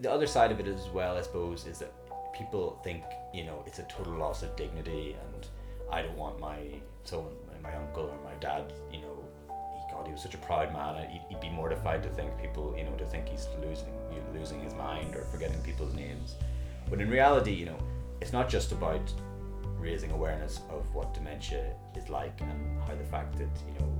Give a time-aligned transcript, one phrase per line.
[0.00, 1.92] the other side of it as well, I suppose, is that
[2.32, 3.04] people think
[3.34, 5.46] you know it's a total loss of dignity, and
[5.92, 6.58] I don't want my
[7.04, 7.30] so
[7.62, 11.08] my uncle or my dad, you know, he, God, he was such a proud man.
[11.10, 13.92] He'd, he'd be mortified to think people, you know, to think he's losing
[14.34, 16.36] losing his mind or forgetting people's names.
[16.88, 17.78] But in reality, you know,
[18.20, 19.00] it's not just about
[19.78, 23.92] raising awareness of what dementia is like and how the fact that you know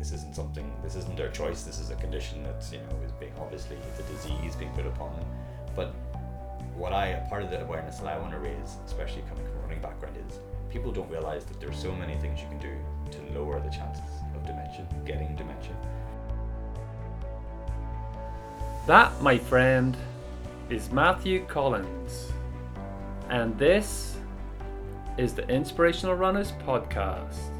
[0.00, 3.12] this isn't something this isn't their choice this is a condition that's you know is
[3.12, 5.26] being obviously it's a disease being put upon them
[5.76, 5.94] but
[6.74, 9.60] what I part of the awareness that I want to raise especially coming from a
[9.60, 10.38] running background is
[10.70, 12.74] people don't realize that there's so many things you can do
[13.10, 15.76] to lower the chances of dementia getting dementia
[18.86, 19.96] That, my friend,
[20.68, 22.32] is Matthew Collins.
[23.28, 24.16] And this
[25.16, 27.59] is the Inspirational Runners Podcast.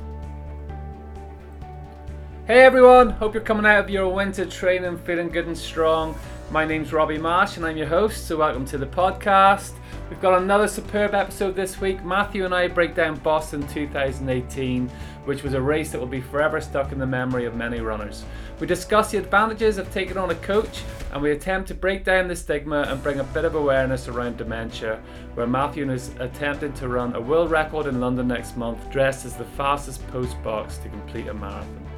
[2.50, 6.18] Hey everyone, hope you're coming out of your winter training feeling good and strong.
[6.50, 9.74] My name's Robbie Marsh and I'm your host, so welcome to the podcast.
[10.08, 12.04] We've got another superb episode this week.
[12.04, 14.88] Matthew and I break down Boston 2018,
[15.26, 18.24] which was a race that will be forever stuck in the memory of many runners.
[18.58, 20.82] We discuss the advantages of taking on a coach
[21.12, 24.38] and we attempt to break down the stigma and bring a bit of awareness around
[24.38, 25.00] dementia,
[25.34, 29.36] where Matthew is attempting to run a world record in London next month, dressed as
[29.36, 31.89] the fastest post box to complete a marathon.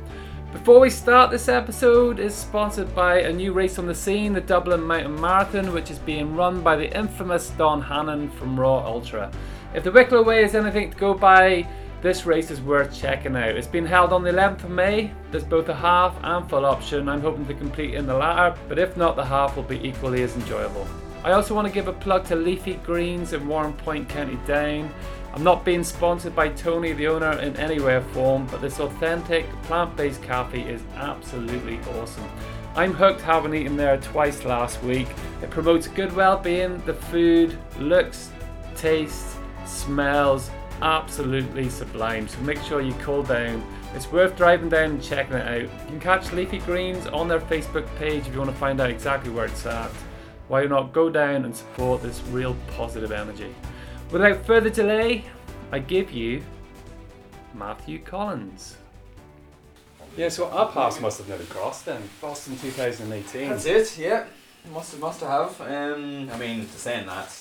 [0.52, 4.40] Before we start, this episode is sponsored by a new race on the scene, the
[4.42, 9.32] Dublin Mountain Marathon, which is being run by the infamous Don Hannon from Raw Ultra.
[9.74, 11.66] If the Wicklow Way is anything to go by,
[12.02, 13.56] this race is worth checking out.
[13.56, 15.10] It's been held on the 11th of May.
[15.30, 17.08] There's both a half and full option.
[17.08, 20.22] I'm hoping to complete in the latter, but if not, the half will be equally
[20.22, 20.86] as enjoyable.
[21.24, 24.92] I also want to give a plug to Leafy Greens in Warrenpoint, County Down.
[25.34, 28.80] I'm not being sponsored by Tony, the owner, in any way or form, but this
[28.80, 32.28] authentic plant based coffee is absolutely awesome.
[32.76, 35.08] I'm hooked having eaten there twice last week.
[35.42, 38.30] It promotes good well being, the food looks,
[38.76, 40.50] tastes, smells
[40.82, 42.28] absolutely sublime.
[42.28, 43.64] So make sure you cool down.
[43.94, 45.62] It's worth driving down and checking it out.
[45.62, 48.90] You can catch Leafy Greens on their Facebook page if you want to find out
[48.90, 49.90] exactly where it's at.
[50.48, 53.54] Why not go down and support this real positive energy?
[54.12, 55.24] Without further delay,
[55.72, 56.42] I give you
[57.54, 58.76] Matthew Collins.
[60.18, 62.02] Yeah, so our paths must have never crossed then.
[62.20, 63.48] Boston 2018.
[63.48, 63.96] That's it.
[63.96, 64.26] Yeah,
[64.70, 65.58] must have, must have.
[65.62, 67.34] Um, I mean, to saying that,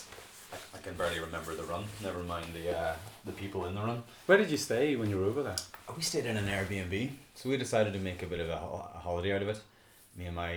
[0.54, 1.84] I, I can barely remember the run.
[2.02, 2.96] Never mind the uh,
[3.26, 4.04] the people in the run.
[4.28, 5.58] Where did you stay when you were over there?
[5.98, 8.90] We stayed in an Airbnb, so we decided to make a bit of a, ho-
[8.96, 9.60] a holiday out of it.
[10.16, 10.54] Me and my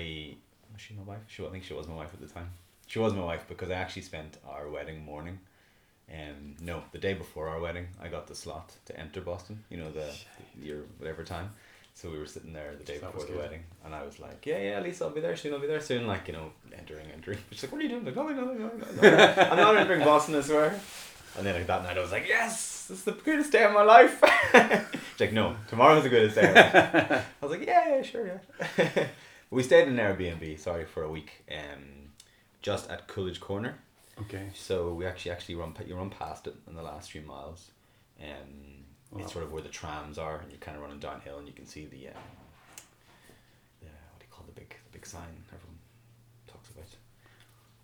[0.72, 1.22] was she my wife?
[1.26, 2.50] She I think she was my wife at the time.
[2.86, 5.41] She was my wife because I actually spent our wedding morning.
[6.12, 9.65] Um, no, the day before our wedding, I got the slot to enter Boston.
[9.70, 10.12] You know the,
[10.60, 11.50] the your whatever time.
[11.97, 13.41] So we were sitting there the day That before the good.
[13.42, 15.54] wedding, and I was like, "Yeah, yeah, Lisa, I'll be there soon.
[15.54, 17.38] I'll be there soon." Like you know, entering, entering.
[17.53, 19.48] She's like, "What are you doing?" Like, "Oh, no, no, no, no, no.
[19.50, 20.78] I'm not entering Boston, I swear."
[21.37, 23.72] And then like, that night, I was like, "Yes, this is the greatest day of
[23.72, 24.20] my life."
[25.12, 26.53] She's like, "No, tomorrow's the greatest day."
[27.43, 29.06] I was like, "Yeah, yeah, sure, yeah."
[29.50, 32.10] we stayed in an Airbnb, sorry, for a week, um,
[32.60, 33.78] just at Coolidge Corner.
[34.22, 34.48] Okay.
[34.54, 37.70] So we actually actually run you run past it in the last few miles,
[38.20, 38.26] um,
[39.10, 39.22] Wow.
[39.22, 41.52] it's sort of where the trams are, and you're kind of running downhill, and you
[41.52, 42.14] can see the, um,
[43.80, 45.78] the what do you call the big the big sign everyone
[46.47, 46.84] talks about.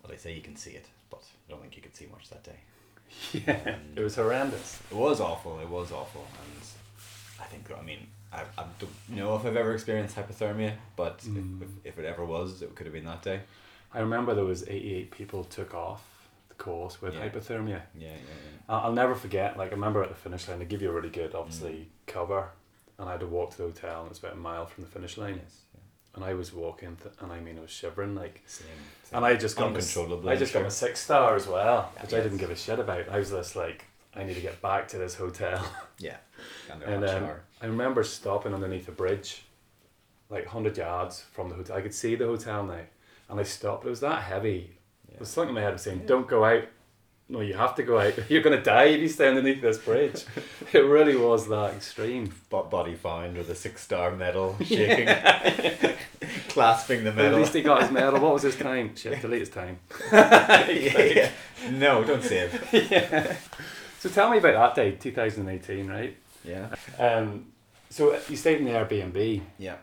[0.01, 2.29] Well, they say you can see it, but I don't think you could see much
[2.29, 2.59] that day.
[3.33, 4.79] Yeah, it was horrendous.
[4.89, 5.59] It was awful.
[5.59, 6.63] It was awful, and
[7.41, 11.61] I think I mean I, I don't know if I've ever experienced hypothermia, but Mm.
[11.61, 13.41] if, if, if it ever was, it could have been that day.
[13.93, 16.01] I remember there was 88 people took off
[16.61, 17.27] course with Yeah.
[17.29, 17.81] hypothermia.
[17.95, 18.15] Yeah, yeah,
[18.69, 19.57] I- I'll never forget.
[19.57, 22.49] Like I remember at the finish line, they give you a really good, obviously, cover,
[22.97, 24.89] and I had to walk to the hotel, and it's about a mile from the
[24.89, 25.79] finish line, Yes, yeah.
[26.15, 28.67] and I was walking, th- and I mean, I was shivering, like, Same,
[29.03, 29.17] same.
[29.17, 30.31] and I just got uncontrollably.
[30.31, 33.09] I just got a six star as well, which I didn't give a shit about.
[33.09, 33.85] I was just like,
[34.15, 35.65] I need to get back to this hotel,
[35.97, 36.17] Yeah.
[36.71, 37.29] And, and um,
[37.61, 39.43] I remember stopping underneath a bridge,
[40.29, 41.75] like hundred yards from the hotel.
[41.77, 42.81] I could see the hotel now,
[43.29, 43.85] and I stopped.
[43.85, 44.77] It was that heavy.
[45.21, 46.63] Was something in my head was saying, "Don't go out."
[47.29, 48.13] No, you have to go out.
[48.29, 50.25] You're gonna die if you stay underneath this bridge.
[50.73, 52.33] it really was that extreme.
[52.49, 55.07] Bo- body found with a six star medal shaking,
[56.49, 57.35] clasping the medal.
[57.35, 58.19] at least he got his medal.
[58.19, 58.95] What was his time?
[58.95, 59.79] Shit, delete his time.
[60.11, 61.29] yeah, yeah.
[61.69, 62.67] No, don't save.
[62.73, 63.37] yeah.
[63.99, 66.17] So tell me about that day, 2018, right?
[66.43, 66.73] Yeah.
[66.97, 67.45] Um,
[67.89, 69.41] so you stayed in the Airbnb.
[69.59, 69.75] Yeah.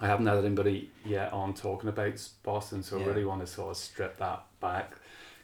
[0.00, 3.04] I haven't had anybody yet on talking about Boston, so Yeah.
[3.04, 4.92] I really want to sort of strip that back.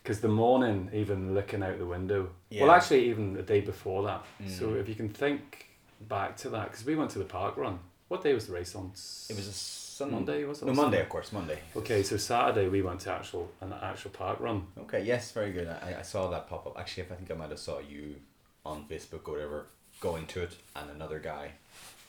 [0.02, 4.25] Because the morning, even looking out the window, well, actually, even the day before that.
[4.49, 4.81] So Mm.
[4.81, 5.67] if you can think
[6.00, 7.78] back to that, because we went to the park run.
[8.08, 8.87] What day was the race on?
[9.31, 10.64] It was a Sun- Monday was it?
[10.64, 11.00] No, Monday, Sunday?
[11.02, 11.58] of course, Monday.
[11.76, 14.67] Okay, so Saturday we went to actual an actual park run.
[14.84, 15.69] Okay, yes, very good.
[15.69, 16.78] I, I saw that pop up.
[16.78, 18.16] Actually, if I think I might have saw you
[18.64, 19.66] on Facebook or whatever
[20.00, 21.50] going to it, and another guy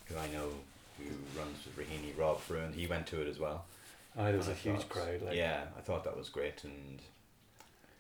[0.07, 0.48] who I know
[0.98, 1.06] who
[1.38, 3.66] runs with Rahini, Rob Fruin, he went to it as well.
[4.18, 5.22] Aye, there was a And I huge thought- crowd.
[5.22, 7.02] Like, yeah, I thought that was great, and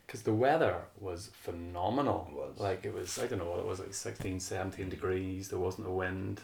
[0.05, 2.27] because the weather was phenomenal.
[2.31, 2.59] It was.
[2.59, 5.47] Like it was, I don't know what it was, like 16, 17 degrees.
[5.49, 6.41] There wasn't a wind,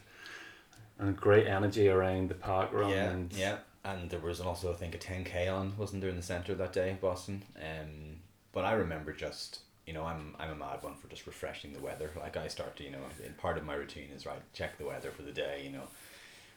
[0.97, 2.89] and great energy around the park run.
[2.91, 6.09] yeah, and yeah, and there was also I think a ten k on, wasn't there,
[6.09, 7.43] in the center that day, Boston.
[7.57, 8.19] Um,
[8.53, 11.81] but I remember just you know I'm I'm a mad one for just refreshing the
[11.81, 12.09] weather.
[12.17, 14.85] Like I start to you know in part of my routine is right check the
[14.85, 15.61] weather for the day.
[15.65, 15.87] You know,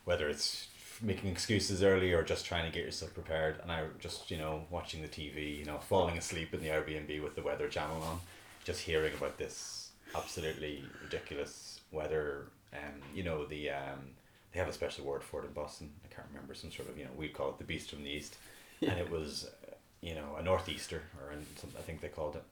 [0.04, 0.68] whether it's
[1.02, 3.58] making excuses early or just trying to get yourself prepared.
[3.62, 7.22] And I just you know watching the TV, you know, falling asleep in the Airbnb
[7.22, 8.20] with the weather channel on,
[8.64, 12.46] just hearing about this absolutely ridiculous weather.
[12.72, 14.14] Um, you know the um,
[14.52, 15.90] they have a special word for it in Boston.
[16.04, 18.10] I can't remember some sort of you know we call it the beast from the
[18.10, 18.36] east,
[18.82, 22.36] and it was uh, you know a northeaster or in some, I think they called
[22.36, 22.44] it,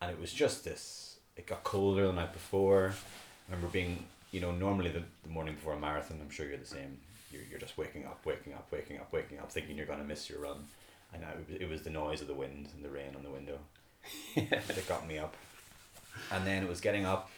[0.00, 1.16] and it was just this.
[1.36, 2.92] It got colder the night before.
[3.48, 6.18] I remember being you know normally the, the morning before a marathon.
[6.22, 6.98] I'm sure you're the same.
[7.30, 10.28] You're, you're just waking up, waking up, waking up, waking up, thinking you're gonna miss
[10.28, 10.64] your run,
[11.12, 13.58] and I, it was the noise of the wind and the rain on the window
[14.36, 15.36] that got me up,
[16.30, 17.30] and then it was getting up.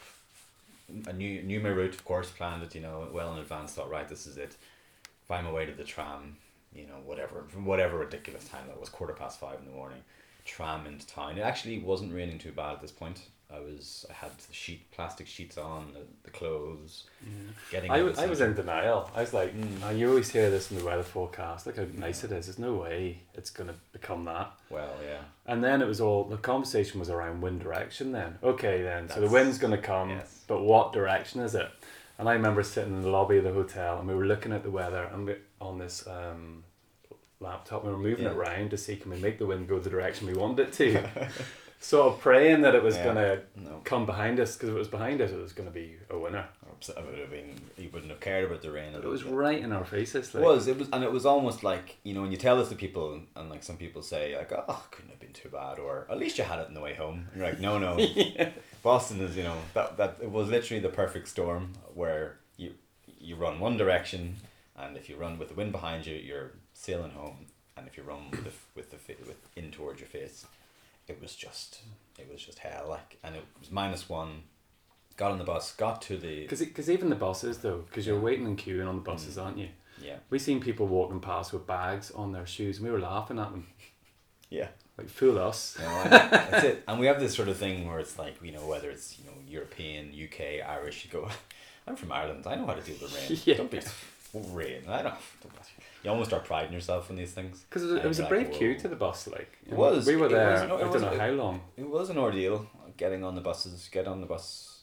[1.07, 3.73] I knew knew my route, of course, planned it, you know, well in advance.
[3.73, 4.57] Thought, right, this is it.
[5.27, 6.37] Find my way to the tram,
[6.75, 10.01] you know, whatever, from whatever ridiculous time that was, quarter past five in the morning.
[10.45, 11.39] Tram into town.
[11.39, 13.21] It actually wasn't raining too bad at this point.
[13.55, 17.05] I was, I had the sheet, plastic sheets on, the, the clothes.
[17.71, 17.91] Getting.
[17.91, 19.11] I, out w- of the I was in denial.
[19.15, 19.79] I was like, Mm.
[19.83, 21.67] "Ah, you always hear this in the weather forecast.
[21.67, 22.47] Look how nice it is.
[22.47, 24.53] There's no way it's going to become that.
[24.71, 25.19] Well, yeah.
[25.47, 28.13] And then it was all the conversation was around wind direction.
[28.13, 30.45] Then okay, then so the wind's going to come, yes.
[30.47, 31.69] but what direction is it?
[32.19, 34.63] And I remember sitting in the lobby of the hotel and we were looking at
[34.63, 36.63] the weather and we, on this um,
[37.41, 37.83] laptop.
[37.85, 38.37] We were moving it Yeah.
[38.37, 41.09] around to see can we make the wind go the direction we wanted it to.
[41.83, 43.05] sort of praying that it was Yeah.
[43.05, 43.81] going to No.
[43.85, 46.19] come behind us because if it was behind us, it was going to be a
[46.19, 46.47] winner.
[46.89, 47.61] It would have been.
[47.77, 48.95] You wouldn't have cared about the rain.
[48.95, 50.35] It was right in our faces.
[50.35, 50.67] It was.
[50.67, 53.21] It was, and it was almost like you know when you tell this to people,
[53.37, 56.39] and like some people say like, "Oh, couldn't have been too bad," or "At least
[56.39, 57.99] you had it on the way home." And you're like, "No, no."
[58.83, 62.73] Boston is you know that that it was literally the perfect storm where you
[63.19, 64.37] you run one direction,
[64.75, 67.45] and if you run with the wind behind you, you're sailing home,
[67.77, 68.97] and if you run with the with the
[69.27, 70.47] with in towards your face,
[71.09, 71.81] it was just
[72.19, 72.87] it was just hell.
[72.89, 74.43] Like, and it was minus one.
[75.17, 78.47] Got on the bus, got to the Because even the buses though, because you're waiting
[78.47, 79.45] and queuing on the buses, Mm.
[79.45, 79.69] aren't you?
[80.01, 83.39] yeah We seen people walking past with bags on their shoes, and we were laughing
[83.39, 83.67] at them,
[84.49, 84.69] yeah.
[84.97, 85.77] like fool us.
[85.79, 86.85] You know, and that's it.
[86.89, 89.27] And we have this sort of thing where it's like, you know, whether it's, you
[89.27, 91.29] know, European, UK, Irish, you go,
[91.87, 93.39] I'm from Ireland, I know how to deal with rain.
[93.45, 93.57] Yeah.
[93.57, 93.81] Don't be
[94.33, 94.85] rain.
[94.89, 95.55] I don't, don't
[96.03, 97.65] you almost start priding yourself in these things.
[97.69, 100.07] Because it was, it was a brave queue to the bus, like It was.
[100.07, 100.53] We were there.
[100.53, 101.61] was- no, I don't know how long.
[101.77, 102.67] It was an ordeal
[102.97, 104.83] getting on the buses, get on the bus.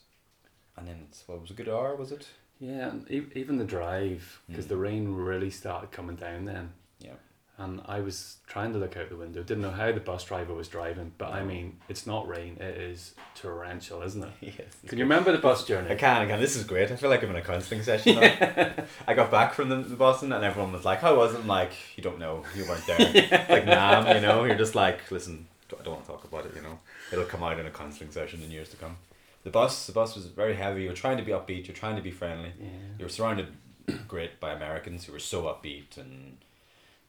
[0.76, 2.28] And then, it's, what was a good hour, was it?
[2.60, 4.68] Yeah, and e- even the drive, because Mm.
[4.68, 6.72] the rain really started coming down then.
[7.00, 7.14] Yeah.
[7.60, 9.42] And I was trying to look out the window.
[9.42, 12.56] Didn't know how the bus driver was driving, but I mean, it's not rain.
[12.60, 14.30] It is torrential, isn't it?
[14.40, 14.76] Yes.
[14.86, 15.90] Can you remember the bus journey?
[15.90, 16.40] I can, I can.
[16.40, 16.90] This is great.
[16.92, 18.72] I feel like I'm in a counselling session now.
[19.08, 21.40] I got back from the, the Boston and everyone was like, how was it?
[21.40, 22.44] I'm like, you don't know.
[22.54, 23.46] You weren't there.
[23.48, 26.54] Like, nah, you know, you're just like, listen, I don't want to talk about it,
[26.54, 26.78] you know.
[27.12, 28.96] It'll come out in a counselling session in years to come.
[29.42, 30.84] The bus, the bus was very heavy.
[30.84, 31.66] You're trying to be upbeat.
[31.66, 32.52] You're trying to be friendly.
[32.60, 32.68] Yeah.
[33.00, 33.48] You're surrounded
[34.08, 36.36] great by Americans who were so upbeat and,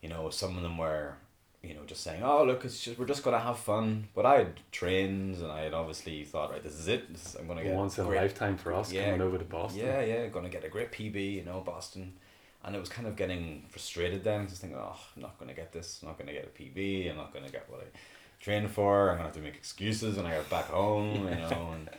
[0.02, 1.16] you know, some of them were,
[1.62, 4.08] you know, just saying, oh, look, it's just, we're just going to have fun.
[4.16, 7.12] But I had trains and I had obviously thought, right, this is it.
[7.12, 9.06] This is, I'm going to get Once in a great lifetime for us Yeah.
[9.06, 9.86] coming over to Boston.
[9.86, 12.14] yeah, yeah, going to get a great PB, you know, Boston.
[12.64, 15.56] And it was kind of getting frustrated then, just thinking, oh, I'm not going to
[15.56, 17.80] get this, I'm not going to get a PB, I'm not going to get what
[17.82, 17.86] I
[18.42, 21.36] trained for, I'm going to have to make excuses when I get back home, you
[21.36, 21.70] know.
[21.74, 21.90] And,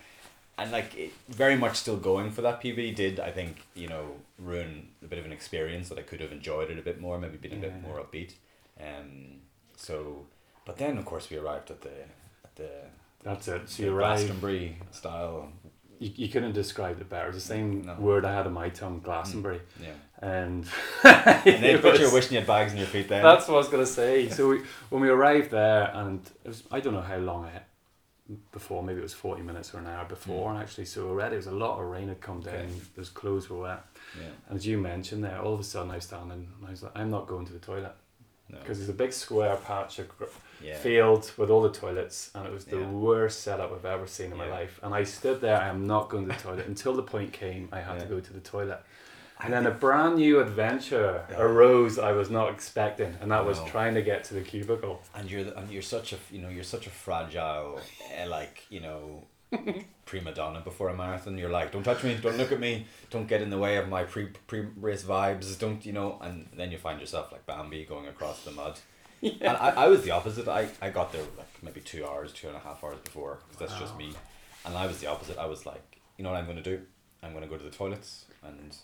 [0.63, 4.07] and like, it, very much still going for that PB did, I think, you know,
[4.39, 7.19] ruin a bit of an experience that I could have enjoyed it a bit more,
[7.19, 8.33] maybe been a bit more upbeat.
[8.81, 9.41] Um,
[9.77, 10.27] so,
[10.65, 11.91] but then, of course, we arrived at the,
[12.45, 12.71] at the,
[13.23, 13.69] That's it.
[13.69, 14.19] So you arrive.
[14.19, 15.53] Glastonbury style,
[15.99, 17.29] You, you couldn't describe it better.
[17.29, 17.95] It's the same No.
[17.95, 19.61] word I had in my tongue, Glastonbury.
[19.83, 19.91] yeah.
[20.23, 20.67] And,
[21.05, 23.23] And then put you was- wishing you had bags in your feet then.
[23.23, 24.29] That's what I was gonna say.
[24.37, 27.51] So we, when we arrived there, and it was I don't know how long I
[28.53, 28.83] before.
[28.83, 30.61] Maybe it was forty minutes or an hour before mm.
[30.61, 30.85] actually.
[30.87, 32.55] So already it was a lot of rain had come down.
[32.55, 32.69] Okay.
[32.97, 33.85] Those clothes were wet.
[34.19, 34.29] yeah.
[34.49, 36.49] And as you mentioned there, all of a sudden I was standing.
[36.59, 37.95] And I was like, I'm not going to the toilet
[38.49, 38.59] No.
[38.59, 40.09] because there's a big square patch of
[40.63, 40.77] yeah.
[40.79, 42.89] field with all the toilets, and it was the Yeah.
[42.91, 44.79] worst setup I've ever seen in my life.
[44.83, 45.61] And I stood there.
[45.61, 47.69] I am not going to the toilet until the point came.
[47.73, 48.81] I had to go to the toilet.
[49.43, 51.41] And then a brand new adventure Yeah.
[51.41, 53.67] arose I was not expecting, and that was No.
[53.67, 55.03] trying to get to the cubicle.
[55.15, 57.81] and you're the, and you're such a you know you're such a fragile
[58.15, 59.25] eh, like you know
[60.05, 61.39] prima donna before a marathon.
[61.39, 63.89] You're like don't touch me don't look at me don't get in the way of
[63.89, 66.19] my pre pre race vibes don't you know?
[66.23, 68.79] And then you find yourself like Bambi going across the mud.
[69.23, 70.49] And I, I was the opposite.
[70.49, 73.59] I, I got there like maybe two hours two and a half hours before 'cause
[73.59, 74.15] that's just me.
[74.65, 75.37] And I was the opposite.
[75.39, 76.83] I was like you know what I'm going to do?
[77.23, 78.75] I'm going to go to the toilets and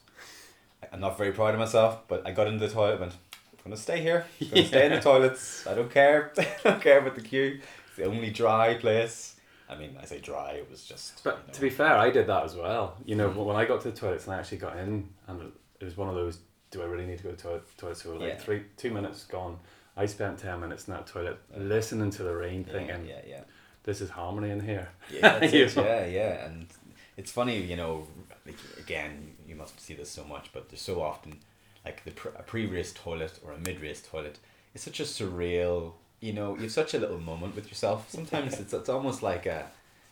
[0.92, 3.70] I'm not very proud of myself but I got into the toilet and went I'm
[3.70, 6.46] going to stay here I'm going to stay in the toilets I don't care I
[6.64, 9.36] don't care about the queue it's the only dry place
[9.68, 12.10] I mean I say dry it was just But you know, to be fair, I
[12.10, 12.96] did that as well.
[13.04, 13.44] You know, Mhm.
[13.46, 16.08] when I got to the toilets and I actually got in, and it was one
[16.08, 16.38] of those,
[16.70, 17.64] do I really need to go to the toilet?
[17.76, 17.96] toilet?
[17.96, 18.38] So like Yeah.
[18.38, 19.58] three, two minutes gone.
[19.96, 21.58] I spent ten minutes in that toilet Yeah.
[21.64, 23.42] listening to the rain, yeah, thinking, yeah yeah
[23.82, 25.74] "This is harmony in here." Yeah, it.
[25.74, 26.68] Yeah, yeah, and
[27.16, 28.06] it's funny, you know.
[28.44, 31.38] Like, again, you must see this so much, but there's so often,
[31.84, 34.38] like the pre- a pre-race toilet or a mid-race toilet.
[34.74, 36.54] It's such a surreal, you know.
[36.56, 38.10] You have such a little moment with yourself.
[38.10, 39.66] Sometimes it's it's almost like a,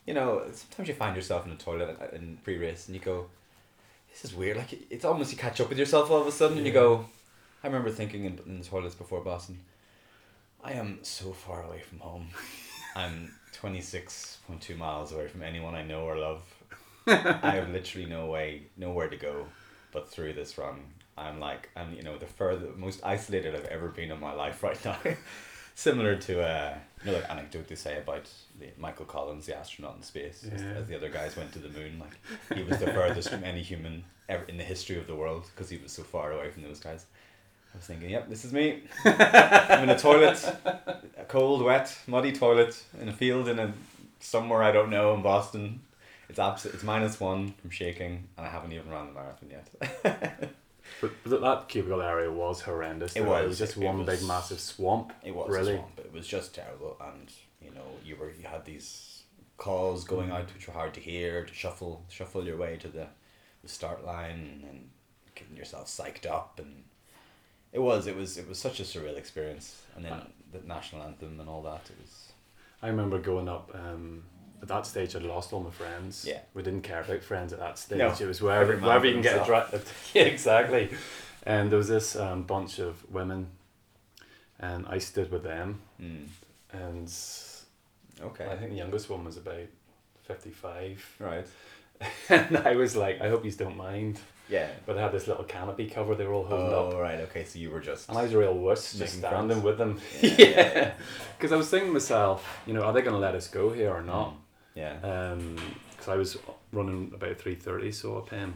[0.06, 0.42] you know.
[0.52, 3.26] Sometimes you find yourself in a toilet in pre-race and you go,
[4.10, 6.58] "This is weird." Like it's almost you catch up with yourself all of a sudden
[6.58, 7.06] and you go.
[7.62, 9.58] I remember thinking in, in the toilets before Boston.
[10.62, 12.28] I am so far away from home.
[12.96, 16.42] I'm 26.2 miles away from anyone I know or love.
[17.42, 19.46] I have literally no way, nowhere to go
[19.92, 20.80] but through this run.
[21.16, 24.62] I'm like, I'm, you know, the further, most isolated I've ever been in my life
[24.62, 24.98] right now.
[25.76, 28.28] Similar to uh, another anecdote they say about
[28.60, 31.68] the Michael Collins, the astronaut in space, as, as the other guys went to the
[31.68, 32.00] moon.
[32.00, 35.46] Like, he was the furthest from any human ever in the history of the world
[35.54, 37.06] because he was so far away from those guys.
[37.72, 38.84] I was thinking, yep, this is me.
[39.04, 43.72] I'm in a toilet, a cold, wet, muddy toilet in a field in a
[44.20, 45.80] somewhere I don't know in Boston.
[46.34, 50.50] It's abs- It's minus one from shaking, and I haven't even run the marathon yet.
[51.00, 53.16] But, but that cubicle area was horrendous.
[53.16, 53.30] It though.
[53.30, 53.44] was.
[53.44, 55.12] It was just one was- big massive swamp.
[55.24, 55.74] it was really.
[55.74, 55.98] a swamp.
[55.98, 59.22] It was just terrible, and you know, you were you had these
[59.56, 63.06] calls going out which were hard to hear to shuffle shuffle your way to the,
[63.62, 64.90] the start line and
[65.36, 66.84] getting yourself psyched up and.
[67.72, 70.20] It was, it was, it was such a surreal experience, and then
[70.52, 71.82] the national anthem and all that.
[71.90, 72.32] It was,
[72.82, 73.70] I remember going up.
[73.74, 74.22] Um,
[74.62, 76.24] at that stage, I'd lost all my friends.
[76.26, 76.38] Yeah.
[76.54, 77.98] We didn't care about friends at that stage.
[77.98, 78.08] No.
[78.18, 79.70] It was wherever, wherever you can get a himself.
[79.70, 79.80] dri-
[80.22, 80.90] Yeah, exactly.
[81.44, 83.48] And there was this um, bunch of women,
[84.58, 86.26] and I stood with them, mm,
[86.72, 87.12] and
[88.22, 89.66] okay, I think the youngest one was about
[90.22, 91.46] fifty-five, right,
[92.30, 94.20] and I was like, I hope you don't mind.
[94.48, 94.68] yeah.
[94.86, 96.94] But I had this little canopy cover they were all holding up.
[96.94, 97.44] Oh, right, okay.
[97.44, 98.08] So you were just.
[98.08, 99.64] And I was a real wuss just standing friends.
[99.64, 100.00] with them.
[100.20, 100.30] Yeah.
[100.38, 100.92] Yeah.
[101.36, 103.70] Because I was thinking to myself, you know, are they going to let us go
[103.72, 104.30] here or not?
[104.30, 104.36] Mm,
[104.74, 105.34] Yeah.
[105.90, 106.36] Because I was
[106.72, 108.54] running about 3.30, so a pen.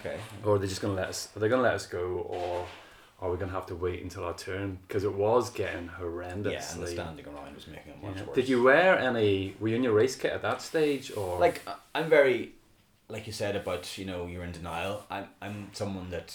[0.00, 0.18] Okay.
[0.44, 2.26] Or are they just going to let us, are they going to let us go
[2.28, 2.66] or
[3.20, 4.78] are we going to have to wait until our turn?
[4.86, 6.52] Because it was getting horrendous.
[6.52, 8.24] Yeah, and the standing around was making it much Yeah.
[8.24, 8.34] worse.
[8.34, 11.38] Did you wear any, were you in your race kit at that stage or?
[11.38, 11.62] like?
[11.66, 12.52] I- I'm very,
[13.08, 15.04] like you said about you know you're in denial.
[15.10, 16.34] I'm I'm someone that,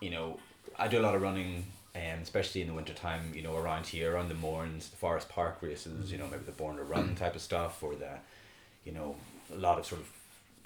[0.00, 0.38] you know,
[0.76, 1.64] I do a lot of running,
[1.94, 3.32] um, especially in the winter time.
[3.34, 6.10] You know, around here, around the Mournes, the Forest Park races.
[6.10, 8.18] You know, maybe the Born to Run type of stuff, or the,
[8.86, 9.16] you know,
[9.52, 10.08] a lot of sort of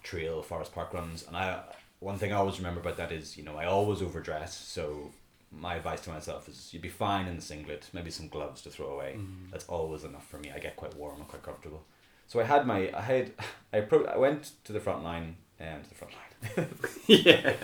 [0.02, 1.26] trail Forest Park runs.
[1.26, 1.62] And I
[1.98, 4.56] one thing I always remember about that is you know I always overdress.
[4.56, 5.10] So
[5.50, 8.70] my advice to myself is you'd be fine in the singlet, maybe some gloves to
[8.70, 9.16] throw away.
[9.18, 9.50] Mm.
[9.50, 10.52] That's always enough for me.
[10.54, 11.82] I get quite warm and quite comfortable.
[12.28, 13.32] So I had my I had
[13.72, 16.68] I pro- I went to the front line and to the front line.
[17.06, 17.54] yeah.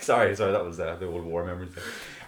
[0.00, 1.70] sorry, sorry, that was uh, the old war memories.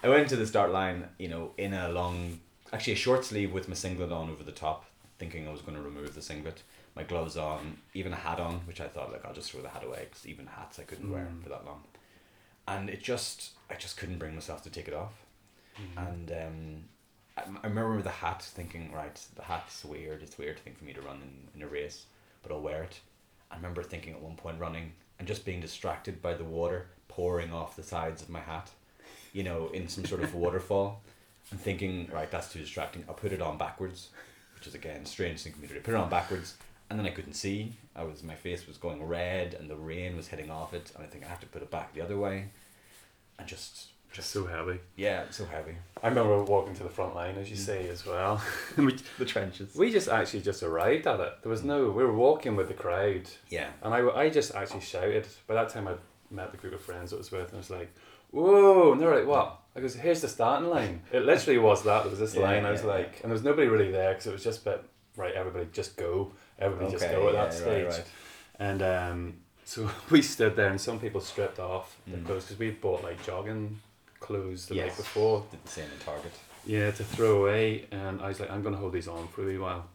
[0.03, 2.41] I went to the start line, you know, in a long,
[2.73, 4.87] actually a short sleeve with my singlet on over the top,
[5.19, 6.63] thinking I was going to remove the singlet.
[6.99, 9.69] My gloves on, even a hat on, which I thought like I'll just throw the
[9.69, 11.43] hat away because even hats I couldn't wear Mm.
[11.45, 11.83] for that long,
[12.67, 15.15] and it just I just couldn't bring myself to take it off.
[15.97, 16.85] And um,
[17.37, 20.23] I, I remember the hat thinking, right, the hat's weird.
[20.25, 22.07] It's weird to think for me to run in, in a race,
[22.43, 22.99] but I'll wear it.
[23.53, 27.53] I remember thinking at one point running and just being distracted by the water pouring
[27.53, 28.71] off the sides of my hat,
[29.33, 31.01] you know, in some sort of waterfall,
[31.53, 33.05] and thinking, right, that's too distracting.
[33.09, 34.09] I'll put it on backwards,
[34.57, 35.81] which is again strange thing for me to do.
[35.81, 36.57] Put it on backwards,
[36.91, 37.77] and then I couldn't see.
[37.97, 41.05] I was my face was going red, and the rain was hitting off it, and
[41.05, 42.47] I think I have to put it back the other way,
[43.39, 44.81] and just Just so heavy.
[44.97, 45.77] yeah, so heavy.
[46.03, 47.67] I remember walking to the front line, as you Mm.
[47.67, 48.41] say, as well.
[49.19, 49.75] The trenches.
[49.75, 51.33] we just actually just arrived at it.
[51.43, 53.29] There was no, we were walking with the crowd.
[53.51, 53.69] Yeah.
[53.83, 55.27] And I, I just actually shouted.
[55.47, 55.99] By that time, I'd
[56.31, 57.91] met the group of friends that I was with, and I was like,
[58.31, 58.93] whoa.
[58.93, 59.61] And they were like, what?
[59.77, 61.03] I goes, here's the starting line.
[61.13, 62.03] It literally was that.
[62.03, 62.65] There was this Yeah, line.
[62.65, 64.89] I was yeah, like, and there was nobody really there because it was just, but
[65.17, 66.33] right, everybody just go.
[66.59, 67.85] Everybody just go at that stage.
[67.87, 68.05] Right, right.
[68.59, 69.35] And um,
[69.65, 72.27] So we stood there, and some people stripped off their Mm.
[72.27, 73.81] clothes because we bought like jogging
[74.21, 75.45] clothes the night before.
[75.51, 76.33] Did the same in Target.
[76.67, 79.47] Yeah, to throw away, and I was like, I'm gonna hold these on for a
[79.47, 79.87] wee while.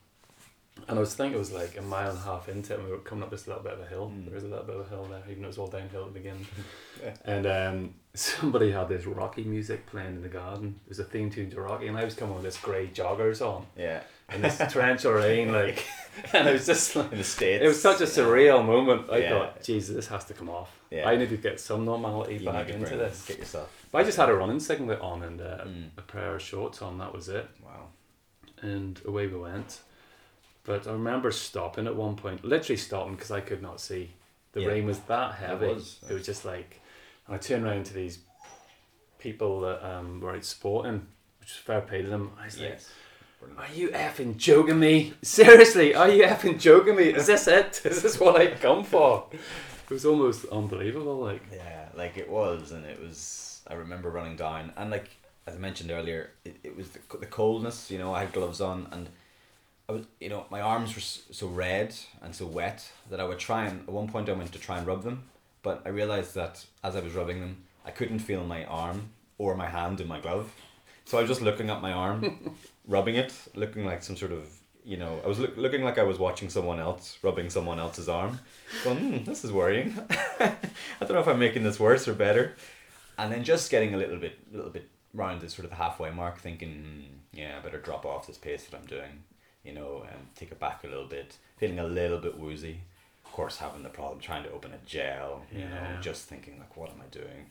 [0.87, 2.85] And I was thinking it was like a mile and a half into it, and
[2.87, 4.11] we were coming up this little bit of a hill.
[4.13, 4.25] Mm.
[4.25, 6.05] There was a little bit of a hill there, even though it was all downhill
[6.05, 6.47] at the beginning.
[7.01, 7.13] Yeah.
[7.25, 10.79] And um, somebody had this Rocky music playing in the garden.
[10.85, 13.41] It was a theme tune to Rocky, and I was coming with this grey joggers
[13.45, 14.01] on Yeah.
[14.33, 15.85] In this torrential rain, like,
[16.33, 17.11] and it was just like.
[17.11, 17.63] In the States.
[17.63, 19.09] It was such a surreal moment.
[19.11, 19.29] I Yeah.
[19.29, 20.79] thought, Jesus, this has to come off.
[20.91, 21.07] Yeah.
[21.09, 23.25] I need to get some normality You back into this.
[23.27, 23.69] Get yourself.
[23.91, 25.89] But I just had a running singlet on and uh, Mm.
[25.97, 26.97] a pair of shorts on.
[26.99, 27.87] That was it, Wow.
[28.61, 29.79] and away we went.
[30.65, 34.11] But I remember stopping at one point, literally stopping because I could not see.
[34.53, 34.67] The Yeah.
[34.67, 35.65] rain was that heavy.
[35.65, 35.99] It was.
[36.09, 36.79] was, just like,
[37.27, 38.19] and I turned around to these
[39.19, 41.07] people that um, were out sporting,
[41.39, 42.31] which was fair play to them.
[42.39, 42.89] I was like, Yes.
[43.43, 43.59] Brilliant.
[43.59, 45.13] are you effing joking me?
[45.21, 47.05] Seriously, are you effing joking me?
[47.05, 47.81] Is this it?
[47.85, 49.27] Is this what I've come for?
[49.31, 51.17] It was almost unbelievable.
[51.17, 53.61] Like, Yeah, like it was, and it was.
[53.67, 55.09] I remember running down, and like
[55.45, 57.91] as I mentioned earlier, it, it was the, the coldness.
[57.91, 59.09] You know, I had gloves on, and
[59.89, 63.39] I was, you know, my arms were so red and so wet that I would
[63.39, 65.23] try and at one point I went to try and rub them,
[65.61, 69.55] but I realized that as I was rubbing them, I couldn't feel my arm or
[69.55, 70.53] my hand in my glove,
[71.03, 72.55] so I was just looking at my arm,
[72.87, 74.47] rubbing it, looking like some sort of.
[74.85, 78.09] You know, I was look, looking like I was watching someone else rubbing someone else's
[78.09, 78.39] arm.
[78.83, 79.97] Going, hmm, this is worrying.
[80.39, 80.55] I
[80.99, 82.55] don't know if I'm making this worse or better.
[83.17, 86.11] And then just getting a little bit, little bit round the sort of the halfway
[86.11, 89.23] mark, thinking, hmm, yeah, I better drop off this pace that I'm doing,
[89.63, 91.37] you know, and take it back a little bit.
[91.57, 92.81] Feeling a little bit woozy.
[93.25, 95.69] Of course, having the problem trying to open a gel, you Yeah.
[95.95, 97.45] know, just thinking like, what am I doing?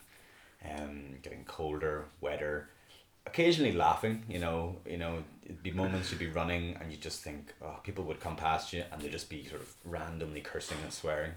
[0.70, 2.68] Um, getting colder, wetter.
[3.26, 7.22] Occasionally laughing, you know, you know, it'd be moments you'd be running and you just
[7.22, 10.78] think, oh, people would come past you and they'd just be sort of randomly cursing
[10.82, 11.32] and swearing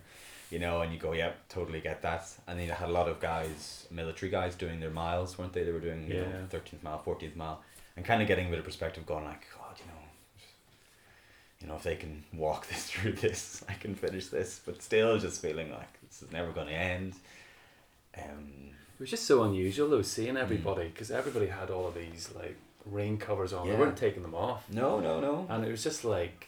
[0.52, 2.28] you know, and you go, yep, totally get that.
[2.48, 5.64] And then you had a lot of guys, military guys, doing their miles, weren't they?
[5.64, 6.46] They were doing, you know, Yeah.
[6.50, 7.62] thirteenth mile, fourteenth mile,
[7.98, 10.00] and kind of getting a bit of perspective, going like, God, you know,
[11.62, 15.18] you know, if they can walk this through this, I can finish this, but still
[15.18, 17.14] just feeling like this is never going to end.
[18.18, 22.30] Um, It was just so unusual though, seeing everybody because everybody had all of these
[22.36, 22.56] like
[22.86, 23.68] rain covers on.
[23.68, 25.46] They weren't taking them off, no, no, no.
[25.50, 26.48] and it was just like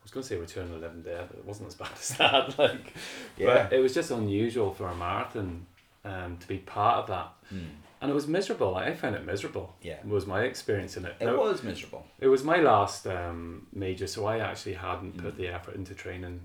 [0.00, 1.26] I was going to say Return of the Living Dead.
[1.30, 2.58] But it wasn't as bad as that.
[2.58, 2.92] Like,
[3.38, 3.46] Yeah.
[3.68, 5.66] but it was just unusual for a marathon
[6.04, 7.68] um, to be part of that, Mm.
[8.02, 8.72] and it was miserable.
[8.72, 9.74] Like, I found it miserable.
[9.80, 9.96] Yeah.
[10.04, 11.14] was my experience in it.
[11.20, 12.06] It Now, was miserable.
[12.20, 15.38] It was my last um, major, so I actually hadn't put Mm.
[15.38, 16.40] the effort into training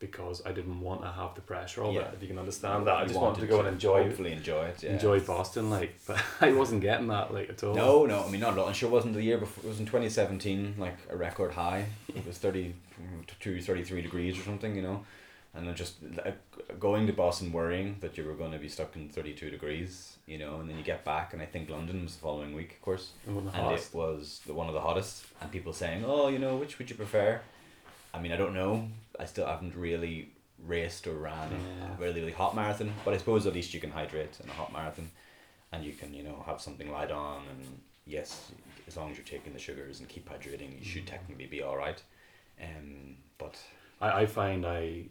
[0.00, 2.02] because I didn't want to have the pressure of Yeah.
[2.02, 2.14] it.
[2.14, 4.82] If you can understand that, I just wanted to go and enjoy hopefully enjoy it.
[4.82, 4.92] Yeah.
[4.92, 7.74] enjoy Boston, like, but I wasn't getting that like at all.
[7.74, 8.66] No, no, I mean not at all.
[8.68, 9.64] And sure, it wasn't the year before.
[9.64, 11.86] It was in twenty seventeen, like a record high.
[12.14, 15.04] It was 32, 33 degrees or something, you know,
[15.54, 16.38] and then just like,
[16.78, 20.16] going to Boston worrying that you were going to be stuck in thirty two degrees,
[20.26, 22.72] you know, and then you get back, and I think London was the following week,
[22.72, 23.72] of course, and hot.
[23.74, 26.88] it was the one of the hottest, and people saying, oh, you know, which would
[26.88, 27.40] you prefer?
[28.14, 28.88] I mean, I don't know.
[29.18, 31.94] I still haven't really raced or ran Yeah.
[31.94, 34.52] a really really hot marathon, but I suppose at least you can hydrate in a
[34.52, 35.10] hot marathon,
[35.72, 38.50] and you can you know have something light on, and yes,
[38.86, 41.76] as long as you're taking the sugars and keep hydrating, you should technically be all
[41.76, 42.02] right.
[42.60, 43.56] Um, but
[44.00, 45.04] I, I find I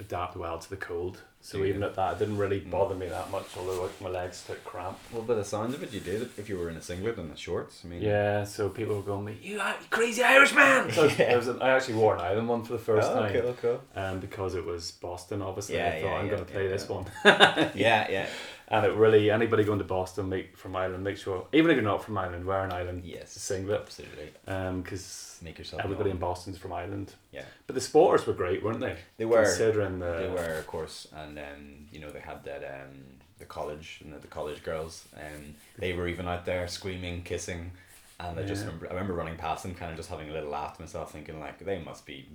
[0.00, 1.64] adapt well to the cold, so you?
[1.66, 2.70] even at that, it didn't really Mm.
[2.70, 3.44] bother me that much.
[3.58, 4.96] Although like, my legs took cramp.
[5.12, 7.18] well, by the sounds of it, you did it if you were in a singlet
[7.18, 7.82] and the shorts.
[7.84, 11.36] I mean, Yeah, so people were going, "Me, you crazy Irishman!" So Yeah.
[11.36, 13.80] was an, I actually wore an island one for the first oh, time, cool, cool.
[14.02, 15.42] um, because it was Boston.
[15.42, 16.96] Obviously, Yeah, I thought yeah, I'm yeah, going to play yeah, this yeah.
[16.96, 17.04] one.
[17.74, 18.26] Yeah, yeah.
[18.68, 21.84] And it really anybody going to Boston make from Ireland, make sure even if you're
[21.84, 23.30] not from Ireland, wear an Ireland Yes.
[23.32, 24.30] singlet, Absolutely.
[24.46, 25.82] Um, because Make yourself.
[25.84, 26.16] everybody in.
[26.16, 27.12] Boston's from Ireland.
[27.30, 27.44] Yeah.
[27.66, 28.96] But the sporters were great, weren't they?
[29.18, 29.42] They were.
[29.42, 32.94] considering the They were, of course, and um, you know they had that um,
[33.38, 37.72] the college and the college girls, and they were even out there screaming, kissing,
[38.20, 40.50] and I just remember I remember running past them, kind of just having a little
[40.50, 42.28] laugh to myself, thinking like they must be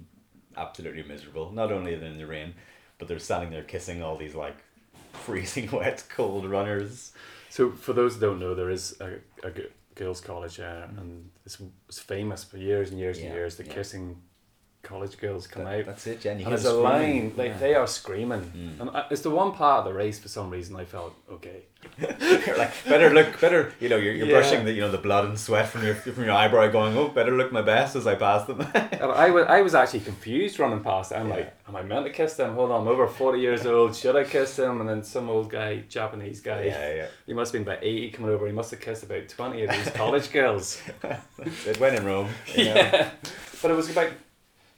[0.57, 1.51] absolutely miserable.
[1.51, 2.53] Not only in the rain,
[2.97, 4.57] but they're standing there kissing all these like
[5.13, 7.13] freezing wet, cold runners.
[7.49, 9.15] So for those who don't know, there is a,
[9.47, 9.51] a
[9.95, 11.57] girls' college there, and it's,
[11.87, 13.55] it's famous for years and years and years.
[13.55, 13.73] The yeah.
[13.73, 14.21] kissing
[14.81, 15.85] college girls come That- out.
[15.85, 16.39] That's it, Jen.
[16.39, 17.57] You And there's a line, like Yeah.
[17.57, 18.79] they are screaming, Mm.
[18.81, 21.63] and I, it's the one part of the race for some reason I felt okay.
[21.97, 24.33] You're like better look better you know you're, you're Yeah.
[24.33, 27.07] brushing the you know the blood and sweat from your from your eyebrow going oh
[27.07, 30.59] better look my best as I pass them And I was I was actually confused
[30.59, 31.11] running past.
[31.13, 31.15] it.
[31.15, 31.35] I'm Yeah.
[31.35, 32.55] like, am I meant to kiss them?
[32.55, 33.95] Hold on, I'm over forty years old.
[33.95, 34.81] Should I kiss them?
[34.81, 38.09] And then some old guy, Japanese guy, yeah yeah he must have been about eighty
[38.11, 38.45] coming over.
[38.47, 40.81] He must have kissed about twenty of these college girls.
[41.65, 42.75] it went in Rome you know.
[42.75, 43.09] yeah,
[43.61, 44.09] but it was about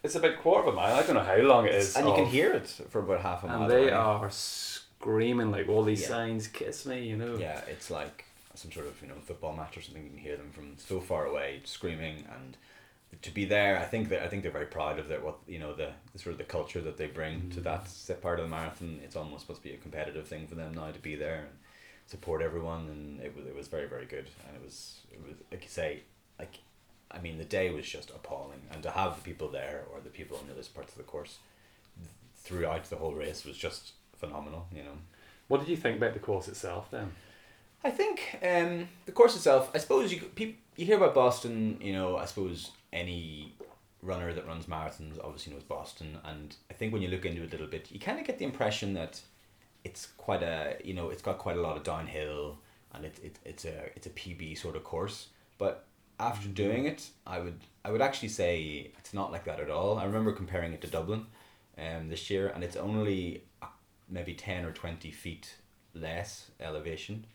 [0.04, 0.96] it's about quarter of a mile.
[0.96, 1.96] I don't know how long it is.
[1.96, 3.64] and you can of- hear it for about half a mile.
[3.64, 3.92] and they away.
[3.92, 6.08] are screaming like all these Yeah.
[6.08, 7.38] signs, "Kiss me," you know.
[7.38, 10.04] Yeah, it's like some sort of you know football match or something.
[10.04, 12.58] You can hear them from so far away screaming, and
[13.22, 15.60] to be there, I think that I think they're very proud of their what you
[15.60, 17.64] know the, the sort of the culture that they bring to mm.
[17.64, 19.00] that set part of the marathon.
[19.04, 21.60] It's almost supposed to be a competitive thing for them now to be there and
[22.08, 25.36] support everyone, and it was it was very very good, and it was it was
[25.52, 26.02] like you say,
[26.40, 26.60] like
[27.12, 30.10] I mean the day was just appalling, and to have the people there or the
[30.10, 31.40] people on the other parts of the course
[31.98, 34.68] th- throughout the whole race was just phenomenal.
[34.76, 34.98] You know.
[35.48, 37.12] What did you think about the course itself then?
[37.84, 39.72] I think um, the course itself.
[39.74, 41.78] I suppose you you hear about Boston.
[41.82, 43.54] You know, I suppose any
[44.04, 47.50] runner that runs marathons obviously knows Boston, and I think when you look into it
[47.50, 49.22] a little bit, you kind of get the impression that
[49.84, 52.58] it's quite a you know it's got quite a lot of downhill,
[52.94, 55.28] and it, it it's a it's a PB sort of course.
[55.58, 55.86] But
[56.22, 59.98] after doing it, I would I would actually say it's not like that at all.
[59.98, 61.26] I remember comparing it to Dublin,
[61.78, 63.68] um, this year, and it's only uh,
[64.10, 65.56] maybe ten or twenty feet
[65.94, 67.26] less elevation,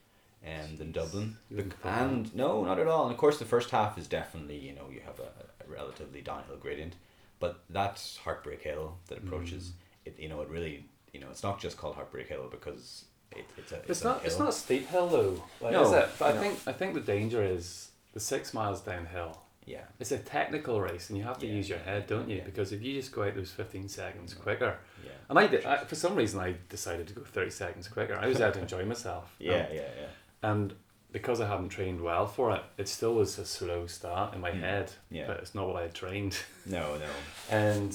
[0.47, 1.37] um, than Dublin.
[1.51, 3.05] You wouldn't Bec- think and no, not at all.
[3.05, 5.31] And of course, the first half is definitely you know you have a,
[5.65, 6.95] a relatively downhill gradient,
[7.41, 9.73] but that's Heartbreak Hill that approaches Mm.
[10.07, 10.15] it.
[10.19, 13.73] You know, it really you know it's not just called Heartbreak Hill because it, it's
[13.73, 14.25] a It's, a not.
[14.25, 15.43] It's not a steep hill though.
[15.61, 16.09] Like, No, is it?
[16.19, 16.41] But no.
[16.41, 17.86] I think I think the danger is
[18.17, 19.37] the six miles downhill.
[19.67, 19.83] Yeah.
[20.01, 21.53] It's a technical race, and you have to Yeah.
[21.53, 22.39] use your head, don't you?
[22.39, 22.45] Yeah.
[22.45, 25.11] Because if you just go out those fifteen seconds quicker, Yeah.
[25.29, 25.67] and I did.
[25.67, 28.15] I, for some reason, I decided to go thirty seconds quicker.
[28.15, 29.35] I was out to enjoy myself.
[29.39, 30.09] Yeah, Um, yeah, yeah.
[30.51, 30.75] and
[31.13, 34.51] because I hadn't trained well for it, it still was a slow start in my
[34.53, 34.61] Mm.
[34.61, 34.93] head.
[35.11, 35.27] Yeah.
[35.27, 36.39] But it's not what I had trained.
[36.65, 37.11] No, no.
[37.51, 37.93] And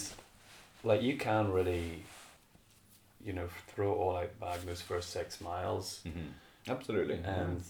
[0.83, 2.03] like you can really,
[3.25, 6.01] you know, throw it all out bag those first six miles.
[6.05, 6.27] Mm-hmm.
[6.69, 7.15] Absolutely.
[7.23, 7.63] And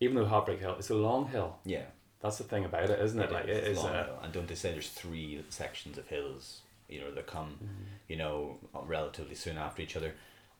[0.00, 1.56] even though Heartbreak Hill, it's a long hill.
[1.64, 1.82] yeah.
[2.22, 3.32] That's the thing about it, isn't it?
[3.32, 4.18] like it it's is long a.
[4.22, 7.84] And don't they say there's three sections of hills, you know, that come, Mm-hmm.
[8.08, 10.12] you know, relatively soon after each other,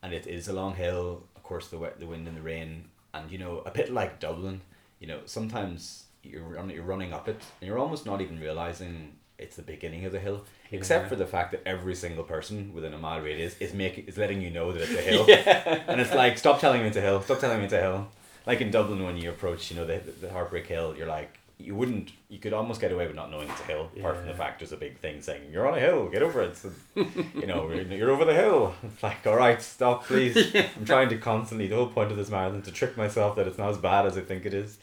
[0.03, 1.24] and it is a long hill.
[1.37, 4.20] Of course, the wet, the wind and the rain, and you know, a bit like
[4.20, 4.62] Dublin.
[5.00, 9.57] You know, sometimes you're you're running up it, and you're almost not even realizing it's
[9.57, 12.98] the beginning of the hill, except for the fact that every single person within a
[12.98, 15.24] mile radius is making is letting you know that it's a hill.
[15.29, 15.83] yeah.
[15.88, 17.20] And it's like, stop telling me it's a hill.
[17.20, 18.09] Stop telling me it's a hill.
[18.50, 21.76] Like in Dublin, when you approach, you know, the, the Heartbreak Hill, you're like, you
[21.76, 24.34] wouldn't, you could almost get away with not knowing it's a hill, apart from the
[24.34, 26.56] fact there's a big thing saying, you're on a hill, get over it.
[26.56, 28.74] So, you know, you're, over the hill.
[28.82, 30.52] It's like, all right, stop, please.
[30.76, 33.56] I'm trying to constantly, the whole point of this marathon, to trick myself that it's
[33.56, 34.78] not as bad as I think it is.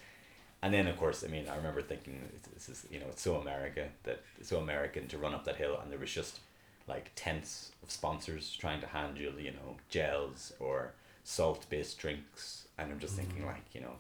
[0.62, 2.22] And then, of course, I mean, I remember thinking,
[2.54, 5.58] this is, you know, it's so America, that it's so American to run up that
[5.58, 6.40] hill, and there was just
[6.88, 10.94] like tents of sponsors trying to hand you, you know, gels or
[11.26, 12.67] salt based drinks.
[12.78, 13.96] And I'm just thinking, like, you know,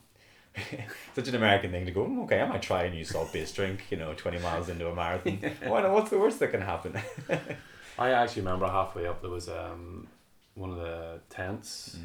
[1.15, 3.55] such an American thing to go, "Mm, okay, I might try a new salt based
[3.55, 5.37] drink, you know, 20 miles into a marathon.
[5.65, 5.91] Why not?
[5.91, 6.93] What's the worst that can happen?
[7.99, 10.07] I actually remember halfway up there was um
[10.55, 11.97] one of the tents,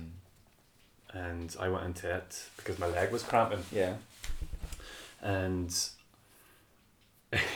[1.12, 3.94] and I went into it because my leg was cramping, Yeah.
[5.22, 5.74] and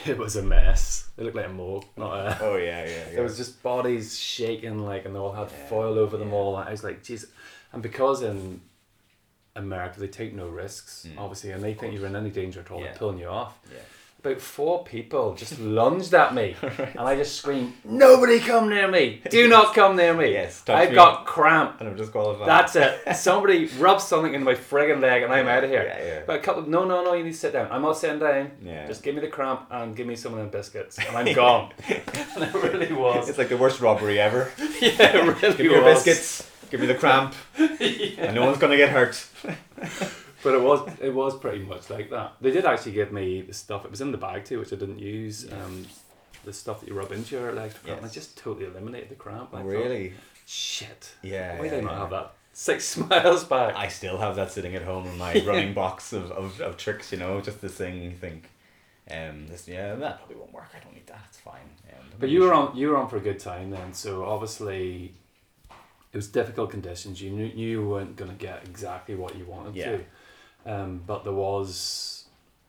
[0.07, 1.09] it was a mess.
[1.19, 2.39] It looked like a morgue, not a.
[2.43, 2.91] Oh, yeah, yeah.
[3.09, 3.15] yeah.
[3.15, 6.57] There was just bodies shaking, like, and they all had Yeah, foil over them all.
[6.57, 7.27] I was like, jeez.
[7.73, 8.61] And because in
[9.57, 11.19] America they take no risks, Mm.
[11.19, 12.87] obviously, and they think you're in any danger at all, Yeah.
[12.89, 13.59] they're pulling you off.
[13.73, 13.79] yeah.
[14.25, 19.21] About four people just lunged at me, and I just screamed, "Nobody come near me!
[19.31, 20.33] Do not come near me!
[20.33, 20.95] Yes, I've me.
[20.97, 21.77] got cramp.
[21.79, 22.49] And I'm disqualified.
[22.49, 23.15] That's it.
[23.17, 26.21] Somebody rub something into my friggin' leg, and I'm out of here." Yeah, yeah.
[26.27, 27.69] But a couple, no, no, no, you need to sit down.
[27.71, 28.51] I'm not sitting down.
[28.63, 28.87] Yeah.
[28.89, 31.73] Just give me the cramp and give me some of them biscuits, and I'm gone.
[31.89, 33.29] and it really was.
[33.29, 34.51] It's like the worst robbery ever.
[34.81, 38.73] yeah, it really Give me your biscuits, give me the cramp, and no one's going
[38.73, 39.27] to get hurt.
[40.43, 42.35] But it was it was pretty much like that.
[42.41, 43.85] They did actually give me the stuff.
[43.85, 45.51] It was in the bag too, which I didn't use.
[45.51, 45.87] Um,
[46.47, 48.03] the stuff that you rub into your legs for cramp.
[48.03, 48.11] Yes.
[48.11, 49.51] I just totally eliminated the cramp.
[49.53, 50.15] I thought, really?
[50.47, 51.13] Shit.
[51.23, 51.59] Yeah.
[51.59, 51.99] Why yeah, did I not yeah.
[51.99, 53.75] have that six miles back?
[53.77, 57.13] I still have that sitting at home in my running box of, of, of tricks,
[57.13, 58.49] you know, just this thing you think,
[59.11, 60.71] um, this, yeah, that probably won't work.
[60.75, 61.21] I don't need that.
[61.29, 61.69] It's fine.
[61.91, 63.93] Um, But you were on you were on for a good time then.
[63.93, 65.15] So obviously,
[66.13, 67.21] it was difficult conditions.
[67.21, 69.99] You knew, knew you weren't going to get exactly what you wanted Yeah.
[69.99, 70.05] to.
[70.65, 72.25] Um, but there was,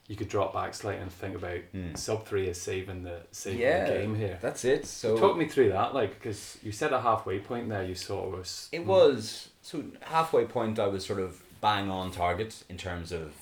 [0.08, 1.98] you could drop back slightly and think about Mm.
[1.98, 3.86] sub three is saving the saving Yeah.
[3.90, 4.38] the game here.
[4.42, 4.86] That's it.
[4.86, 7.84] So Talk me through that, like, because you said a halfway point there.
[7.84, 8.70] You sort of was.
[8.72, 10.78] It was so halfway point.
[10.80, 13.34] I was sort of bang on target in terms of,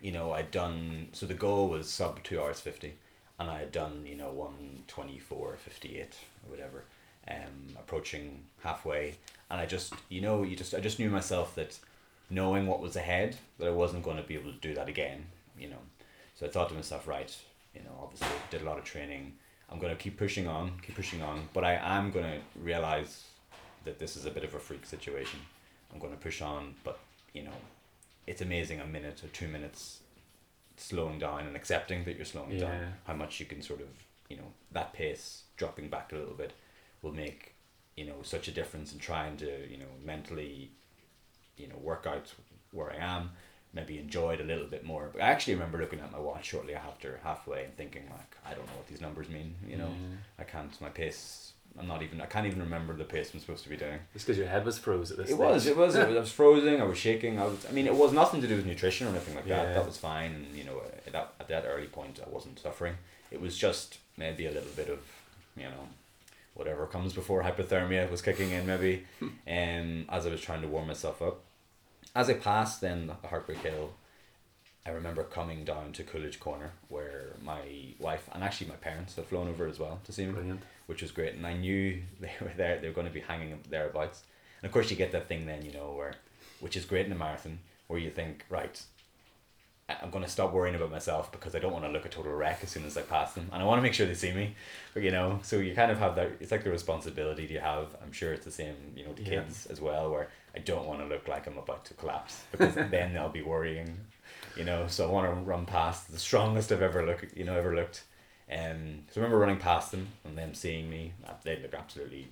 [0.00, 1.08] you know, I'd done.
[1.12, 2.96] So the goal was sub two hours fifty,
[3.38, 6.84] and I had done you know one twenty four fifty eight or whatever,
[7.30, 9.16] um, approaching halfway,
[9.50, 11.78] and I just you know you just I just knew myself that,
[12.30, 15.26] knowing what was ahead that I wasn't going to be able to do that again,
[15.58, 15.78] you know,
[16.34, 17.34] so I thought to myself right,
[17.74, 19.32] you know, obviously did a lot of training.
[19.70, 23.24] I'm gonna keep pushing on, keep pushing on, but I am gonna realize
[23.84, 25.40] that this is a bit of a freak situation.
[25.92, 26.98] I'm gonna push on, but
[27.32, 27.56] you know,
[28.26, 30.00] it's amazing a minute or two minutes
[30.76, 32.70] slowing down and accepting that you're slowing down.
[33.06, 33.88] How much you can sort of
[34.28, 36.52] you know that pace dropping back a little bit
[37.06, 37.54] will make
[37.96, 40.70] you know such a difference in trying to you know mentally
[41.56, 42.32] you know work out
[42.72, 43.30] where I am
[43.72, 46.46] maybe enjoy it a little bit more but I actually remember looking at my watch
[46.46, 49.88] shortly after halfway and thinking like I don't know what these numbers mean you know
[49.88, 50.16] Yeah.
[50.42, 53.62] I can't my pace I'm not even I can't even remember the pace I'm supposed
[53.64, 55.30] to be doing It's because your head was froze at this.
[55.30, 55.72] it was, stage.
[55.72, 56.16] it was, it was.
[56.16, 56.80] I was frozen.
[56.80, 57.38] I was shaking.
[57.38, 57.66] I was.
[57.68, 59.62] I mean, it was nothing to do with nutrition or anything like Yeah.
[59.64, 59.74] that.
[59.74, 60.30] That was fine.
[60.38, 62.94] And you know, at that at that early point, I wasn't suffering.
[63.30, 65.00] It was just maybe a little bit of,
[65.54, 65.84] you know,
[66.56, 68.66] whatever comes before hypothermia was kicking in.
[68.66, 71.42] Maybe, um, as I was trying to warm myself up,
[72.14, 73.92] as I passed then the Heartbreak Hill,
[74.86, 77.60] I remember coming down to Coolidge Corner where my
[77.98, 80.62] wife and actually my parents had flown over as well to see me Brilliant.
[80.86, 81.34] which was great.
[81.34, 84.22] And I knew they were there, they were going to be hanging thereabouts.
[84.62, 86.14] And of course, you get that thing then, you know, where,
[86.60, 88.80] which is great in a marathon, where you think, right,
[89.88, 92.32] I'm going to stop worrying about myself because I don't want to look a total
[92.32, 93.48] wreck as soon as I pass them.
[93.52, 94.56] And I want to make sure they see me,
[94.94, 97.88] but you know, so you kind of have that, it's like the responsibility you have.
[98.02, 99.42] I'm sure it's the same, you know, to Yeah.
[99.42, 102.74] kids as well, where I don't want to look like I'm about to collapse because
[102.90, 103.96] then they'll be worrying,
[104.56, 107.56] you know, so I want to run past the strongest I've ever looked, you know,
[107.56, 108.02] ever looked.
[108.50, 111.12] Um, so I remember running past them and them seeing me.
[111.28, 112.26] uh, They look absolutely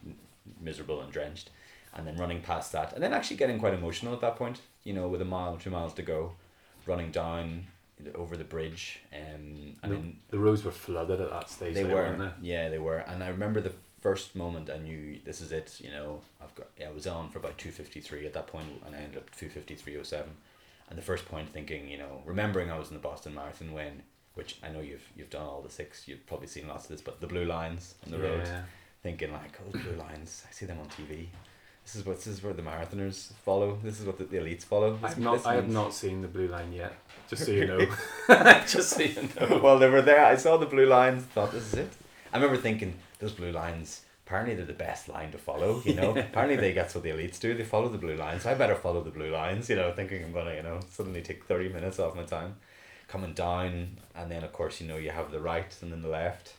[0.60, 1.50] miserable and drenched,
[1.94, 4.60] and then running past that, and then actually getting quite emotional at that point.
[4.82, 6.32] You know, with a mile, two miles to go,
[6.86, 7.66] running down
[8.14, 11.74] over the bridge, um, and The, then the roads were flooded at that stage.
[11.74, 12.30] they were, they?
[12.48, 15.80] yeah, they were, and I remember the first moment I knew this is it.
[15.80, 18.46] You know, I've got, yeah, I was on for about two fifty three at that
[18.46, 20.32] point, and I ended up two fifty three oh seven,
[20.90, 24.02] and the first point thinking, you know, remembering I was in the Boston Marathon when,
[24.34, 27.00] which I know you've you've done all the six, you've probably seen lots of this,
[27.00, 28.46] but the blue lines on the road,
[29.02, 31.28] thinking like, oh, the blue lines, I see them on TV.
[31.84, 33.78] This is what this is where the marathoners follow.
[33.82, 34.94] This is what the, the elites follow.
[34.96, 35.46] This, I've not.
[35.46, 36.94] I have means- not seen the blue line yet.
[37.28, 37.86] Just so you know.
[38.66, 39.60] just so you know.
[39.62, 40.24] well, they were there.
[40.24, 41.22] I saw the blue lines.
[41.24, 41.92] Thought this is it.
[42.32, 44.00] I remember thinking those blue lines.
[44.26, 45.82] Apparently, they're the best line to follow.
[45.84, 47.54] You know, apparently they that's what the elites do.
[47.54, 48.46] They follow the blue lines.
[48.46, 49.68] I better follow the blue lines.
[49.68, 52.56] You know, thinking I'm gonna, you know, suddenly take thirty minutes off my time,
[53.08, 56.08] coming down, and then of course you know you have the right and then the
[56.08, 56.54] left,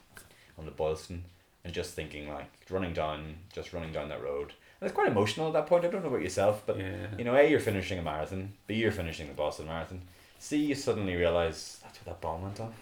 [0.59, 1.23] on the Boylston,
[1.63, 4.53] and just thinking like running down, just running down that road.
[4.85, 5.83] It's quite emotional at that point.
[5.83, 7.07] I don't know about yourself, but yeah.
[7.17, 8.53] you know, A, you're finishing a marathon.
[8.67, 8.95] B, you're mm.
[8.95, 10.01] finishing the Boston Marathon.
[10.37, 12.75] C, you suddenly realize that's where that bomb went off.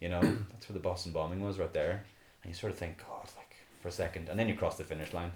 [0.00, 0.20] You know,
[0.52, 2.04] that's where the Boston bombing was right there.
[2.42, 4.30] And you sort of think, God, like for a second.
[4.30, 5.32] And then you cross the finish line.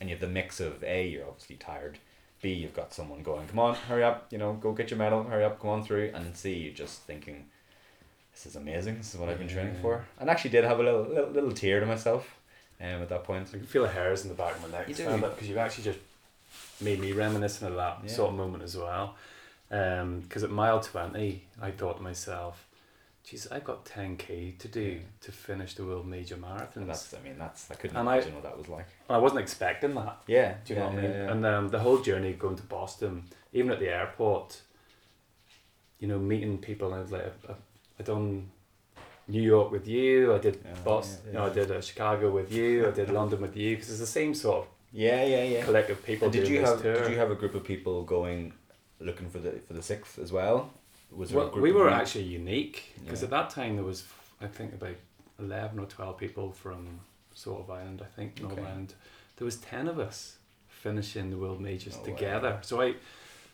[0.00, 1.98] And you have the mix of A, you're obviously tired.
[2.40, 5.22] B, you've got someone going, come on, hurry up, you know, go get your medal,
[5.22, 6.12] hurry up, come on through.
[6.14, 7.44] And C, you're just thinking,
[8.32, 10.06] this is amazing, this is what I've been training for.
[10.18, 12.26] And actually did have a little, little, little tear to myself
[12.82, 13.48] um, at that point.
[13.48, 14.88] I can feel the hairs in the back of my neck.
[14.88, 15.04] You do.
[15.18, 15.98] because you've actually just
[16.80, 18.10] made me reminiscent of that Yeah.
[18.12, 19.14] sort of moment as well.
[19.68, 22.66] Because at mile twenty, I thought to myself,
[23.24, 24.98] "Geez, I've got ten k to do Yeah.
[25.22, 26.86] to finish the world major marathon.
[26.86, 28.86] That's, I mean, that's, I couldn't And I- imagine what that was like.
[29.08, 30.20] I wasn't expecting that.
[30.26, 30.56] Yeah.
[30.64, 31.16] Do you know yeah, what I mean?
[31.30, 34.60] And um, the whole journey going to Boston, even at the airport,
[36.00, 37.52] you know, meeting people, and I was like, I,
[37.98, 38.50] I done
[39.28, 42.30] New York with you, I did Yeah, Boston, yeah, you know, I did uh, Chicago
[42.30, 45.44] with you, I did London with you, because it's the same sort of Yeah, yeah,
[45.44, 45.64] yeah.
[45.64, 46.94] collective people And did you have tour.
[47.02, 48.52] did you have a group of people going
[49.00, 50.70] looking for the for the sixth as well?
[51.10, 53.26] Was there Well, we were actually unique because Yeah.
[53.26, 54.04] at that time there was,
[54.40, 54.96] I think, about
[55.38, 57.00] eleven or twelve people from
[57.34, 58.02] sort of Ireland.
[58.02, 58.68] I think Northern Okay.
[58.68, 58.94] Ireland.
[59.36, 60.36] There was ten of us
[60.68, 62.04] finishing the world majors Oh, wow.
[62.06, 62.58] together.
[62.62, 62.94] So I,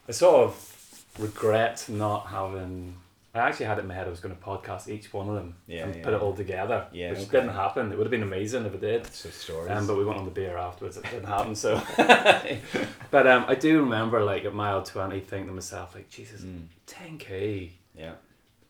[0.09, 2.97] I sort of regret not having.
[3.39, 5.35] I actually had it in my head I was going to podcast each one of
[5.35, 6.03] them Yeah, and yeah.
[6.05, 7.31] put it all together, Yeah, which okay.
[7.41, 7.91] didn't happen.
[7.93, 9.03] It would have been amazing if it did.
[9.07, 9.71] It's just stories.
[9.71, 10.97] Um, but we went on the beer afterwards.
[10.97, 11.55] It didn't happen.
[11.55, 11.81] So,
[13.11, 16.67] but um, I do remember like at mile twenty, thinking to myself like, Jesus, Mm,
[16.87, 18.13] ten k, yeah,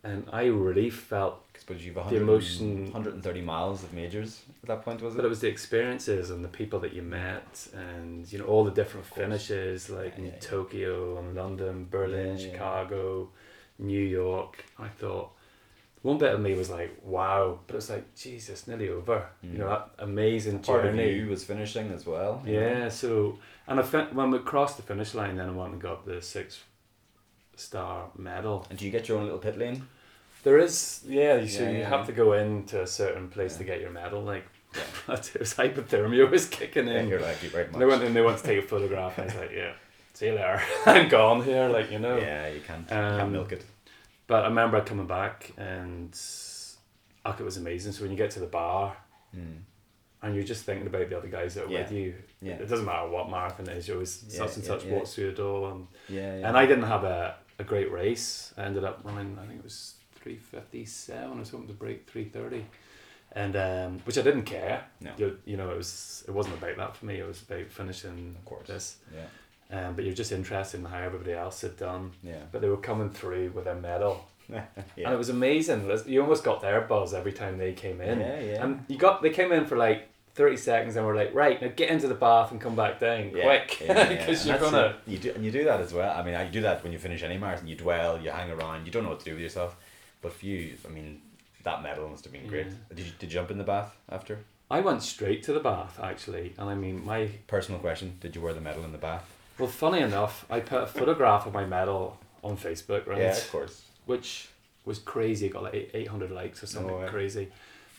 [0.05, 4.83] and I really felt because you've The 100, emotion- 130 miles of majors at that
[4.85, 5.17] point, was it?
[5.17, 8.65] But it was the experiences and the people that you met, and you know all
[8.65, 10.39] the different finishes, like Yeah, yeah, yeah.
[10.41, 12.53] Tokyo and London, Berlin, Yeah, yeah.
[12.53, 13.29] Chicago,
[13.79, 14.65] New York.
[14.79, 15.31] I thought
[16.03, 19.67] one bit of me was like, "Wow," but it's like, "Jesus, nearly over." You know
[19.67, 19.69] Mm.
[19.69, 21.13] that amazing Part of journey.
[21.13, 22.43] you was finishing as well.
[22.47, 22.61] you know?
[22.61, 22.89] Yeah.
[22.89, 26.07] So, and I fin- when we crossed the finish line, then I went and got
[26.07, 26.63] the six
[27.57, 28.67] star medal.
[28.71, 29.87] And do you get your own little pit lane?
[30.45, 31.45] There is, yeah.
[31.47, 32.07] So Yeah, you yeah, have yeah.
[32.07, 34.23] to go into a certain place to get your medal.
[34.23, 34.83] Like Yeah.
[35.15, 37.09] it was hypothermia was kicking in.
[37.09, 38.07] you're like you very And they went much.
[38.07, 39.73] and they want to take a photograph, and I was like, yeah,
[40.19, 40.61] see you later.
[40.87, 42.17] I'm gone here, like you know.
[42.17, 43.65] Yeah, you can't, you Um, can't milk it.
[44.27, 46.19] But I remember coming back, and
[47.25, 47.93] ugh, it was amazing.
[47.93, 48.97] So when you get to the bar,
[49.37, 49.59] Mm.
[50.23, 52.15] and you're just thinking about the other guys that are with you.
[52.41, 52.55] Yeah.
[52.55, 54.95] It doesn't matter what marathon it is, you always Yeah, such and yeah, such yeah.
[54.95, 56.49] walks through the door and Yeah, yeah.
[56.49, 58.55] and I didn't have a, a great race.
[58.57, 61.75] I ended up running I think it was three fifty seven, I was hoping to
[61.75, 62.65] break three thirty.
[63.33, 64.87] And um, which I didn't care.
[65.03, 65.11] No.
[65.19, 68.35] You, you know, it was it wasn't about that for me, it was about finishing
[68.39, 68.67] Of course.
[68.67, 68.97] this.
[69.15, 69.27] Yeah.
[69.71, 72.13] Um, but you're just interested in how everybody else had done.
[72.23, 72.43] Yeah.
[72.51, 74.27] But they were coming through with a medal.
[74.49, 74.65] yeah.
[74.97, 75.91] And it was amazing.
[76.07, 78.21] You almost got their buzz every time they came in.
[78.21, 78.65] Yeah, yeah.
[78.65, 81.69] And you got they came in for like thirty seconds and we're like, right, now
[81.75, 84.09] get into the bath and come back down Yeah, quick yeah, yeah.
[84.17, 84.87] because And you're gonna.
[84.87, 85.11] it.
[85.11, 86.19] You do, and you do that as well.
[86.19, 87.69] I mean, you do that when you finish any marathon.
[87.69, 89.77] You dwell, you hang around, you don't know what to do with yourself.
[90.23, 91.21] But for you, I mean,
[91.65, 92.67] that medal must have been great.
[92.67, 92.73] Yeah.
[92.95, 94.39] Did you did you jump in the bath after?
[94.71, 98.41] I went straight to the bath actually, and I mean my Personal question: Did you
[98.41, 99.35] wear the medal in the bath?
[99.59, 103.19] Well, funny enough, I put a photograph of my medal on Facebook, right?
[103.19, 103.83] Yeah, of course.
[104.07, 104.49] Which
[104.85, 105.47] was crazy.
[105.47, 107.07] It got like eight hundred likes or something yeah.
[107.09, 107.49] crazy.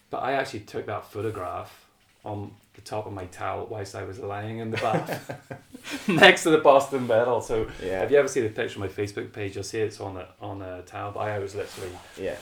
[0.09, 1.85] But I actually took that photograph
[2.25, 5.39] on the top of my towel whilst I was lying in the bath
[6.07, 7.41] next to the Boston medal.
[7.41, 8.03] So Yeah.
[8.03, 10.27] if you ever see the picture on my Facebook page, you'll see it's on a
[10.41, 11.11] on a towel.
[11.11, 12.35] But I was literally Yeah.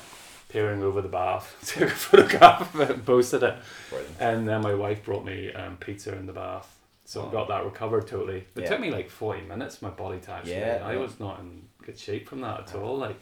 [0.50, 3.56] peering over the bath, took a photograph of it, and posted it.
[3.90, 4.16] Brilliant.
[4.20, 6.74] And then my wife brought me um, pizza in the bath.
[7.08, 8.40] So I got that recovered totally.
[8.56, 8.68] It Yeah.
[8.70, 10.56] took me like 40 minutes, my body to actually.
[10.58, 11.00] Yeah, I yeah.
[11.00, 12.98] was not in good shape from that at all.
[12.98, 13.16] Like,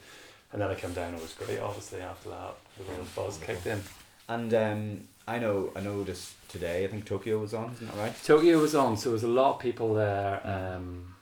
[0.52, 2.56] And then I came down, it was great, obviously, after that.
[2.78, 3.84] The real buzz kicked in.
[4.28, 5.98] And um, I know I know.
[5.98, 6.84] noticed today.
[6.84, 7.74] I think Tokyo was on.
[7.74, 8.24] Isn't that right?
[8.24, 10.42] Tokyo was on, so there was a lot of people there.
[10.44, 11.14] Um,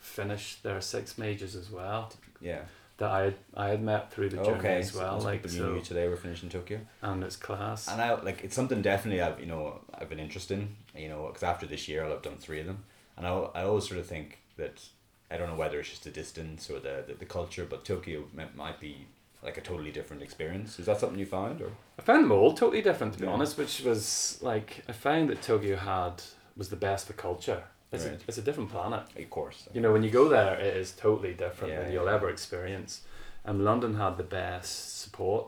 [0.00, 2.62] finished their six majors as well Yeah.
[2.98, 4.78] That I had, I had met through the journey Okay.
[4.78, 5.20] as well.
[5.20, 6.80] so Like so, today were finishing Tokyo.
[7.02, 7.88] and it's class.
[7.88, 11.26] And I like it's something definitely I've you know I've been interested in you know
[11.26, 12.84] because after this year I'll have done three of them
[13.16, 14.82] and I, I always sort of think that
[15.30, 18.24] I don't know whether it's just the distance or the the, the culture but Tokyo
[18.34, 19.06] might, might be
[19.42, 22.52] like a totally different experience is that something you found or I found them all
[22.52, 23.32] totally different, to be Yeah.
[23.32, 23.56] honest.
[23.58, 26.22] Which was like I found that Tokyo had
[26.56, 27.62] was the best for culture.
[27.96, 28.20] It's Right.
[28.20, 29.02] a, it's a different planet.
[29.22, 32.06] of course You know, when you go there, it is totally different Yeah, than you'll
[32.10, 32.14] yeah.
[32.16, 32.92] ever experience.
[33.44, 35.46] And London had the best support.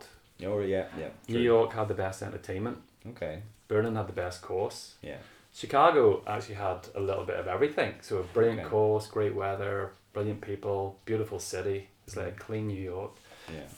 [0.51, 1.41] oh yeah yeah New.
[1.55, 2.79] York had the best entertainment.
[3.13, 3.35] okay
[3.69, 4.79] Berlin had the best course.
[5.03, 5.19] yeah
[5.55, 7.93] Chicago actually had a little bit of everything.
[8.03, 8.69] So a brilliant Okay.
[8.69, 9.77] course, great weather,
[10.13, 11.81] brilliant people, beautiful city.
[12.07, 12.45] It's like Mm.
[12.47, 13.13] clean New York,
[13.59, 13.69] yeah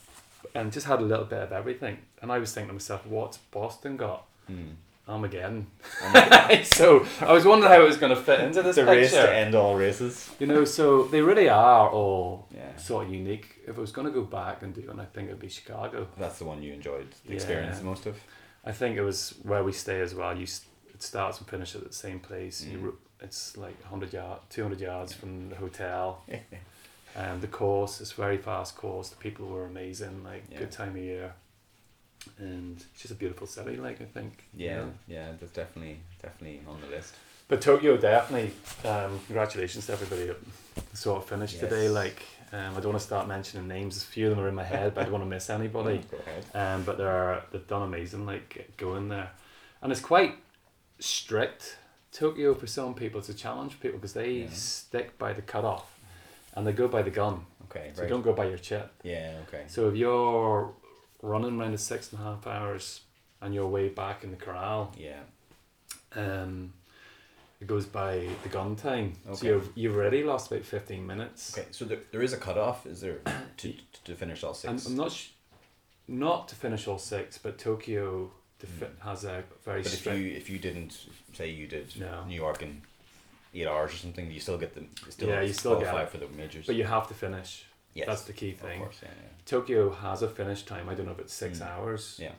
[0.54, 1.96] and just had a little bit of everything.
[2.20, 4.22] And I was thinking to myself, what's Boston got?
[4.48, 4.72] hmm.
[5.10, 5.66] Armageddon.
[6.04, 9.12] And so I was wondering how it was going to fit into this the race
[9.12, 13.46] to end all races You know, so they really are all yeah sort of unique.
[13.66, 16.06] If I was going to go back and do one, I think it'd be Chicago.
[16.18, 17.34] that's the one you enjoyed the Yeah.
[17.36, 18.16] experience the most of
[18.64, 20.36] I think it was where we stay as well.
[20.36, 20.46] You
[20.94, 22.64] it starts and finishes at the same place.
[22.68, 22.82] Mm.
[22.84, 26.22] ro- it's like hundred yard, two hundred yards from the hotel.
[27.16, 29.08] Um, the course is very fast course.
[29.08, 30.22] The people were amazing.
[30.22, 30.58] Like Yeah.
[30.60, 31.34] good time of year,
[32.38, 33.76] and it's just a beautiful city.
[33.76, 34.44] Like I think.
[34.56, 34.92] you yeah know.
[35.09, 37.14] yeah that's definitely definitely on the list
[37.48, 38.52] But Tokyo definitely.
[38.88, 40.38] Um, congratulations to everybody that
[40.96, 41.62] sort of finished Yes.
[41.62, 41.88] today.
[41.88, 43.96] Like um, I don't want to start mentioning names.
[44.02, 46.00] A few of them are in my head, but I don't want to miss anybody.
[46.54, 48.26] Um, but they're they've done amazing.
[48.26, 49.30] Like going there,
[49.83, 50.35] and it's quite
[50.98, 51.76] strict.
[52.12, 54.50] Tokyo for some people, it's a challenge for people because they Yeah.
[54.50, 55.87] stick by the cutoff,
[56.54, 57.46] and they go by the gun.
[57.66, 58.90] okay So right don't go by your chip.
[59.04, 60.72] yeah okay So if you're
[61.22, 63.00] running around the six and a half hours
[63.40, 65.20] and you're way back in the corral, yeah
[66.16, 66.72] um,
[67.61, 69.12] it goes by the gun time.
[69.26, 69.37] Okay.
[69.37, 71.56] So you've you've already lost about fifteen minutes.
[71.56, 73.18] Okay, so there, there is a cutoff, is there,
[73.59, 75.28] to, to finish all 6 I'm, I'm not sh-
[76.09, 80.50] not to finish all six, but Tokyo defi- has a very but if you if
[80.50, 82.24] you didn't say you did No.
[82.24, 82.83] New York in
[83.54, 86.11] eight hours or something, you still get the still Yeah, you still get qualify it.
[86.11, 86.66] for the majors.
[86.66, 87.64] But you have to finish.
[87.94, 88.81] Yes, That's the key thing.
[88.81, 89.09] course, yeah,
[89.46, 90.88] Tokyo has a finish time.
[90.88, 91.66] I don't know if it's six Mm.
[91.68, 92.33] hours yeah.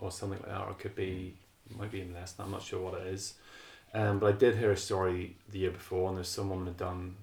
[0.00, 1.34] or something like that, or it could be,
[1.70, 2.34] it might be even less.
[2.38, 3.34] I'm not sure what it is.
[3.92, 6.76] Um, but I did hear a story the year before, and there's someone who had
[6.76, 7.16] done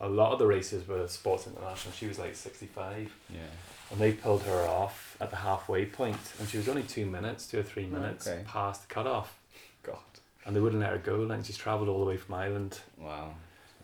[0.00, 1.92] a lot of the races with Sports International.
[1.92, 3.42] She was like 65, yeah, yeah.
[3.90, 7.46] and they pulled her off at the halfway point, and she was only two minutes,
[7.46, 8.42] two or three minutes Okay.
[8.46, 9.38] past the cutoff,
[9.82, 9.98] God,
[10.44, 11.22] and they wouldn't let her go.
[11.30, 12.80] And she's travelled all the way from Ireland.
[12.96, 13.34] wow.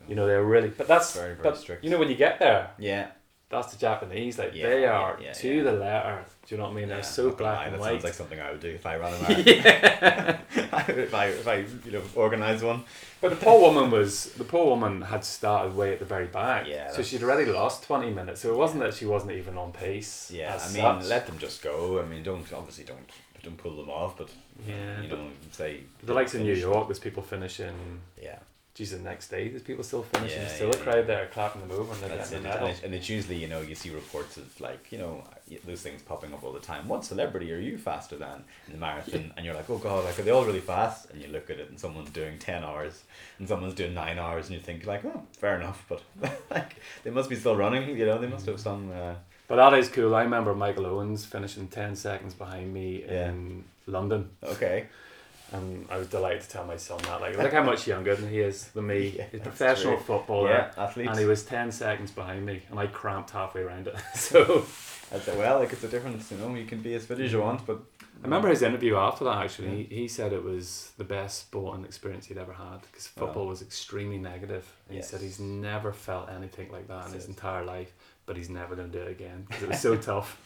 [0.09, 1.83] You know, they're really, but that's Very, very but strict.
[1.85, 3.09] You know, when you get there, Yeah,
[3.55, 4.39] that's the Japanese.
[4.39, 5.63] Like Yeah, they are yeah, to yeah.
[5.63, 6.25] the letter.
[6.47, 6.89] Do you know what I mean?
[6.89, 7.91] They're so black lie, and that white.
[7.93, 9.45] sounds like something I would do if I ran a marathon.
[9.47, 10.39] yeah.
[10.89, 12.85] if I if I you know organize one.
[13.21, 16.67] But the poor woman was the poor woman had started way at the very back.
[16.67, 18.43] Yeah, So that's- she'd already lost twenty minutes.
[18.43, 20.31] So it wasn't that she wasn't even on pace.
[20.35, 21.05] Yeah, I mean, such.
[21.07, 22.01] let them just go.
[22.01, 23.09] I mean, don't obviously don't
[23.43, 24.29] don't pull them off, but
[24.67, 25.01] yeah.
[25.03, 26.55] you know, say the likes of New.
[26.55, 28.39] York, there's people finishing Yeah,
[28.75, 30.39] geez, the next day there's people still finishing.
[30.39, 31.03] Yeah, there's still yeah, a crowd yeah.
[31.03, 32.57] there clapping them over and they're That's getting it.
[32.57, 35.23] And, it, and it's usually, you know, you see reports of like, you know,
[35.65, 36.89] those things popping up all the time.
[36.89, 39.33] What celebrity are you faster than in the marathon?
[39.37, 41.11] And you're like, oh god, like are they all really fast?
[41.11, 43.05] And you look at it, and someone's doing ten hours,
[43.39, 46.03] and someone's doing nine hours, and you think like, oh, fair enough, but
[46.51, 47.97] like they must be still running.
[47.97, 48.91] You know, they must have some.
[48.91, 49.15] Uh,
[49.47, 50.15] But that is cool.
[50.15, 54.31] I remember Michael Owens finishing 10 seconds behind me in London.
[54.43, 54.87] okay.
[55.55, 57.21] And I was delighted to tell my son that.
[57.21, 59.15] Like, look how much younger than he is than me.
[59.17, 60.05] Yeah, He's a professional true.
[60.05, 60.51] footballer.
[60.51, 61.11] yeah, athletes.
[61.11, 62.63] And he was 10 seconds behind me.
[62.71, 63.97] And I cramped halfway around it.
[64.15, 64.65] so
[65.13, 66.31] I said, well, like it's a difference.
[66.31, 67.45] You know, you can be as fit as you mm.
[67.45, 67.79] want, but
[68.21, 69.85] I remember his interview after that actually.
[69.85, 73.27] He, he said it was the best sporting experience he'd ever had because Wow.
[73.27, 74.65] football was extremely negative.
[74.89, 75.11] And Yes.
[75.11, 77.29] he said he's never felt anything like that in his it.
[77.29, 77.93] entire life,
[78.27, 80.41] but he's never going to do it again because it was so tough.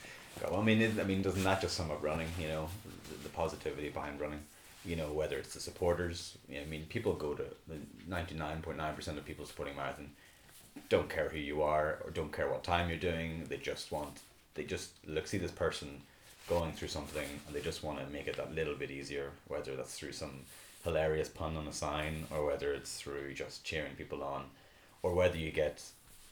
[0.50, 2.28] Well, I mean, it, I mean, doesn't that just sum up running?
[2.38, 2.68] You know,
[3.08, 4.40] the, the positivity behind running.
[4.84, 6.38] You know, whether it's the supporters.
[6.50, 7.76] I mean, people go to the
[8.06, 10.10] ninety nine point nine percent of people supporting marathon
[10.88, 13.44] don't care who you are or don't care what time you're doing.
[13.48, 14.20] They just want
[14.54, 16.00] they just look see this person
[16.48, 19.30] going through something and they just want to make it that little bit easier.
[19.48, 20.40] Whether that's through some
[20.84, 24.44] hilarious pun on a sign or whether it's through just cheering people on,
[25.02, 25.82] or whether you get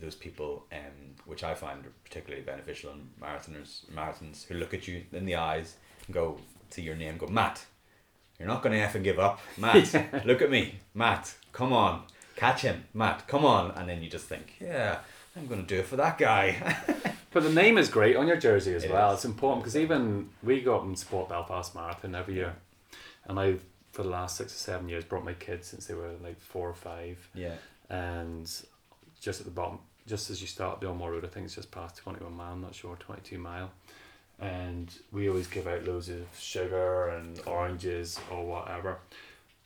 [0.01, 5.03] those people, um, which I find particularly beneficial in marathoners, marathons, who look at you
[5.13, 5.77] in the eyes
[6.07, 6.39] and go,
[6.71, 7.65] see your name, go, Matt,
[8.39, 9.41] you're not going to effing give up.
[9.59, 10.77] Matt, look at me.
[10.95, 12.03] Matt, come on.
[12.37, 12.85] Catch him.
[12.95, 13.71] Matt, come on.
[13.73, 14.99] And then you just think, yeah,
[15.37, 16.77] I'm going to do it for that guy.
[17.33, 19.11] But the name is great on your jersey as It well.
[19.11, 19.17] is.
[19.17, 22.55] It's important because even we go up and support Belfast Marathon every year,
[23.27, 23.63] and I've
[23.93, 26.67] for the last six or seven years brought my kids since they were like four
[26.67, 27.57] or five, yeah.
[27.91, 28.51] and
[29.21, 31.71] just at the bottom, just as you start the Bilmore Road, I think it's just
[31.71, 32.55] past twenty one mile.
[32.55, 33.71] I'm not sure twenty two mile,
[34.41, 38.99] and we always give out loads of sugar and oranges or whatever.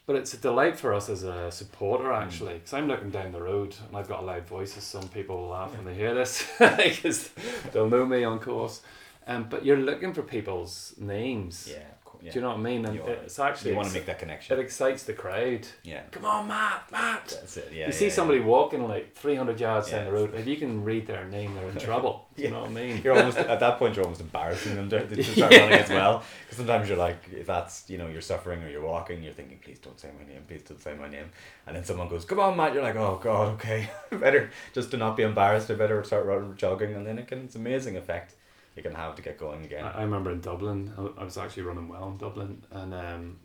[0.06, 3.42] But it's a delight for us as a supporter, actually, because I'm looking down the
[3.42, 6.14] road and I've got a loud voice, as some people will laugh when they hear
[6.14, 7.30] this, because
[7.72, 8.80] they'll know me on course.
[9.26, 11.68] Um, but you're looking for people's names.
[11.70, 11.84] Yeah.
[12.22, 12.32] Yeah.
[12.32, 12.84] Do you know what I mean?
[12.84, 14.58] And it's actually you want to make that connection.
[14.58, 15.66] it excites the crowd.
[15.82, 16.02] Yeah.
[16.10, 17.28] Come on, Matt, Matt.
[17.28, 17.72] That's it.
[17.72, 17.86] Yeah.
[17.86, 21.06] you see yeah, somebody walking like 300 yards down the road, if you can read
[21.06, 22.26] their name, they're in trouble.
[22.36, 23.00] Do you know what I mean?
[23.02, 23.96] You're almost at that point.
[23.96, 26.22] You're almost embarrassing them to, to start running as well.
[26.44, 29.58] Because sometimes you're like, if that's you know you're suffering or you're walking, you're thinking,
[29.58, 31.30] please don't say my name, please don't say my name.
[31.66, 32.74] And then someone goes, come on, Matt.
[32.74, 35.70] You're like, oh God, okay, better just to not be embarrassed.
[35.70, 37.44] I better start running, jogging, and then it can.
[37.44, 38.34] It's amazing effect
[38.80, 39.84] you can have to get going again.
[39.84, 43.36] I, I remember in Dublin, I, I was actually running well in Dublin, and um,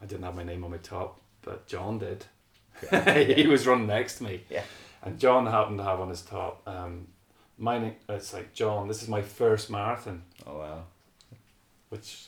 [0.00, 2.24] I didn't have my name on my top, but John did.
[3.36, 4.42] he was running next to me.
[4.48, 4.62] Yeah.
[5.02, 7.08] And John happened to have on his top, um,
[7.58, 10.82] my name, it's like, John, this is my first marathon, Oh wow.
[11.88, 12.26] which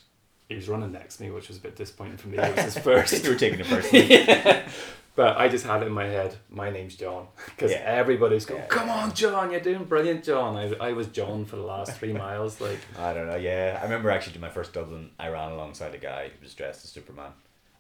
[0.49, 2.39] he was running next to me, which was a bit disappointing for me.
[2.39, 3.23] It was his first.
[3.23, 4.65] you were taking it personally.
[5.19, 7.27] But I just had it in my head, my name's John.
[7.47, 7.79] Because Yeah.
[7.79, 8.69] everybody's going, Yeah.
[8.69, 10.55] come on, John, you're doing brilliant, John.
[10.57, 12.61] I, I was John for the last three miles.
[12.61, 13.35] Like, I don't know.
[13.35, 15.11] Yeah, I remember actually doing my first Dublin.
[15.19, 17.33] I ran alongside a guy who was dressed as Superman,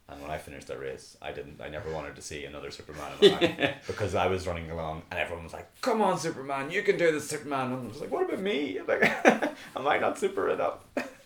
[0.08, 1.60] and when I finished that race, I didn't.
[1.60, 5.20] I never wanted to see another Superman in my because I was running along, and
[5.20, 8.10] everyone was like, "Come on, Superman, you can do this, Superman." And I was like,
[8.10, 8.80] "What about me?
[8.84, 9.04] Like,
[9.76, 10.78] am I not super enough?"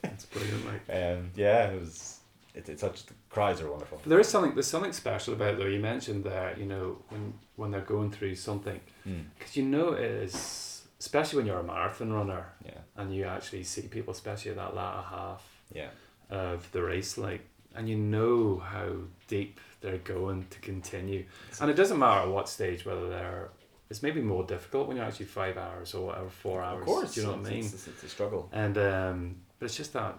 [0.04, 0.66] it's brilliant.
[0.66, 2.18] Like, Um, yeah, it was.
[2.54, 3.98] It, it's such cries are wonderful.
[4.02, 5.66] But there is something there's something special about it though.
[5.76, 9.88] You mentioned there, you know, when when they're going through something, Mm, because you know
[9.94, 14.50] it is, especially when you're a marathon runner yeah, and you actually see people, especially
[14.52, 15.42] at that latter half
[15.74, 15.90] yeah,
[16.30, 17.42] of the race, like,
[17.74, 18.88] and you know how
[19.28, 21.24] deep they're going to continue,
[21.60, 23.48] and it doesn't matter what stage whether they're.
[23.90, 26.80] It's maybe more difficult when you're actually five hours or whatever, four hours.
[26.80, 27.14] of course.
[27.14, 27.64] do you know what I mean?
[27.64, 28.48] It's, it's a struggle.
[28.52, 30.16] And um, but it's just that,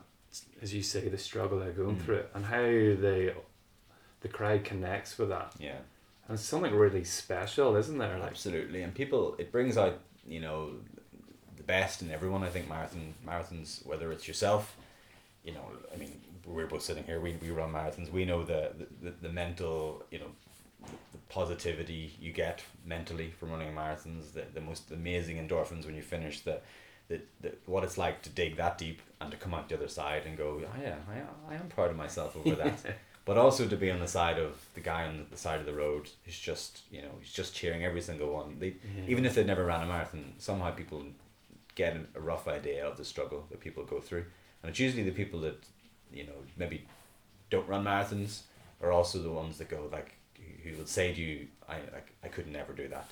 [0.62, 2.04] as you say, the struggle they're going Mm.
[2.06, 3.34] through and how they,
[4.22, 5.54] the crowd connects with that.
[5.60, 5.78] Yeah.
[6.28, 8.18] And it's something really special, isn't there?
[8.18, 10.72] Like, Absolutely, and people, it brings out you know
[11.58, 12.44] the best in everyone.
[12.44, 14.76] I think marathon marathons, whether it's yourself,
[15.44, 16.14] you know, I mean,
[16.46, 17.20] we're both sitting here.
[17.20, 18.10] We, we run marathons.
[18.10, 18.72] We know the
[19.02, 20.32] the, the, mental, you know,
[20.86, 24.32] the, the positivity you get mentally from running marathons.
[24.34, 26.40] The, the most amazing endorphins when you finish.
[26.42, 26.62] The,
[27.14, 29.88] the, the what it's like to dig that deep and to come out the other
[29.88, 32.80] side and go, oh yeah, I, I am proud of myself over that.
[33.26, 35.74] But also to be on the side of the guy on the side of the
[35.74, 38.58] road who's just you know he's just cheering every single one.
[38.60, 39.08] They Yeah.
[39.12, 41.02] even if they never ran a marathon somehow people
[41.76, 44.26] get a rough idea of the struggle that people go through.
[44.62, 45.60] And it's usually the people that
[46.12, 46.86] you know maybe
[47.50, 48.42] don't run marathons
[48.82, 50.10] are also the ones that go like
[50.64, 53.10] who will say to you I like I could never do that.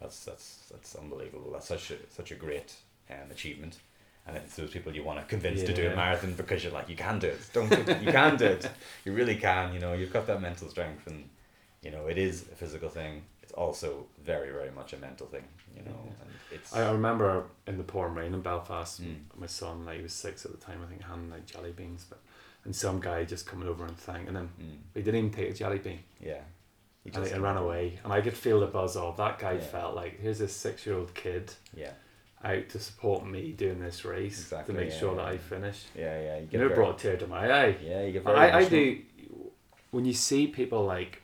[0.00, 1.50] That's that's that's unbelievable.
[1.52, 2.70] That's such a such a great
[3.12, 3.78] um, achievement
[4.26, 6.88] and it's those people you want to convince to do a marathon because you're like
[6.88, 7.70] you can do it don't
[8.02, 8.68] you can do it
[9.04, 11.28] you really can you know you've got that mental strength and
[11.84, 13.22] you know, it is a physical thing.
[13.42, 15.42] It's also very, very much a mental thing.
[15.76, 16.12] You know, Yeah.
[16.22, 19.16] and it's I I remember in the pouring rain in Belfast, Mm.
[19.36, 22.06] my son, like he was six at the time, I think, handing like jelly beans,
[22.08, 22.20] but
[22.64, 24.50] and some guy just coming over and thanking him.
[24.60, 26.04] mm, He didn't even take a jelly bean.
[26.20, 26.42] yeah.
[27.04, 29.54] And just- it ran away, and I could feel the buzz of that guy.
[29.54, 29.60] Yeah.
[29.62, 31.94] Felt like here's this six-year-old kid Yeah,
[32.44, 35.38] out to support me doing this race Exactly, to make yeah, sure yeah, that I
[35.38, 35.84] finish.
[35.96, 36.38] yeah, yeah.
[36.38, 37.76] You You know, it brought a tear to my eye.
[37.84, 38.36] yeah, you get very.
[38.36, 38.98] I, I do.
[39.90, 41.22] When you see people like,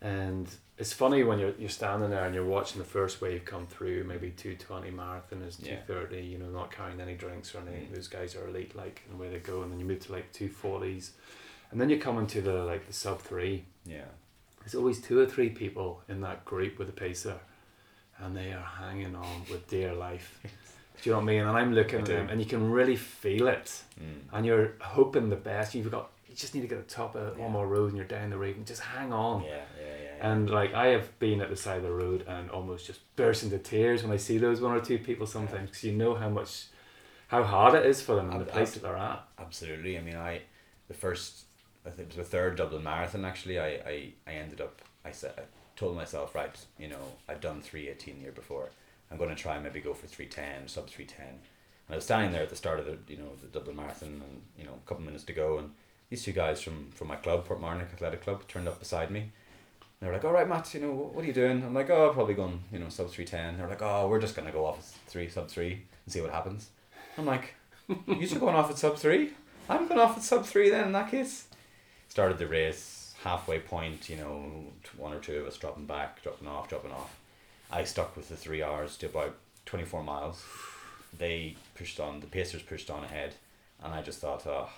[0.00, 3.66] and it's funny when you're you're standing there and you're watching the first wave come
[3.66, 6.18] through, maybe two twenty marathoners, two Yeah.
[6.20, 7.88] you know, not carrying any drinks or anything.
[7.88, 7.94] Mm.
[7.94, 10.32] Those guys are elite, like and away they go, and then you move to like
[10.32, 11.12] two forties,
[11.70, 13.64] and then you come into the like the sub three.
[13.86, 14.04] Yeah,
[14.60, 17.38] There's always two or three people in that group with a pacer,
[18.22, 20.38] and they are hanging on with dear life.
[21.02, 21.40] Do you know what I mean?
[21.40, 22.12] And I'm looking I at do.
[22.14, 25.74] them, and you can really feel it mm, and you're hoping the best.
[25.74, 27.42] You've got you just need to get the top of Yeah.
[27.44, 29.42] one more road and you're down the road and just hang on.
[29.42, 29.86] yeah, yeah, yeah.
[30.18, 30.32] yeah.
[30.32, 33.42] And like I have been at the side of the road and almost just burst
[33.42, 36.28] into tears when I see those one or two people sometimes because you know how
[36.30, 36.66] much
[37.28, 39.22] how hard it is for them and the place ab- that they're at.
[39.38, 39.98] Absolutely.
[39.98, 40.42] I mean, I
[40.88, 41.44] the first
[41.84, 43.24] I think it was the third Dublin marathon.
[43.24, 45.34] Actually, I I, I ended up I said
[45.76, 48.70] told myself right, you know, I've done three eighteen the year before.
[49.10, 51.26] I'm going to try and maybe go for three ten, sub three ten.
[51.26, 54.22] And I was standing there at the start of the you know the Dublin marathon,
[54.24, 55.70] and you know a couple minutes to go, and
[56.10, 59.32] these two guys from from my club, Port Portmarnock Athletic Club, turned up beside me.
[60.00, 62.12] They were like, "All right, Matt, you know, what, are you doing?" I'm like, "Oh,
[62.12, 63.56] probably going, you know, sub three ten.
[63.58, 65.72] They're like, "Oh, we're just gonna go off at three sub three
[66.04, 66.70] and see what happens."
[67.18, 67.54] I'm like,
[68.06, 69.32] "You two going off at sub three?
[69.68, 70.86] I'm going off at sub three then.
[70.86, 71.48] In that case."
[72.08, 74.08] Started the race halfway point.
[74.08, 74.52] You know,
[74.96, 77.18] one or two of us dropping back, dropping off, dropping off.
[77.72, 79.34] I stuck with the three hours to about
[79.66, 80.44] twenty four miles.
[81.16, 82.20] They pushed on.
[82.20, 83.34] The Pacers pushed on ahead,
[83.82, 84.68] and I just thought, "Oh,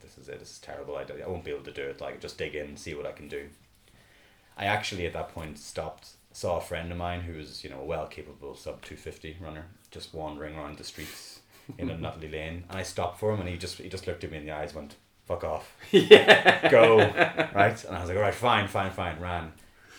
[0.00, 0.40] this is it.
[0.40, 0.96] This is terrible.
[0.96, 2.00] I, I won't be able to do it.
[2.00, 3.48] Like, just dig in, see what I can do."
[4.56, 7.80] I actually at that point stopped, saw a friend of mine who was, you know,
[7.80, 11.40] a well capable sub two fifty runner, just wandering around the streets
[11.78, 14.24] in a Nutley lane, and I stopped for him, and he just he just looked
[14.24, 14.96] at me in the eyes, went,
[15.30, 16.68] "Fuck off, yeah.
[16.70, 16.98] go,"
[17.54, 19.52] right, and I was like, "All right, fine, fine, fine," ran,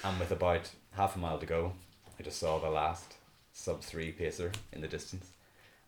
[0.03, 1.73] and with about half a mile to go,
[2.19, 3.15] I just saw the last
[3.53, 5.27] sub three pacer in the distance,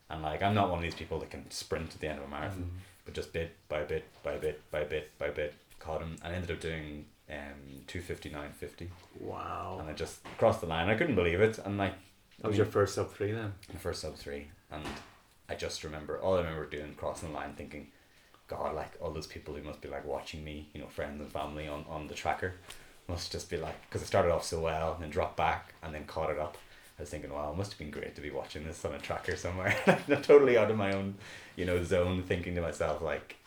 [0.09, 2.25] and like I'm not one of these people that can sprint at the end of
[2.25, 2.69] a marathon
[3.05, 6.51] but just bit by bit by bit by bit by bit caught him and ended
[6.51, 8.89] up doing um two fifty nine fifty.
[9.19, 9.77] Wow.
[9.79, 10.89] and I just crossed the line.
[10.89, 11.59] I couldn't believe it.
[11.65, 11.93] And like
[12.39, 13.53] That was your first sub three then.
[13.69, 14.47] the first sub three.
[14.71, 14.83] And
[15.49, 17.87] I just remember all I remember doing crossing the line thinking
[18.55, 21.31] God like all those people who must be like watching me you know friends and
[21.31, 22.53] family on, on the tracker
[23.07, 25.93] must just be like because it started off so well and then dropped back and
[25.93, 26.57] then caught it up.
[26.97, 28.99] I was thinking wow it must have been great to be watching this on a
[28.99, 29.75] tracker somewhere.
[30.21, 31.15] Totally out of my own
[31.55, 33.37] you know zone thinking to myself like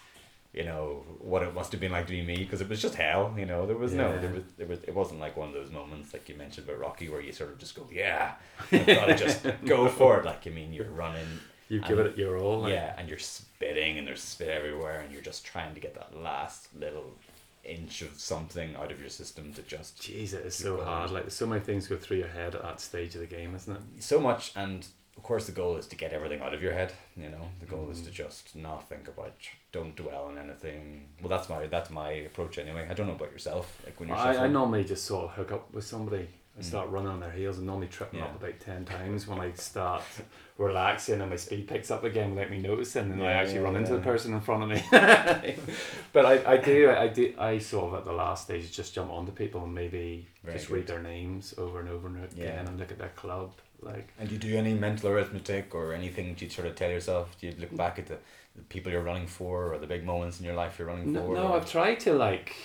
[0.52, 2.94] you know what it must have been like to be me because it was just
[2.94, 3.66] hell you know?
[3.66, 6.28] There was no there was, there was it wasn't like one of those moments like
[6.28, 8.34] you mentioned about Rocky where you sort of just go yeah.
[8.72, 10.24] I've got to just go for it.
[10.24, 11.26] Like I mean you're running
[11.68, 12.60] You And- give it your all.
[12.60, 15.94] Like, yeah, and you're spitting and there's spit everywhere and you're just trying to get
[15.94, 17.16] that last little
[17.64, 20.86] inch of something out of your system to just Jeez, it is so going.
[20.86, 21.10] hard.
[21.10, 23.54] Like, there's so many things go through your head at that stage of the game,
[23.56, 23.82] isn't it?
[24.02, 24.86] so much and
[25.16, 27.48] of course the goal is to get everything out of your head, you know.
[27.58, 28.12] The goal is to Mm.
[28.12, 29.32] just not think about
[29.72, 31.08] don't dwell on anything.
[31.20, 32.86] Well that's my that's my approach anyway.
[32.88, 33.80] I don't know about yourself.
[33.84, 36.68] Like when you're I, I normally just sort of hook up with somebody and Mm.
[36.68, 39.52] start running on their heels and normally trip them up about 10 times when I
[39.52, 40.02] start
[40.58, 43.60] relaxing and my speed picks up again without me noticing and I Yeah, actually yeah,
[43.60, 44.82] run into the person in front of me.
[46.14, 49.10] but I, I do, I do, I sort of at the last stage just jump
[49.10, 52.44] onto people and maybe Very just read their names over and over and over Yeah.
[52.44, 53.52] again and look at their club.
[53.82, 56.90] Like, And do you do any mental arithmetic or anything do you sort of tell
[56.90, 57.36] yourself?
[57.38, 58.16] Do you look back at the,
[58.56, 61.20] the people you're running for or the big moments in your life you're running no,
[61.26, 61.34] for?
[61.34, 62.56] no or- I've tried to like,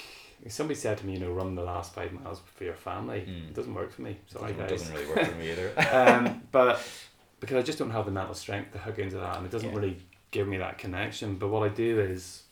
[0.50, 3.22] somebody said to me, you know, run the last five miles for your family.
[3.28, 3.50] Mm.
[3.50, 4.18] It doesn't work for me.
[4.28, 4.70] Sorry, doesn't, guys.
[4.70, 5.72] doesn't really work for me either.
[5.92, 6.82] um, but
[7.40, 9.70] because I just don't have the mental strength to hook into that, and it doesn't
[9.70, 9.76] Yeah.
[9.76, 9.98] really
[10.32, 11.36] give me that connection.
[11.36, 12.44] But what I do is,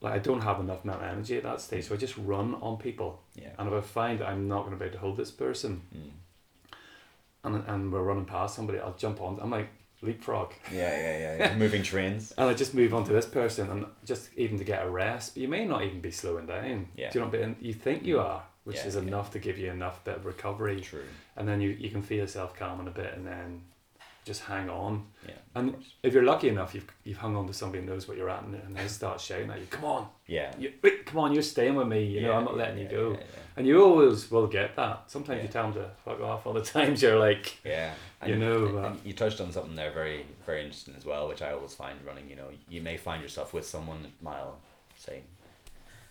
[0.00, 2.76] like, I don't have enough mental energy at that stage, so I just run on
[2.76, 3.22] people.
[3.34, 3.48] yeah.
[3.58, 5.82] And if I find that I'm not going to be able to hold this person,
[5.94, 6.10] Mm.
[7.44, 9.38] and and we're running past somebody, I'll jump on.
[9.40, 9.68] I'm like
[10.06, 11.56] leapfrog, Yeah, yeah, yeah, yeah.
[11.64, 12.32] Moving trains.
[12.38, 15.34] and I just move on to this person, and just even to get a rest.
[15.34, 16.88] But you may not even be slowing down.
[16.96, 17.10] Yeah.
[17.10, 17.30] Do you know?
[17.30, 18.24] But you think you mm.
[18.24, 19.02] are, which Yeah, is yeah.
[19.02, 20.80] enough to give you enough bit of recovery.
[20.80, 21.04] True.
[21.36, 23.60] and then you, you can feel yourself calming a bit and then
[24.24, 25.34] just hang on Yeah.
[25.54, 28.28] and if you're lucky enough you've, you've hung on to somebody who knows what you're
[28.30, 30.50] at and, and they start shouting at you come on Yeah.
[30.58, 30.72] you,
[31.04, 33.18] come on you're staying with me you know I'm not letting yeah, you go Yeah,
[33.56, 37.02] and you always will get that sometimes you tell them to fuck off other times
[37.02, 37.92] you're like yeah.
[38.26, 41.28] You know, and- uh, and you touched on something there very, very interesting as well,
[41.28, 42.28] which I always find running.
[42.28, 44.58] You know, you may find yourself with someone at mile,
[44.96, 45.20] say,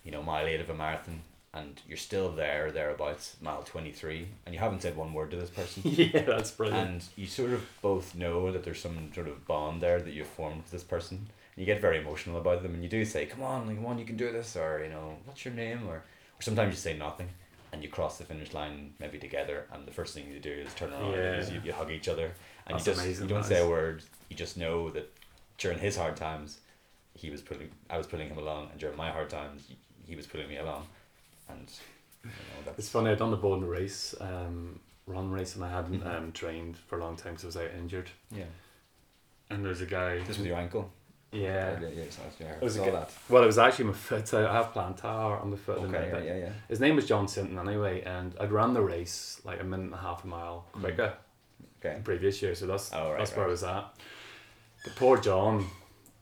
[0.03, 1.21] you know, mile eight of a marathon,
[1.53, 5.37] and you're still there thereabouts mile twenty three, and you haven't said one word to
[5.37, 5.81] this person.
[5.85, 6.89] yeah, that's brilliant.
[6.89, 10.27] and you sort of both know that there's some sort of bond there that you've
[10.27, 11.17] formed with this person.
[11.17, 13.97] And you get very emotional about them, and you do say, "Come on, come on,
[13.97, 16.03] you can do this," or you know, "What's your name?" or
[16.37, 17.29] or sometimes you say nothing,
[17.71, 20.73] and you cross the finish line maybe together, and the first thing you do is
[20.75, 21.37] turn around, Yeah.
[21.37, 22.31] is you, you hug each other,
[22.67, 24.03] and That's you just amazing, you don't that say a word.
[24.29, 25.11] You just know that
[25.57, 26.59] during his hard times,
[27.13, 29.67] he was pulling, I was pulling him along, and during my hard times,
[30.05, 30.87] he, was pulling me along,
[31.49, 31.71] and
[32.23, 32.29] you
[32.65, 33.09] know, It's funny.
[33.11, 36.15] I'd done the Bowden race, um, run race, and I hadn't Mhm.
[36.15, 38.09] um, trained for a long time because I was out injured.
[38.31, 38.45] yeah.
[39.49, 40.19] And there's a guy.
[40.23, 40.91] This with your ankle.
[41.35, 41.79] Yeah.
[41.81, 42.03] yeah, yeah,
[42.49, 43.11] I It was good- that.
[43.29, 44.33] Well, it was actually my foot.
[44.33, 45.77] I have plantar on the foot.
[45.81, 46.49] at the Okay, yeah, yeah, yeah.
[46.69, 49.93] His name was John Sinton anyway, and I'd run the race like a minute and
[49.93, 50.79] a half a mile Mm.
[50.81, 51.13] quicker
[51.83, 51.95] Okay.
[51.97, 53.85] the previous year, so that's Oh, right, that's where I was at.
[54.83, 55.67] But poor John,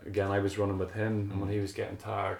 [0.05, 1.53] again, I was running with him, and when Mm.
[1.53, 2.39] he was getting tired,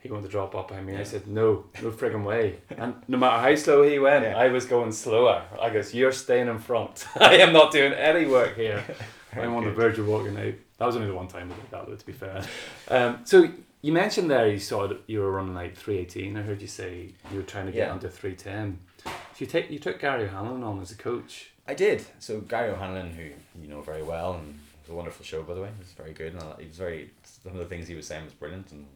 [0.00, 0.96] he wanted to drop up behind me.
[0.96, 4.36] I said, "No, no friggin' way!" And no matter how slow he went, Yeah.
[4.38, 5.42] I was going slower.
[5.60, 7.06] I goes, "You're staying in front.
[7.20, 8.84] I am not doing any work here.
[9.32, 11.70] I'm on the verge of walking out." That was only the one time I did
[11.70, 12.42] that, though, to be fair.
[12.90, 13.46] Um, so
[13.82, 16.36] you mentioned there you saw that you were running like three eighteen.
[16.38, 17.92] I heard you say you were trying to get Yeah.
[17.92, 18.78] under three ten.
[19.04, 19.10] So
[19.40, 21.50] you take you took Gary O'Hanlon on as a coach.
[21.66, 22.04] I did.
[22.18, 23.24] So Gary O'Hanlon, who
[23.60, 25.68] you know very well, and it was a wonderful show by the way.
[25.68, 27.10] It was very good, and I- he was very.
[27.24, 28.86] Some of the things he was saying was brilliant, and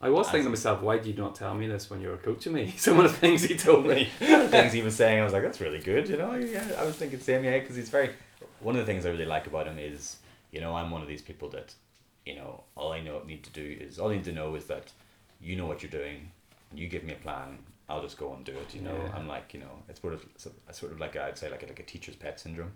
[0.00, 2.16] I was thinking to myself, why did you not tell me this when you were
[2.16, 2.72] coaching me?
[2.78, 4.08] Some of the things he told me.
[4.18, 6.08] things he was saying, I was like, that's really good.
[6.08, 8.10] You know, yeah, I was thinking same, yeah, because he's very.
[8.60, 10.16] One of the things I really like about him is,
[10.54, 11.74] you know, I'm one of these people that,
[12.24, 14.66] you know, all I know need to do is all I need to know is
[14.66, 14.92] that,
[15.40, 16.30] you know what you're doing,
[16.72, 18.72] you give me a plan, I'll just go and do it.
[18.74, 19.16] You know, Yeah.
[19.16, 20.24] I'm like, you know, it's sort of,
[20.68, 22.72] it's sort of like I'd say like a, like a teacher's pet syndrome.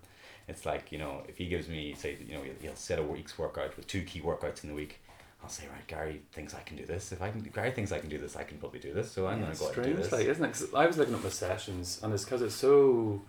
[0.49, 3.39] It's like you know, if he gives me say, you know, he'll, set a week's
[3.39, 5.01] workout with two key workouts in the week.
[5.43, 7.13] I'll say, right, Gary thinks I can do this.
[7.13, 9.13] If I can, Gary thinks I can do this, I can probably do this.
[9.13, 10.11] So I'm Yeah, gonna go out and do this.
[10.11, 10.53] like, isn't it?
[10.53, 13.23] 'Cause I was looking at my sessions, and it's because it's so,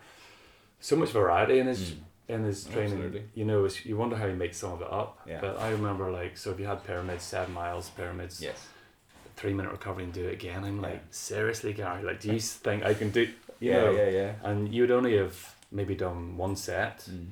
[0.79, 1.97] so much variety and it's Mm.
[2.29, 2.93] In his training.
[2.93, 3.23] Absolutely.
[3.33, 5.19] You know, you wonder how he makes some of it up.
[5.27, 5.41] Yeah.
[5.41, 8.67] But I remember like, so if you had pyramids, seven miles, pyramids, Yes.
[9.35, 10.63] three minute recovery, and do it again.
[10.63, 10.99] I'm like, Yeah.
[11.11, 13.21] seriously, Gary, like, do you think I can do?
[13.59, 13.91] you Yeah, know?
[13.91, 14.33] yeah, yeah.
[14.43, 17.27] And you'd only have maybe done one set, Mm.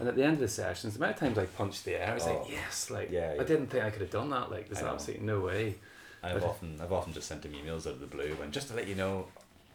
[0.00, 2.10] and at the end of the sessions, the amount of times I punched the air,
[2.10, 2.38] I was Oh.
[2.40, 4.50] like, yes, like, Yeah, I didn't think I could have done that.
[4.50, 5.74] Like, there's absolutely no way.
[6.22, 8.68] I've But- often I've often just sent him emails out of the blue and just
[8.68, 9.26] to let you know,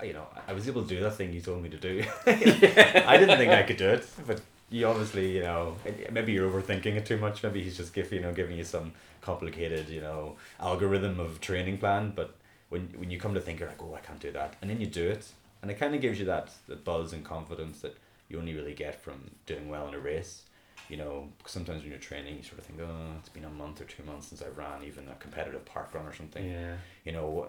[0.03, 2.03] you know, I- was able to do that thing you told me to do.
[2.27, 5.75] I didn't think I could do it, but you obviously, you know,
[6.11, 7.43] maybe you're overthinking it too much.
[7.43, 11.77] Maybe he's just giving you know giving you some complicated, you know, algorithm of training
[11.77, 12.13] plan.
[12.15, 12.35] But
[12.69, 14.79] when when you come to think, you're like, oh, I can't do that, and then
[14.81, 15.25] you do it,
[15.61, 17.95] and it kind of gives you that that buzz and confidence that
[18.29, 20.41] you only really get from doing well in a race.
[20.89, 23.81] You know, sometimes when you're training, you sort of think, oh, it's been a month
[23.81, 26.75] or two months since I ran even a competitive park run or something Yeah.
[27.03, 27.47] you know,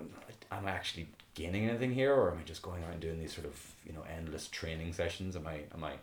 [0.50, 3.32] am I actually gaining anything here, or am I just going out and doing these
[3.32, 5.36] sort of you know endless training sessions?
[5.36, 5.98] Am I am I am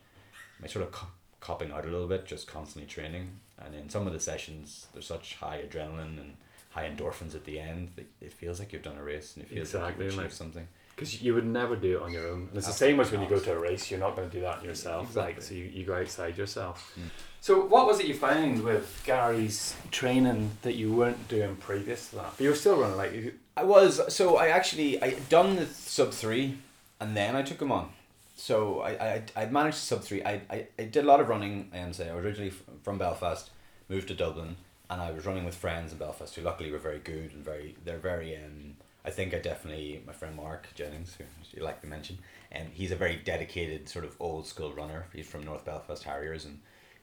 [0.63, 1.07] I sort of co-
[1.41, 3.31] copping out a little bit, just constantly training?
[3.57, 6.37] And in some of the sessions, there's such high adrenaline and
[6.69, 9.49] high endorphins at the end that it feels like you've done a race and it
[9.49, 10.67] feels Exactly, like you've like- achieved something.
[10.95, 12.47] Because you would never do it on your own.
[12.49, 14.33] And it's the same as when you go to a race, you're not going to
[14.35, 15.13] do that yourself.
[15.15, 15.43] Like, Exactly.
[15.43, 16.93] so you, you go outside yourself.
[16.97, 17.09] Mm.
[17.41, 22.15] So, what was it you found with Gary's training that you weren't doing previous to
[22.15, 22.33] that?
[22.37, 25.65] But you were still running, like, you, I was so I actually I done the
[25.65, 26.57] sub three,
[26.99, 27.89] and then I took him on.
[28.35, 30.23] So I I I managed sub three.
[30.23, 31.69] I, I, I did a lot of running.
[31.73, 33.49] I am say I was originally from Belfast,
[33.87, 34.57] moved to Dublin,
[34.89, 37.75] and I was running with friends in Belfast who luckily were very good and very
[37.85, 38.77] they're very um.
[39.05, 42.17] I think I definitely my friend Mark Jennings, who you like to mention,
[42.51, 45.05] and he's a very dedicated sort of old school runner.
[45.13, 46.59] He's from North Belfast Harriers, and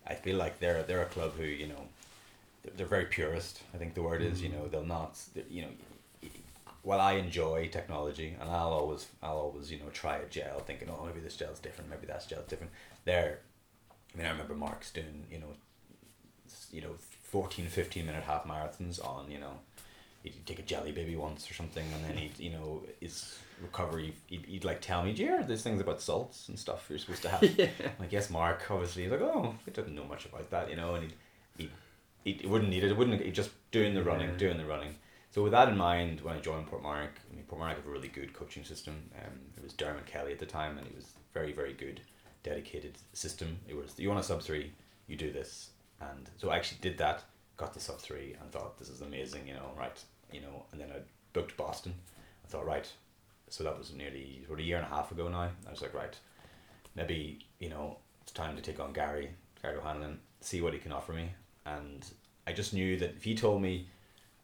[0.07, 1.87] I feel like they're they're a club who you know
[2.63, 3.63] they're- they're very purist.
[3.75, 4.55] I think the word is, you mm.
[4.55, 5.19] know, they'll not,
[5.51, 5.69] you know,
[6.83, 10.89] while I enjoy technology and I'll always, I'll always, you know, try a gel thinking,
[10.91, 12.73] oh, maybe this gel's different, maybe that gel's different.
[13.05, 13.41] They're,
[14.15, 15.55] I mean, I remember Mark's doing, you know,
[16.73, 19.59] you know, 14, 15 minute half marathons on, you know,
[20.23, 24.15] he'd take a jelly baby once or something and then he'd, you know, his recovery,
[24.27, 26.99] he'd, he'd like tell me, do you hear there's things about salts and stuff you're
[26.99, 27.43] supposed to have?
[27.59, 27.69] yeah.
[27.85, 29.03] I'm like, yes, Mark, obviously.
[29.03, 31.13] He's like, oh, he doesn't know much about that, you know, and
[31.59, 31.71] he,
[32.25, 32.91] he, he wouldn't need it.
[32.91, 34.37] It wouldn't, he just doing the running, Yeah.
[34.37, 34.95] doing the running.
[35.31, 38.09] So with that in mind, when I joined Portmarnock, I mean, Portmarnock have a really
[38.09, 39.03] good coaching system.
[39.17, 42.01] Um, it was Dermot Kelly at the time, and he was very, very good,
[42.43, 43.59] dedicated system.
[43.67, 44.73] It was, you want a sub three,
[45.07, 45.71] you do this.
[46.01, 47.23] And so I actually did that,
[47.57, 49.97] got the sub three, and thought, this is amazing, you know, right,
[50.33, 51.01] you know, and then I
[51.33, 51.95] booked Boston.
[52.45, 52.91] I thought, right,
[53.49, 55.51] so that was nearly, what, a year and a half ago now.
[55.67, 56.17] I was like, right,
[56.95, 59.31] maybe you know it's time to take on Gary
[59.63, 61.31] Gary O'Hanlon, see what he can offer me.
[61.65, 62.05] And
[62.47, 63.87] I just knew that if he told me,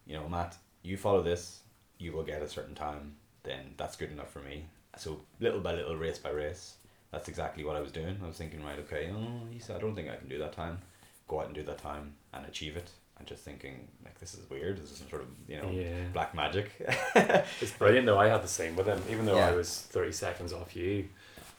[0.07, 1.61] you know, Matt, you follow this,
[1.99, 3.17] you will get a certain time
[3.49, 4.65] then that's good enough for me.
[4.97, 6.75] So little by little, race by race,
[7.11, 8.19] that's exactly what I was doing.
[8.23, 10.53] I was thinking, right, okay, oh, he said, I don't think I can do that
[10.53, 10.79] time.
[11.27, 12.91] Go out and do that time and achieve it.
[13.19, 14.81] And just thinking, like, this is weird.
[14.81, 16.05] This is some sort of, you know, Yeah.
[16.13, 16.71] black magic.
[17.61, 18.19] It's brilliant though.
[18.19, 21.09] I had the same with him, even though I was thirty seconds off you.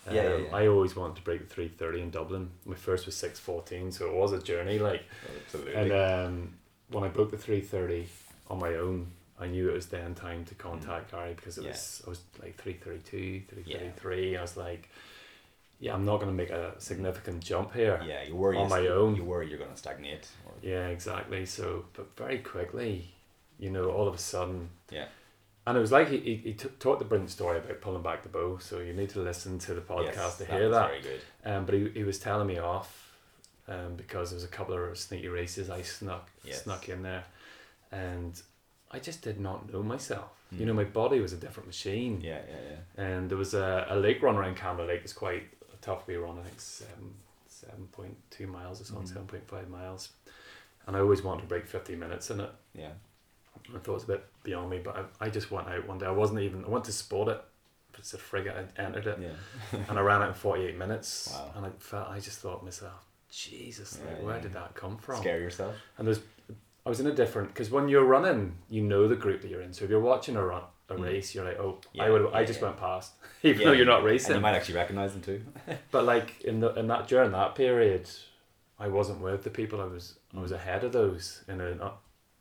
[0.08, 0.56] Um, Yeah, yeah, yeah.
[0.56, 2.50] I always wanted to break the three thirty in Dublin.
[2.66, 4.80] My first was six fourteen, so it was a journey.
[4.80, 5.04] Like,
[5.46, 5.74] Absolutely.
[5.76, 6.54] and um,
[6.90, 8.08] when I broke the three thirty
[8.50, 9.08] on my own,
[9.40, 11.66] I knew it was then time to contact Gary because it Mm.
[11.66, 11.72] Yeah.
[11.72, 14.38] was I was like 332, 333.
[14.38, 14.90] I was like,
[15.80, 18.02] yeah, I'm not going to make a significant jump here.
[18.06, 18.58] yeah, you worry.
[18.58, 19.16] on my own.
[19.16, 20.28] You worry you're going to stagnate.
[20.46, 21.46] Or, Yeah, exactly.
[21.46, 23.14] So, but very quickly,
[23.58, 25.06] you know, all of a sudden, Yeah.
[25.66, 28.24] and it was like he, he, he t- taught the brilliant story about pulling back
[28.24, 28.58] the bow.
[28.60, 30.90] So you need to listen to the podcast Yes, to hear that.
[30.90, 31.22] Very good.
[31.46, 33.16] Um, but he, he was telling me off,
[33.68, 36.64] um, because there was a couple of sneaky races I snuck Yes.
[36.64, 37.24] snuck in there,
[37.92, 38.42] and
[38.92, 40.30] I just did not know myself.
[40.52, 40.68] You Mm.
[40.68, 42.22] know, my body was a different machine.
[42.22, 43.04] Yeah, yeah, yeah.
[43.06, 45.02] And there was a, a lake run around Camera Lake.
[45.04, 45.44] It's quite
[45.90, 46.38] a tough wee run.
[46.40, 47.14] I think seven
[47.48, 49.10] seven point two miles or something, Mhm.
[49.14, 50.10] seven point five miles.
[50.88, 52.52] And I always wanted to break fifty minutes in it.
[52.74, 52.92] Yeah.
[53.76, 55.98] I thought it was a bit beyond me, but I, I just went out one
[55.98, 56.06] day.
[56.06, 56.64] I wasn't even.
[56.66, 57.44] I went to sport it.
[57.98, 58.56] It's a frigate.
[58.56, 59.80] I entered it, Yeah.
[59.90, 61.30] and I ran it in forty eight minutes.
[61.32, 61.52] Wow.
[61.56, 62.08] And I felt.
[62.10, 64.42] I just thought to myself, Jesus, like, where yeah.
[64.42, 65.18] did that come from?
[65.18, 65.76] Scare yourself.
[65.98, 66.20] And there's,
[66.86, 69.62] I was in a different because when you're running, you know the group that you're
[69.62, 69.74] in.
[69.74, 71.04] So if you're watching a run, a Mm.
[71.04, 72.34] race, you're like, oh, I Yeah, would.
[72.34, 72.68] I just yeah.
[72.68, 73.14] went past,
[73.44, 74.32] even Yeah, though you're not racing.
[74.32, 75.44] And you might actually recognize them too.
[75.92, 78.10] But like in the in that during that period,
[78.80, 79.82] I wasn't with the people.
[79.82, 80.56] I was I was Mm.
[80.56, 81.82] ahead of those in an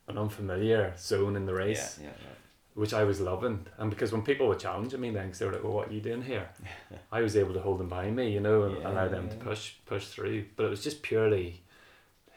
[0.09, 2.35] an unfamiliar zone in the race, Yeah, yeah, yeah.
[2.75, 3.67] which I was loving.
[3.77, 5.93] And because when people were challenging me, then 'cause they were like, "Well, what are
[5.93, 6.49] you doing here?"
[7.13, 9.37] I was able to hold them behind me, you know, and Yeah, allow them to
[9.37, 10.47] push push through.
[10.57, 11.63] But it was just purely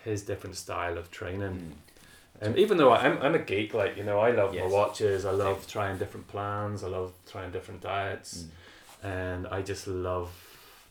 [0.03, 1.59] his different style of training.
[1.59, 1.90] Mm.
[2.41, 5.31] And even though I'm, I'm a geek, like, you know, I love my watches, I
[5.31, 8.49] love trying different plans, I love trying different diets, Mm.
[9.03, 10.29] and I just love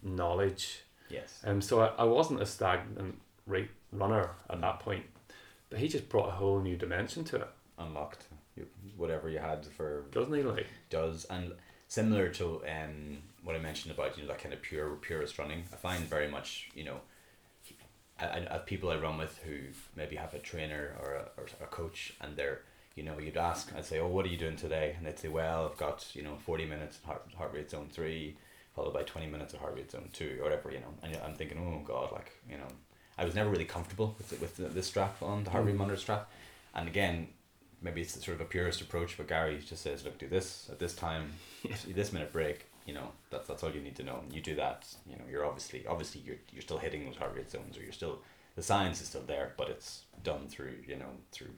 [0.02, 0.82] knowledge.
[1.08, 1.40] Yes.
[1.44, 4.60] Um, so I, I wasn't a stagnant rate runner at Mm.
[4.60, 5.04] that point,
[5.68, 7.48] but he just brought a whole new dimension to it,
[7.78, 8.24] Unlocked.
[8.56, 10.42] You, whatever you had for doesn't he?
[10.42, 11.52] Like, does and
[11.88, 15.64] similar to um what I mentioned about you know that kind of pure purist running.
[15.72, 17.00] I find very much you know.
[18.26, 19.56] I, people I run with who
[19.96, 22.60] maybe have a trainer or a, or a coach and they're
[22.96, 24.94] you know you'd ask I'd say oh what are you doing today?
[24.96, 27.88] And they'd say well I've got you know forty minutes in heart heart rate zone
[27.90, 28.36] three
[28.74, 30.94] followed by twenty minutes of heart rate zone two or whatever you know.
[31.02, 32.68] And I'm thinking oh god like you know.
[33.18, 35.74] I was never really comfortable with the, with the, the strap on the heart rate
[35.74, 35.78] Mm.
[35.78, 36.30] monitor strap.
[36.74, 37.28] And again
[37.82, 40.78] maybe it's sort of a purist approach but Gary just says look do this at
[40.78, 41.32] this time
[41.88, 44.86] this minute break you know that's that's all you need to know you do that
[45.06, 47.92] you know you're obviously obviously you're, you're still hitting those heart rate zones or you're
[47.92, 48.18] still
[48.56, 51.50] the science is still there but it's done through you know through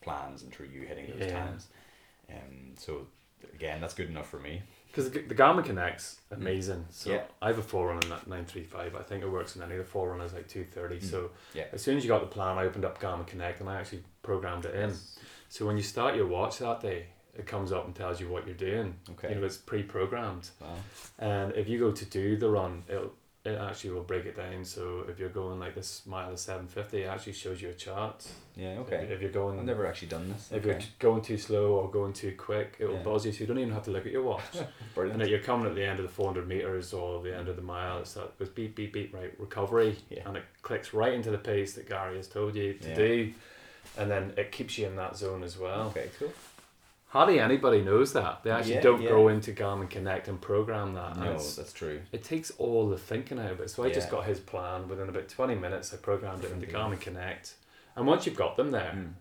[0.00, 1.44] plans and through you hitting those Yeah.
[1.44, 1.66] times
[2.30, 3.06] um so
[3.54, 6.86] again that's good enough for me because the, the Garmin Connect's amazing.
[6.90, 7.14] So Mm.
[7.14, 7.22] Yeah.
[7.42, 8.96] I have a Forerunner at 935.
[8.96, 10.96] I think it works in any of the Forerunners like 230.
[11.06, 11.10] Mm.
[11.10, 13.68] So yeah as soon as you got the plan, I opened up Garmin Connect and
[13.68, 14.92] I actually programmed it in.
[15.50, 17.06] So when you start your watch that day,
[17.38, 18.96] it comes up and tells you what you're doing.
[19.12, 20.50] okay You know, it's pre-programmed.
[20.60, 20.74] wow
[21.18, 23.12] And if you go to do the run, it'll
[23.44, 24.62] it actually will break it down.
[24.64, 27.72] So if you're going like this mile of seven fifty, it actually shows you a
[27.72, 28.26] chart.
[28.56, 31.38] yeah okay if you're going I've never actually done this if okay you're going too
[31.38, 33.02] slow or going too quick, it will Yeah.
[33.04, 33.32] buzz you.
[33.32, 34.42] So you don't even have to look at your watch.
[34.58, 37.34] and brilliant that you're coming at the end of the four hundred meters or the
[37.34, 38.00] end of the mile.
[38.00, 40.26] It's that it goes beep beep beep right recovery, Yeah.
[40.28, 42.94] and it clicks right into the pace that Gary has told you to Yeah.
[42.96, 43.32] do,
[43.96, 45.86] and then it keeps you in that zone as well.
[45.90, 46.32] okay cool
[47.08, 48.42] Hardly anybody knows that.
[48.42, 49.08] They actually Yeah, don't yeah.
[49.08, 51.16] go into Garmin Connect and program that.
[51.16, 53.70] no that's true it takes all the thinking out of it.
[53.70, 55.92] So I just got his plan within about 20 minutes.
[55.94, 56.66] I programmed it into.
[56.66, 57.54] Garmin Connect.
[57.96, 59.12] And once you've got them there, Mm.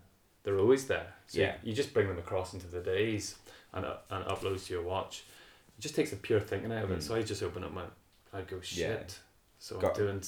[0.44, 1.14] they're always there.
[1.28, 1.56] So Yeah.
[1.64, 3.36] you just bring them across into the days
[3.74, 5.24] and, it- and uploads to your watch.
[5.78, 7.00] It just takes the pure thinking out of it.
[7.00, 7.04] Mm.
[7.04, 7.84] So I just open up my,
[8.34, 8.80] I'd go, shit.
[8.80, 9.04] Yeah.
[9.60, 10.24] So Got- I'm doing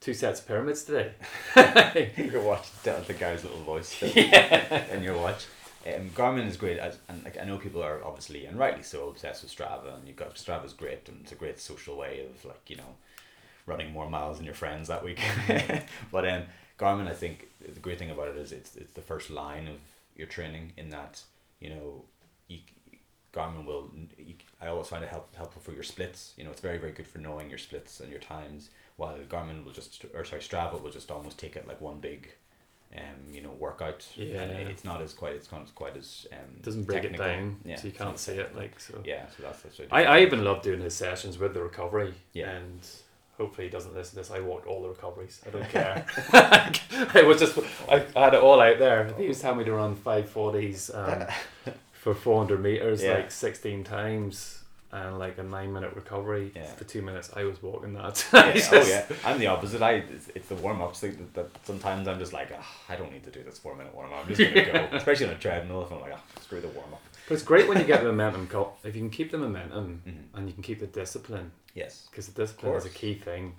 [0.00, 1.12] two sets of pyramids today.
[2.16, 5.46] you watch the, the guy's little voice in your watch.
[5.86, 9.08] Um, Garmin is great, as, and like I know people are obviously and rightly so
[9.08, 12.44] obsessed with Strava, and you've got Strava's great, and it's a great social way of
[12.44, 12.96] like you know,
[13.66, 15.20] running more miles than your friends that week.
[16.12, 16.44] but um,
[16.78, 19.78] Garmin, I think the great thing about it is it's it's the first line of
[20.16, 21.22] your training in that
[21.60, 22.04] you know,
[22.48, 22.58] you,
[23.32, 23.90] Garmin will.
[24.18, 26.34] You, I always find it help, helpful for your splits.
[26.36, 28.70] You know, it's very very good for knowing your splits and your times.
[28.96, 32.30] While Garmin will just or sorry Strava will just almost take it like one big,
[32.96, 34.06] um, you know, workout.
[34.16, 34.42] Yeah.
[34.42, 36.38] And it- it's not as quite it's not quite as um.
[36.62, 37.26] Doesn't break technical.
[37.26, 37.56] it down.
[37.64, 37.76] Yeah.
[37.76, 38.54] So you can't see it.
[38.56, 39.00] like so.
[39.04, 39.78] Yeah, so that's that's.
[39.78, 42.14] what I, I even love doing his sessions with the recovery.
[42.32, 42.50] Yeah.
[42.50, 42.80] And
[43.36, 44.30] hopefully he doesn't listen to this.
[44.30, 45.40] I walked all the recoveries.
[45.46, 46.06] I don't care.
[47.14, 49.12] I was just I, I had it all out there.
[49.18, 51.24] He was telling me to run five forties, um,
[51.92, 53.14] for 400 meters Yeah.
[53.14, 54.60] like 16 times
[54.94, 56.66] and like a nine minute recovery Yeah.
[56.78, 57.30] for two minutes.
[57.34, 58.24] I was walking that.
[58.32, 59.82] Yeah, oh just- yeah, I'm the opposite.
[59.82, 63.12] I it's, it's the warm ups that, that sometimes I'm just like, "Ah, I don't
[63.12, 64.20] need to do this four minute warm up.
[64.26, 65.82] I'm just gonna go, especially on a treadmill.
[65.82, 67.02] If I'm like, oh, screw the warm up.
[67.28, 68.48] But it's great when you get the momentum.
[68.84, 70.38] If you can keep the momentum Mhm.
[70.38, 72.06] and you can keep the discipline, Yes.
[72.10, 73.54] because the discipline is a key thing.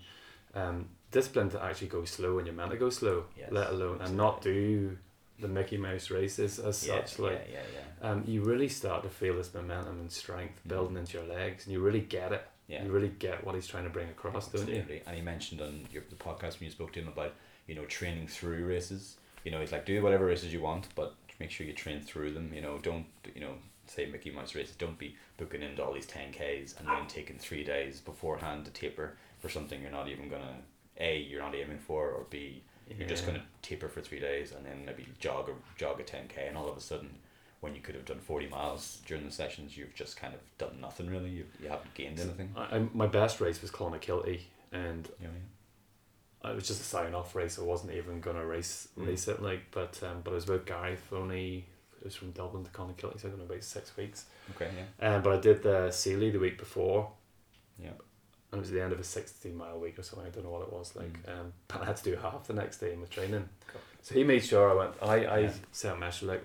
[0.54, 4.00] Um, discipline to actually go slow when you're meant to go slow, Yes, let alone
[4.02, 4.98] and not do
[5.40, 7.20] the Mickey Mouse races as Yeah, such.
[7.20, 8.10] Like yeah, yeah, yeah.
[8.12, 10.70] um, you really start to feel this momentum and strength Mhm.
[10.70, 12.46] building into your legs, and you really get it.
[12.68, 12.84] Yeah.
[12.84, 14.84] You really get what he's trying to bring across, don't you?
[15.06, 17.34] And he mentioned on your the podcast when you spoke to him about
[17.68, 19.18] you know training through races.
[19.44, 22.32] You know, he's like do whatever races you want, but make sure you train through
[22.32, 22.52] them.
[22.54, 23.06] You know, don't
[23.36, 23.56] you know
[23.88, 24.76] say Mickey Mouse races.
[24.76, 28.72] Don't be booking into all these ten k's and then taking three days beforehand to
[28.72, 30.56] taper for something you're not even gonna
[30.98, 34.66] a you're not aiming for or b you're just gonna taper for three days and
[34.66, 37.10] then maybe jog or jog a ten k and all of a sudden.
[37.62, 40.80] When you could have done forty miles during the sessions, you've just kind of done
[40.80, 41.30] nothing really.
[41.32, 42.54] You, you haven't gained anything.
[42.56, 47.16] I, I, my best race was Clonakilty, and You know, it was just a sign
[47.16, 47.58] off race.
[47.58, 49.08] I wasn't even gonna race Mm.
[49.08, 51.64] race it like, but um, but I was with Gary Thoney.
[52.00, 54.26] It was from Dublin to Clonakilty, so I don't know about six weeks.
[54.56, 54.70] Okay,
[55.02, 55.16] yeah.
[55.16, 57.10] Um, but I did the Sealy the week before,
[57.82, 57.92] Yeah.
[58.56, 60.28] And it was the end of a sixteen mile week or something.
[60.28, 61.14] I don't know what it was like.
[61.24, 61.40] Mm.
[61.40, 63.48] Um, but I had to do half the next day in the training.
[63.68, 63.82] Cool.
[64.02, 64.94] So he made sure I went.
[65.02, 65.52] I I Yeah.
[65.72, 66.44] set a measure like.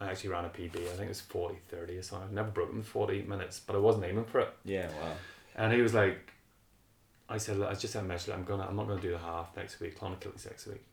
[0.00, 0.76] I actually ran a PB.
[0.76, 2.28] I think it was 40, 30 or something.
[2.28, 4.52] I've never broken forty minutes, but I wasn't aiming for it.
[4.64, 5.12] Yeah, wow.
[5.56, 6.32] And he was like,
[7.28, 8.34] I said, I just a message.
[8.34, 9.98] I'm gonna, I'm not gonna do the half next week.
[9.98, 10.84] Clonakilty's next week.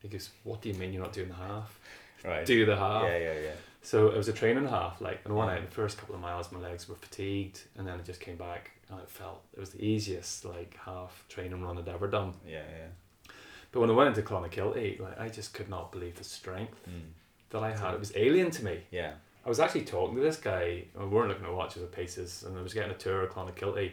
[0.00, 1.78] He goes, what do you mean you're not doing the half?
[2.24, 2.46] Right.
[2.46, 3.02] Do the half.
[3.02, 3.54] Yeah, yeah, yeah.
[3.82, 5.00] So it was a training half.
[5.00, 8.02] Like, and one the first couple of miles, my legs were fatigued, and then I
[8.02, 11.88] just came back, and it felt it was the easiest like half training run I'd
[11.88, 12.34] ever done.
[12.46, 13.32] Yeah, yeah.
[13.72, 17.10] But when I went into Clonakilty, like I just could not believe the strength Mm.
[17.50, 17.94] that I had.
[17.94, 18.80] It was alien to me.
[18.90, 19.12] Yeah.
[19.44, 20.84] I was actually talking to this guy.
[20.94, 23.30] and We weren't looking at watches or paces, and I was getting a tour of
[23.34, 23.92] Clonakilty,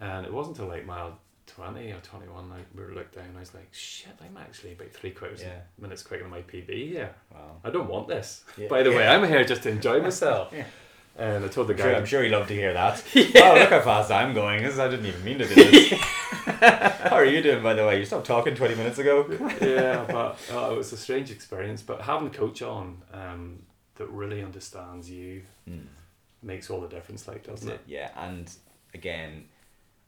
[0.00, 3.34] and it wasn't until like mile twenty or twenty one like we were looked down.
[3.36, 5.60] I was like, "Shit, I'm actually about three quarters Yeah.
[5.78, 7.12] minutes quicker than my PB here.
[7.34, 7.56] Wow.
[7.64, 8.44] I don't want this.
[8.56, 8.68] Yeah.
[8.68, 10.64] By the way, I'm here just to enjoy myself." Yeah.
[11.16, 13.02] And I told the I'm sure, guy, I'm sure he loved to hear that.
[13.14, 14.62] Oh, look how fast I'm going.
[14.62, 15.92] This, I didn't even mean to do this.
[16.00, 17.98] how are you doing, by the way?
[17.98, 19.26] You stopped talking 20 minutes ago?
[19.60, 21.82] yeah, but uh, it was a strange experience.
[21.82, 23.62] But having a coach on um,
[23.96, 25.86] that really understands you Mm.
[26.42, 27.74] makes all the difference, like doesn't it.
[27.74, 27.80] it?
[27.86, 28.50] Yeah, and
[28.94, 29.44] again,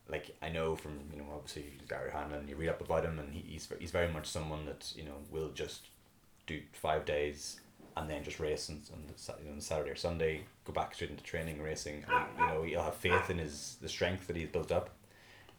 [0.08, 3.32] like I know from you know obviously Gary Hanlon, you read up about him, and
[3.34, 5.88] he, he's he's very much someone that you know will just
[6.46, 7.60] do five days
[7.96, 12.04] and then just race on on, Saturday or Sunday, go back straight into training, racing,
[12.08, 14.90] and you know he'll have faith in his the strength that he's built up,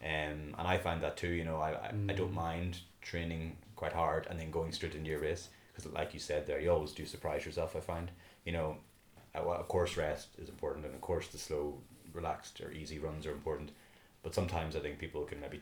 [0.02, 1.30] um, and I find that too.
[1.30, 2.36] You know I I, I don't Mm.
[2.36, 6.48] mind training quite hard and then going straight into your race because like you said
[6.48, 7.76] there, you always do surprise yourself.
[7.76, 8.12] I find
[8.46, 8.78] you know
[9.36, 11.80] of course rest is important and of course the slow
[12.14, 13.72] relaxed or easy runs are important
[14.22, 15.60] but sometimes i think people can maybe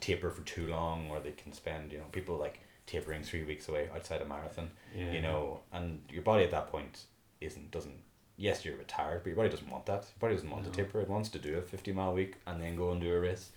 [0.00, 3.68] taper for too long or they can spend you know people like tapering three weeks
[3.68, 5.12] away outside a marathon Yeah.
[5.12, 7.04] you know and your body at that point
[7.40, 7.94] isn't doesn't
[8.36, 10.70] yes you're retired but your body doesn't want that your body doesn't want No.
[10.70, 13.12] to taper it wants to do a 50 mile week and then go and do
[13.14, 13.50] a race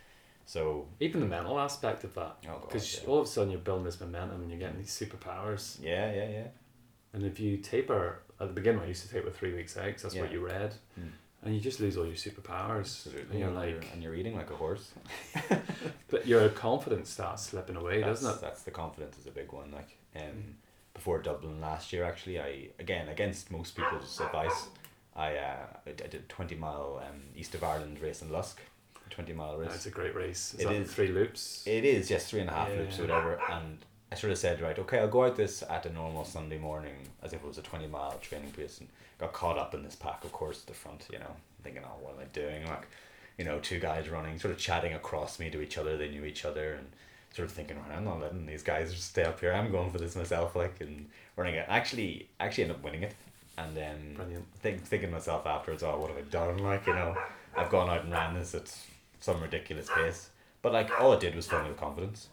[0.45, 2.37] so Even the mental aspect of that.
[2.47, 3.09] oh Because yeah.
[3.09, 5.77] all of a sudden you're building this momentum and you're getting these superpowers.
[5.81, 6.47] yeah yeah yeah
[7.13, 10.01] And if you taper at the beginning, I used to taper three weeks out 'cause
[10.03, 11.11] that's what you read, Mm.
[11.45, 12.79] And you just lose all your superpowers.
[12.79, 13.21] Absolutely.
[13.31, 14.91] And you're like, and you're eating like a horse
[16.09, 18.41] but your confidence starts slipping away, that's, doesn't it?
[18.41, 19.71] That's the confidence is a big one.
[19.71, 20.55] Like um,
[20.93, 24.67] before Dublin last year, actually, I again against most people's advice,
[25.15, 28.61] I uh, I did twenty mile um, East of Ireland race in Lusk,
[29.05, 29.75] a twenty mile Yeah, race.
[29.75, 30.53] it's a great race.
[30.57, 30.93] Is It is.
[30.93, 31.63] three loops?
[31.65, 32.79] It is yes, three and a half Yeah.
[32.79, 33.79] loops or whatever, and
[34.11, 36.95] I sort of said right, okay, I'll go out this at a normal Sunday morning
[37.23, 38.87] as if it was a twenty mile training pace, and
[39.17, 42.03] got caught up in this pack, of course, at the front, you know, thinking, oh,
[42.03, 42.65] what am I doing?
[42.67, 42.87] Like,
[43.37, 45.97] you know, two guys running, sort of chatting across me to each other.
[45.97, 46.87] They knew each other, and
[47.33, 49.51] sort of thinking, right, I'm not letting these guys just stay up here.
[49.51, 51.65] I'm going for this myself, like, and running it.
[51.67, 53.15] Actually, actually ended up winning it,
[53.57, 54.45] and then Brilliant.
[54.59, 56.59] think, thinking to myself afterwards, oh, what have I done?
[56.59, 57.17] Like, you know,
[57.57, 58.73] I've gone out and ran this at
[59.19, 60.29] some ridiculous pace.
[60.61, 62.27] But like, all it did was fill me with confidence.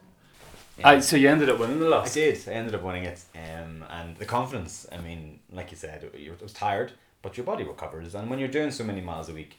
[0.85, 2.13] I, so you ended up winning the Lusk.
[2.13, 2.49] I did.
[2.49, 4.87] I ended up winning it, um, and the confidence.
[4.91, 8.15] I mean, like you said, you was tired, but your body recovers.
[8.15, 9.59] And when you're doing so many miles a week,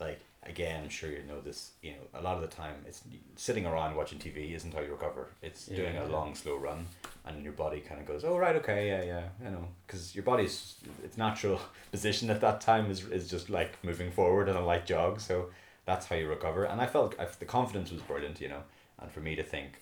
[0.00, 1.70] like again, I'm sure you know this.
[1.82, 3.02] You know, a lot of the time, it's
[3.36, 5.28] sitting around watching TV isn't how you recover.
[5.42, 6.06] It's doing Yeah.
[6.06, 6.86] a long, slow run,
[7.24, 10.24] and your body kind of goes, "Oh right, okay, yeah, yeah," you know, because your
[10.24, 11.60] body's its natural
[11.92, 15.20] position at that time is is just like moving forward on a light jog.
[15.20, 15.50] So
[15.86, 16.64] that's how you recover.
[16.64, 18.62] And I felt I, the confidence was brilliant, you know,
[18.98, 19.78] and for me to think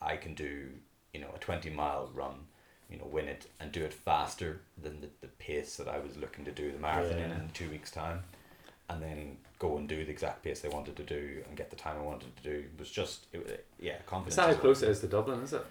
[0.00, 0.68] I, can do
[1.12, 2.34] you know a 20 mile run
[2.90, 6.16] you know, win it and do it faster than the, the pace that I was
[6.16, 7.36] looking to do the marathon in Yeah.
[7.40, 8.22] in two weeks' time,
[8.88, 11.76] and then go and do the exact pace I wanted to do and get the
[11.76, 14.36] time I wanted to do it was just it, yeah confidence.
[14.36, 15.40] That how as close it is to Dublin?
[15.40, 15.66] Is it?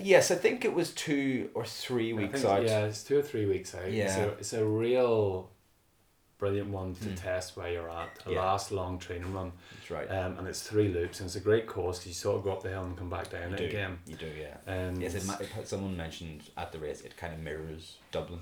[0.00, 2.64] Yes, I think it was two or three weeks think- out.
[2.64, 3.84] Yeah, it's two or three weeks out.
[3.84, 4.24] It's Yeah.
[4.38, 5.50] it's a real
[6.38, 7.16] brilliant one to Mm.
[7.20, 8.08] test where you're at.
[8.26, 8.40] A Yeah.
[8.40, 9.52] last long training run.
[9.76, 10.06] That's right.
[10.10, 12.62] Um, and it's three loops and it's a great course you sort of go up
[12.62, 13.64] the hill and come back down you it do.
[13.66, 13.98] again.
[14.06, 14.56] You do, yeah.
[14.66, 18.40] And Yes, it, it, someone mentioned at the race it kind of mirrors Dublin,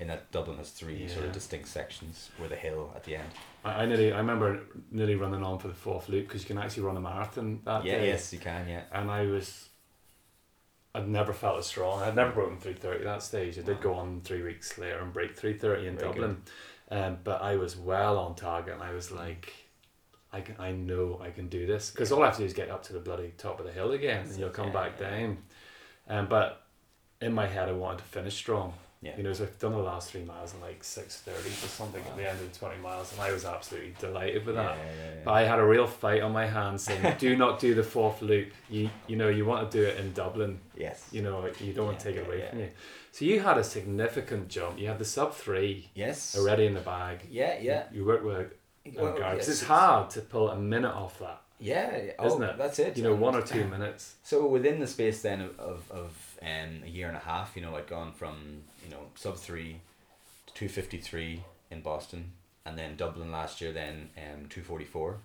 [0.00, 3.28] in that Dublin has three sort of distinct sections with a hill at the end.
[3.64, 6.58] I, I nearly I remember nearly running on for the fourth loop because you can
[6.58, 8.06] actually run a marathon that yeah, day.
[8.08, 8.84] yes, you can, yeah.
[8.90, 9.68] And I was
[10.96, 12.02] I'd never felt as strong.
[12.02, 13.58] I'd never broken three thirty that stage.
[13.58, 16.42] I did go on three weeks later and break three thirty in Very Dublin.
[16.90, 19.52] Um, but I was well on target and I was like
[20.32, 22.52] I can I know I can do this because all I have to do is
[22.52, 25.00] get up to the bloody top of the hill again and you'll come yeah, back
[25.00, 25.10] yeah.
[25.10, 25.38] down.
[26.08, 26.62] Um, but
[27.20, 28.74] in my head I wanted to finish strong.
[29.04, 29.16] Yeah.
[29.18, 32.02] You know, so I've done the last three miles in like six thirty or something
[32.02, 34.76] at the end of the twenty miles, and I was absolutely delighted with that.
[34.78, 35.20] yeah, yeah.
[35.24, 38.22] But I had a real fight on my hands saying, "Do not do the fourth
[38.22, 38.48] loop.
[38.70, 40.58] You you know you want to do it in Dublin.
[40.76, 41.06] yes.
[41.12, 42.50] You know you don't want to Yeah, take it away yeah.
[42.50, 42.68] from you."
[43.12, 44.78] So you had a significant jump.
[44.78, 46.36] You had the sub three yes.
[46.36, 47.20] already in the bag.
[47.30, 47.84] Yeah, yeah.
[47.92, 48.50] You worked with a
[49.00, 51.40] Well, guy because yes, it's hard to pull a minute off that.
[51.60, 52.12] Yeah, yeah.
[52.18, 52.58] Oh, Isn't it?
[52.58, 52.96] That's it.
[52.96, 54.16] You know, one or two minutes.
[54.24, 57.62] So within the space then of, of, of um, a year and a half, you
[57.62, 59.80] know, I'd gone from, you know, sub three
[60.54, 62.32] two fifty three in Boston
[62.66, 65.18] and then Dublin last year then um two forty four.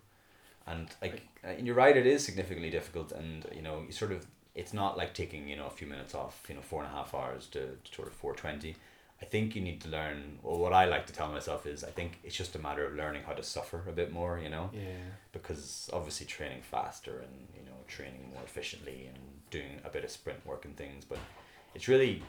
[0.68, 4.12] And like uh, and you're right, it is significantly difficult and you know, you sort
[4.12, 6.92] of it's not like taking, you know, a few minutes off, you know, four and
[6.92, 8.76] a half hours to, to sort of four twenty.
[9.22, 11.90] I think you need to learn or what I like to tell myself is I
[11.92, 14.70] think it's just a matter of learning how to suffer a bit more, you know
[14.74, 15.10] Yeah.
[15.34, 19.18] because obviously training faster and you know training more efficiently and
[19.52, 21.18] doing a bit of sprint work and things but
[21.76, 22.24] it's really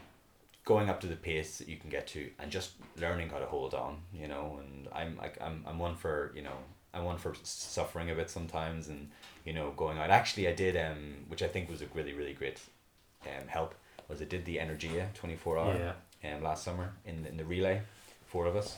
[0.65, 3.47] going up to the pace that you can get to and just learning how to
[3.47, 6.53] hold on you know and i'm like i'm, I'm one for you know
[6.95, 9.11] i'm one for suffering a bit sometimes and
[9.45, 12.35] you know going out actually i did um which i think was a really really
[12.35, 12.59] great
[13.25, 13.75] um help
[14.09, 15.77] was i did the energia 24 hour
[16.23, 16.35] Yeah.
[16.37, 17.81] um, last summer in, in the relay,
[18.27, 18.77] four of us.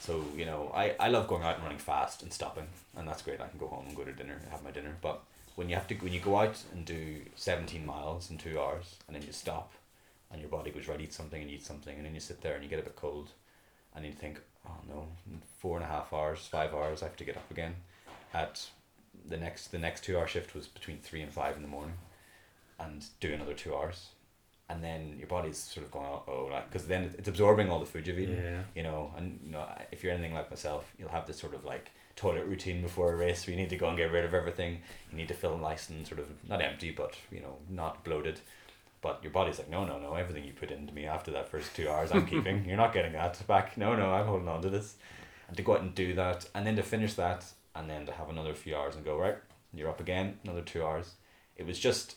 [0.00, 3.22] So, you know, I, I love going out and running fast and stopping, and that's
[3.22, 3.40] great.
[3.40, 4.96] I can go home and go to dinner and have my dinner.
[5.00, 5.22] But
[5.54, 8.96] when you have to, when you go out and do 17 miles in two hours,
[9.06, 9.72] and then you stop,
[10.34, 12.54] and your body goes, right, eat something and eat something, and then you sit there
[12.54, 13.30] and you get a bit cold,
[13.94, 17.16] and you think, oh no, in four and a half hours, five hours, I have
[17.16, 17.76] to get up again.
[18.34, 18.66] At
[19.28, 21.94] the next, the next two hour shift was between three and five in the morning,
[22.80, 24.08] and do another two hours
[24.68, 27.78] and then your body's sort of going oh, oh like because then it's absorbing all
[27.80, 28.62] the food you've eaten Yeah.
[28.74, 31.64] you know and you know if you're anything like myself you'll have this sort of
[31.64, 34.32] like toilet routine before a race where you need to go and get rid of
[34.34, 34.80] everything
[35.10, 38.40] you need to feel nice and sort of not empty but you know not bloated
[39.04, 41.74] but your body's like no no no everything you put into me after that first
[41.76, 44.70] two hours i'm keeping you're not getting that back no no i'm holding on to
[44.70, 44.96] this
[45.48, 47.44] and to go out and do that and then to finish that
[47.76, 49.36] and then to have another few hours and go right
[49.72, 51.14] you're up again another two hours
[51.56, 52.16] it was just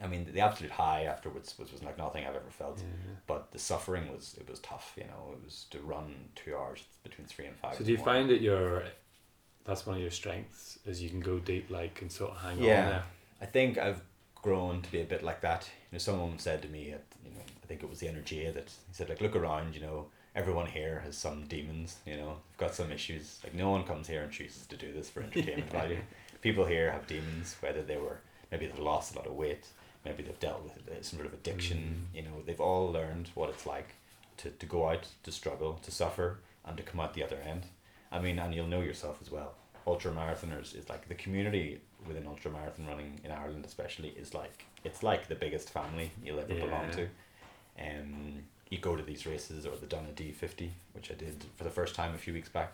[0.00, 2.78] I mean, the absolute high afterwards was, was like nothing I've ever felt.
[2.78, 2.84] Yeah.
[3.26, 4.92] But the suffering was it was tough.
[4.96, 7.74] You know, it was to run two hours between three and five.
[7.74, 8.14] So do you morning.
[8.14, 8.84] find that your
[9.64, 12.62] that's one of your strengths is you can go deep like and sort of hang
[12.62, 12.84] Yeah.
[12.84, 13.02] on there.
[13.40, 14.00] I think I've
[14.42, 15.68] grown to be a bit like that.
[15.90, 18.52] You know, someone said to me, at, you know, I think it was the Energia
[18.54, 19.74] that he said, like, look around.
[19.74, 21.96] You know, everyone here has some demons.
[22.06, 23.40] You know, they've got some issues.
[23.42, 25.98] Like, no one comes here and chooses to do this for entertainment value.
[26.40, 28.20] People here have demons, whether they were
[28.50, 29.66] maybe they've lost a lot of weight,
[30.04, 32.06] maybe they've dealt with uh, some sort of addiction.
[32.14, 33.94] You know, they've all learned what it's like
[34.38, 37.66] to, to go out, to struggle, to suffer, and to come out the other end.
[38.10, 39.54] I mean, and you'll know yourself as well.
[39.86, 44.64] Ultra marathoners is like the community within ultra marathon running in Ireland, especially, is like
[44.84, 47.08] it's like the biggest family you'll ever belong to.
[47.80, 51.70] Um, you go to these races or the Donadea fifty, which I did for the
[51.70, 52.72] first time a few weeks back.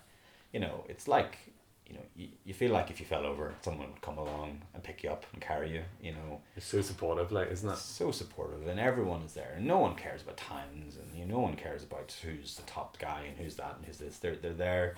[0.52, 1.38] You know, it's like
[1.86, 4.82] you know you, you feel like if you fell over, someone would come along and
[4.82, 5.82] pick you up and carry you.
[6.02, 7.76] You know, It's so supportive, like isn't it?
[7.76, 11.34] so supportive and everyone is there and no one cares about times and you know,
[11.36, 14.36] no one cares about who's the top guy and who's that and who's this they're,
[14.36, 14.94] they're there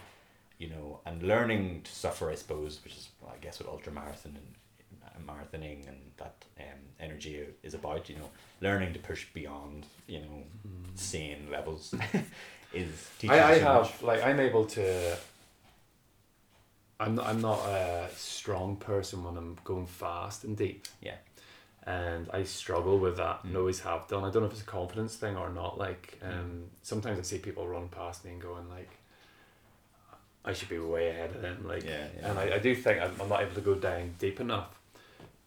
[0.58, 5.26] you know and learning to suffer I suppose which is I guess what ultramarathon and
[5.26, 8.28] marathoning and that um, energy is about you know
[8.60, 10.42] learning to push beyond you know
[10.94, 11.94] sane levels
[12.72, 13.90] is I, I so much.
[13.90, 15.16] have like I'm able to
[16.98, 20.86] I'm not, I'm not a strong person when I'm going fast and deep.
[21.02, 21.16] Yeah.
[21.86, 23.58] And I struggle with that and Mm.
[23.58, 24.24] always have done.
[24.24, 27.38] I don't know if it's a confidence thing or not like um sometimes I see
[27.38, 28.90] people run past me and going like
[30.46, 32.30] I should be way ahead of them like Yeah, yeah.
[32.30, 34.68] and I, I do think I'm, I'm not able to go down deep enough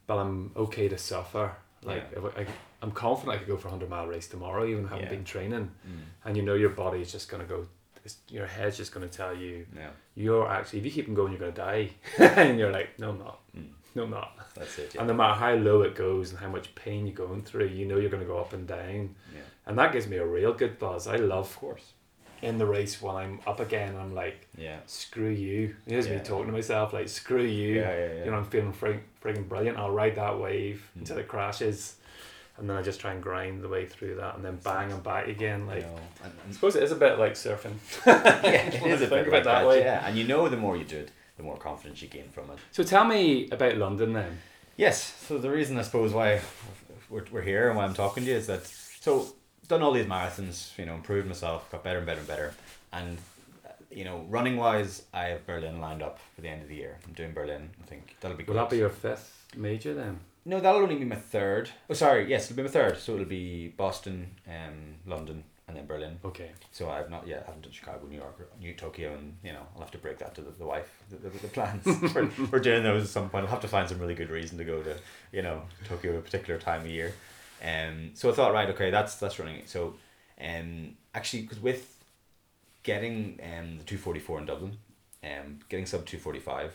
[0.08, 1.52] but I'm okay to suffer
[1.84, 2.30] Like Yeah.
[2.38, 2.46] I,
[2.82, 5.10] I'm confident I could go for a hundred mile race tomorrow, even haven't Yeah.
[5.10, 6.02] been training, Mm.
[6.26, 7.66] and you know your body is just gonna go.
[8.06, 9.90] It's, your head's just gonna tell you Yeah.
[10.16, 11.90] you're actually if you keep on going, you're gonna die,
[12.20, 13.70] and you're like, no, I'm not, Mm.
[13.96, 14.32] no, I'm not.
[14.56, 14.96] That's it.
[14.96, 17.86] And no matter how low it goes and how much pain you're going through, you
[17.86, 19.42] know you're gonna go up and down, yeah.
[19.66, 21.06] and that gives me a real good buzz.
[21.08, 21.94] I love Of course.
[22.42, 23.96] In the race when I'm up again.
[24.00, 24.78] I'm like, Yeah.
[24.86, 25.76] screw you.
[25.88, 27.76] Here's me talking to myself like, screw you.
[27.76, 28.26] Yeah, yeah, yeah.
[28.26, 29.78] You know, I'm feeling frig- friggin' brilliant.
[29.78, 31.02] I'll ride that wave Mm.
[31.02, 31.96] until it crashes,
[32.58, 35.04] and then I just try and grind the way through that, and then bang and
[35.04, 35.68] back again.
[35.68, 35.84] Like,
[36.24, 37.76] and, I suppose it is a bit like surfing.
[38.06, 39.68] yeah, it a bit like that that.
[39.68, 39.80] way.
[39.82, 42.50] Yeah, and you know, the more you do it, the more confidence you gain from
[42.52, 42.58] it.
[42.72, 44.40] So tell me about London then.
[44.78, 45.02] Yes.
[45.28, 46.40] So the reason I suppose why
[47.10, 49.34] we're, we're here and why I'm talking to you is that so
[49.70, 52.54] done all these marathons, you know, improved myself, got better and better and better,
[52.92, 53.18] and
[53.66, 56.76] uh, you know, running wise, I have Berlin lined up for the end of the
[56.76, 56.98] year.
[57.08, 57.70] I'm doing Berlin.
[57.82, 58.44] I think that'll be.
[58.44, 60.20] Will that be your fifth major then?
[60.46, 61.70] No, that'll only be my third.
[61.90, 62.28] Oh, sorry.
[62.30, 62.98] Yes, it'll be my third.
[62.98, 66.18] So it'll be Boston, um, London, and then Berlin.
[66.26, 66.52] Okay.
[66.72, 67.44] So I've not yet.
[67.44, 70.00] I haven't done Chicago, New York, or New Tokyo, and you know I'll have to
[70.00, 70.90] break that to the, the wife.
[71.12, 73.46] The, the, the plans for, for doing those at some point.
[73.46, 74.96] I'll have to find some really good reason to go to
[75.32, 77.14] you know Tokyo at a particular time of year.
[77.64, 78.12] Um.
[78.14, 79.58] So I thought, right, okay, that's that's running.
[79.58, 79.70] it.
[79.70, 79.96] So,
[80.40, 81.98] um, actually, because with
[82.84, 84.78] getting um the two forty four in Dublin,
[85.24, 86.74] um, getting sub two forty five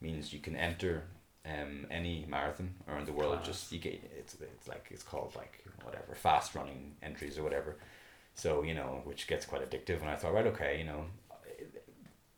[0.00, 1.02] means you can enter
[1.44, 3.34] um any marathon around the world.
[3.34, 3.46] Class.
[3.46, 7.76] Just you get it's it's like it's called like whatever fast running entries or whatever.
[8.34, 10.00] So you know, which gets quite addictive.
[10.00, 11.04] And I thought, right, okay, you know,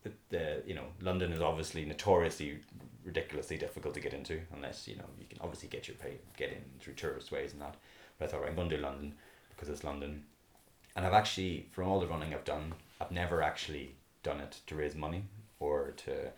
[0.03, 2.59] the, the you know London is obviously notoriously
[3.05, 6.51] ridiculously difficult to get into unless you know you can obviously get your pay get
[6.51, 7.77] in through tourist ways and that.
[8.19, 9.15] But I thought, right, I'm going to do London
[9.51, 10.25] because it's London,
[10.97, 14.77] and I've actually from all the running I've done, I've never actually done it to
[14.77, 15.25] raise money
[15.59, 16.31] or to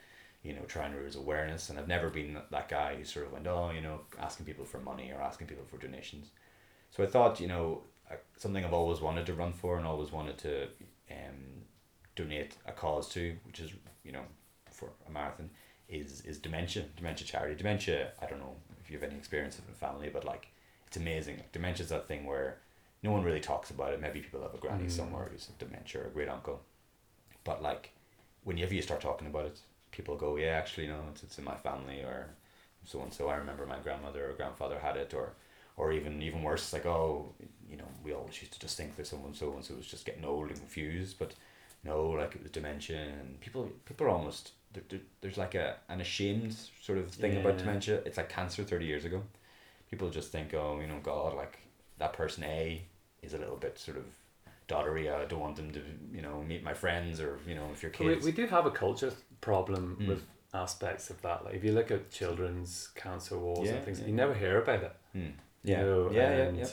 [0.43, 3.33] you know try and raise awareness, and I've never been that guy who sort of
[3.33, 6.29] went, oh, you know, asking people for money or asking people for donations.
[6.91, 10.13] So I thought, you know, uh, something I've always wanted to run for and always
[10.13, 10.65] wanted to
[11.11, 11.65] um,
[12.15, 13.73] donate a cause to, which is,
[14.05, 14.23] you know,
[14.71, 15.51] for a marathon,
[16.01, 17.55] is is dementia, dementia charity.
[17.55, 20.49] Dementia, I don't know if you have any experience of it in family, but like,
[20.87, 21.37] it's amazing.
[21.37, 22.59] Like, dementia's that thing where
[23.03, 24.01] no one really talks about it.
[24.01, 24.91] Maybe people have a granny Mm.
[24.91, 26.61] somewhere who's dementia or a great uncle.
[27.45, 27.91] But like,
[28.45, 29.59] whenever you start talking about it,
[29.91, 32.29] people go, yeah, actually, no, it's, it's in my family or
[32.85, 33.29] so and so.
[33.29, 35.33] I remember my grandmother or grandfather had it or
[35.77, 37.33] or even even worse, like oh,
[37.69, 40.05] you know, we always used to just think that someone so and so was just
[40.07, 41.35] getting old and confused, but
[41.83, 45.77] no, like it was dementia, and people people are almost there, there, there's like a
[45.89, 48.01] an ashamed sort of thing about dementia.
[48.05, 49.23] It's like cancer thirty years ago.
[49.91, 51.59] People just think, oh, you know, God, like
[51.99, 52.83] that person A
[53.23, 54.05] is a little bit sort of
[54.69, 55.13] doddery.
[55.15, 55.81] I don't want them to,
[56.13, 58.25] you know, meet my friends or you know, if your kids.
[58.25, 60.09] we we do have a culture problem Mm.
[60.09, 60.23] with
[60.53, 61.45] aspects of that.
[61.45, 64.17] Like if you look at children's cancer wars Yeah, and things, yeah, you yeah.
[64.17, 64.97] never hear about it.
[65.13, 65.33] You
[65.65, 65.83] Yeah.
[65.83, 66.69] know, yeah, yeah, and yeah.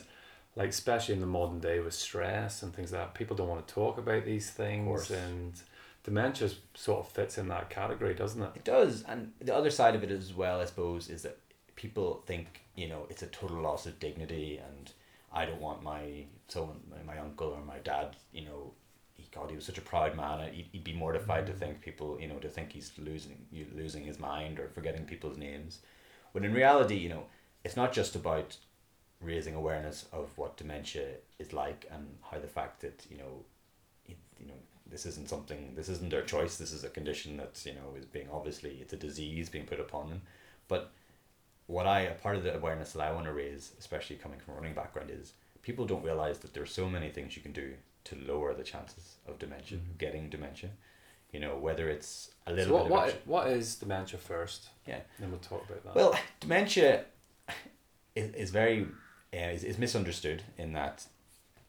[0.56, 3.66] like especially in the modern day with stress and things like that, people don't want
[3.68, 5.54] to talk about these things, and
[6.04, 8.52] dementia sort of fits in that category, doesn't it?
[8.56, 11.38] It does, and the other side of it as well, I suppose, is that
[11.76, 14.92] people think you know it's a total loss of dignity, and
[15.32, 18.74] I don't want my someone, my, my uncle or my dad, you know,
[19.14, 21.60] he God, he was such a proud man, uh, he'd, he'd be mortified to mm.
[21.60, 23.46] think people, you know, to think he's losing
[23.76, 25.80] losing his mind or forgetting people's names,
[26.32, 27.26] when in reality, you know,
[27.64, 28.58] it's not just about
[29.22, 31.06] raising awareness of what dementia
[31.38, 33.46] is like and how the fact that you know,
[34.08, 34.56] it, you know
[34.92, 38.06] this isn't something this isn't their choice this is a condition that's you know is
[38.06, 40.22] being obviously it's a disease being put upon them
[40.68, 40.92] but
[41.68, 44.54] what i a part of the awareness that i want to raise especially coming from
[44.54, 47.74] a running background is people don't realize that there's so many things you can do
[48.04, 49.98] to lower the chances of dementia Mhm.
[49.98, 50.70] getting dementia
[51.32, 54.20] you know whether it's a So little what bit of what, a- what is dementia
[54.20, 54.68] first?
[54.86, 55.00] Yeah.
[55.20, 55.96] Then we'll talk about that.
[55.96, 57.06] well, dementia
[58.16, 58.88] is, is very
[59.34, 61.06] uh, is, is misunderstood in that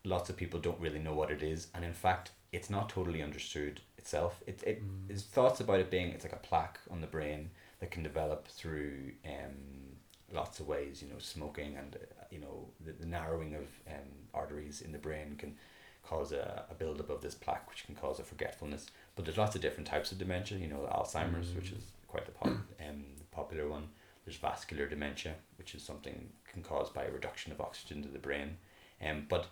[0.05, 3.23] lots of people don't really know what it is, and in fact, it's not totally
[3.23, 4.43] understood itself.
[4.47, 5.11] It it Mm.
[5.11, 7.51] is thoughts about it being it's like a plaque on the brain
[7.81, 9.97] that can develop through um
[10.33, 11.03] lots of ways.
[11.03, 14.99] You know, smoking and uh, you know the, the narrowing of um arteries in the
[14.99, 15.57] brain can
[16.05, 18.87] cause a, a buildup of this plaque, which can cause a forgetfulness.
[19.15, 20.59] But there's lots of different types of dementia.
[20.59, 21.57] You know, Alzheimer's, Mm.
[21.57, 22.49] which is quite the pop,
[22.89, 23.89] um, popular one.
[24.25, 28.19] There's vascular dementia, which is something can caused by a reduction of oxygen to the
[28.19, 28.57] brain.
[29.05, 29.47] Um, but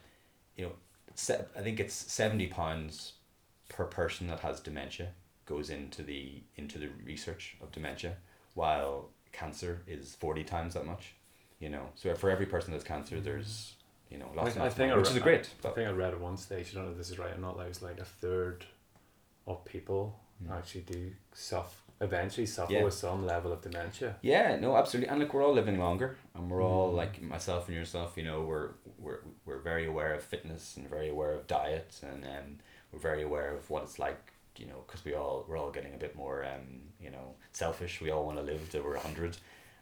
[0.57, 0.73] you know,
[1.15, 3.15] se- I think it's seventy pounds
[3.69, 5.09] per person that has dementia
[5.47, 8.17] goes into the into the research of dementia,
[8.55, 11.15] while cancer is forty times that much.
[11.59, 13.75] You know, so for every person that's cancer, there's
[14.11, 15.47] you know lots I, I think more, I which is great.
[15.47, 16.71] I But think I read at one stage.
[16.73, 17.57] I don't know if this is right or not.
[17.59, 18.65] That it was like a third
[19.47, 20.57] of people Mm.
[20.57, 22.85] actually do suffer eventually suffer Yeah.
[22.85, 24.17] with some level of dementia.
[24.23, 25.09] Yeah, no, absolutely.
[25.11, 26.97] And look, we're all living longer, and we're all Mm.
[26.97, 28.17] like myself and yourself.
[28.17, 32.25] You know, we're we're we're very aware of fitness and very aware of diet, and
[32.25, 32.59] um,
[32.93, 34.33] we're very aware of what it's like.
[34.57, 38.01] You know, because we all we're all getting a bit more um, you know, selfish.
[38.01, 39.37] We all want to live till we're hundred,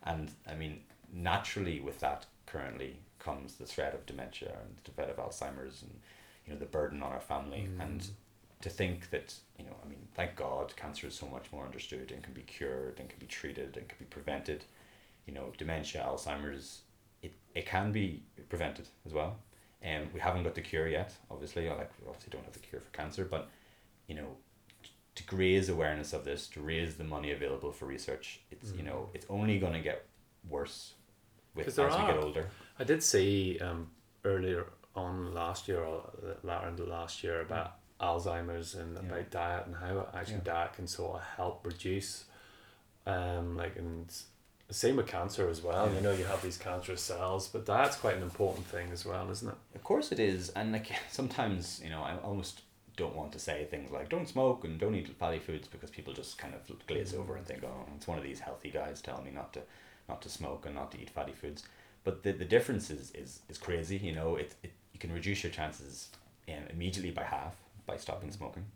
[0.04, 5.10] and I mean, naturally with that currently comes the threat of dementia and the threat
[5.10, 6.00] of Alzheimer's, and
[6.46, 8.10] you know the burden on our family and Mm.
[8.60, 12.10] To think that you know i mean thank god cancer is so much more understood
[12.12, 14.64] and can be cured and can be treated and can be prevented.
[15.26, 16.82] You know dementia alzheimer's
[17.22, 19.36] it, it can be prevented as well.
[19.82, 21.68] And um, we haven't got the cure yet obviously.
[21.68, 23.48] Like we obviously don't have the cure for cancer but
[24.06, 24.36] you know
[25.16, 28.86] to raise awareness of this to raise the money available for research it's you Mm.
[28.86, 30.06] know it's only going to get
[30.48, 30.94] worse
[31.54, 32.48] with as we get older.
[32.78, 33.90] I did see um,
[34.24, 36.02] earlier on last year or
[36.42, 39.02] later in the last year about Alzheimer's and Yeah.
[39.02, 40.40] about diet and how actually Yeah.
[40.44, 42.24] diet can sort of help reduce,
[43.06, 44.12] um, like and
[44.70, 45.88] same with cancer as well.
[45.88, 45.94] Yeah.
[45.96, 49.30] You know, you have these cancerous cells, but diet's quite an important thing as well,
[49.30, 49.54] isn't it?
[49.74, 52.62] Of course it is, and like sometimes you know I almost
[52.96, 56.12] don't want to say things like don't smoke and don't eat fatty foods because people
[56.12, 59.24] just kind of glaze over and think oh it's one of these healthy guys telling
[59.24, 59.60] me not to
[60.08, 61.62] not to smoke and not to eat fatty foods,
[62.02, 63.96] but the, the difference is, is is crazy.
[63.96, 66.08] You know it, it you can reduce your chances
[66.48, 67.54] um, immediately by half
[67.88, 68.66] by stopping smoking,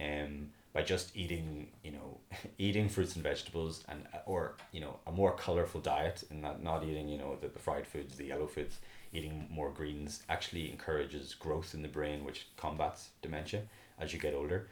[0.00, 2.18] um by just eating you know
[2.58, 6.84] eating fruits and vegetables and or you know a more colorful diet and not not
[6.84, 8.78] eating you know the, the fried foods the yellow foods
[9.12, 13.62] eating more greens actually encourages growth in the brain which combats dementia
[13.98, 14.68] as you get older.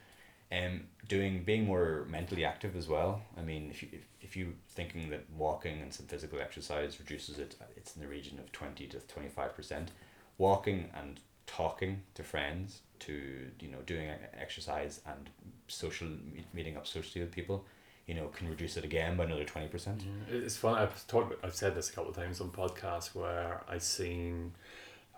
[0.52, 3.22] Um doing being more mentally active as well.
[3.36, 7.38] I mean if you if, if you thinking that walking and some physical exercise reduces
[7.38, 9.90] it it's in the region of 20 to 25 percent.
[10.38, 14.08] Walking and talking to friends to you know doing
[14.38, 15.30] exercise and
[15.68, 16.08] social
[16.52, 17.64] meeting up socially with people
[18.06, 20.74] you know can reduce it again by another 20 percent It's fun.
[20.76, 21.44] I've talked.
[21.44, 24.52] I've said this a couple of times on podcasts where i've seen.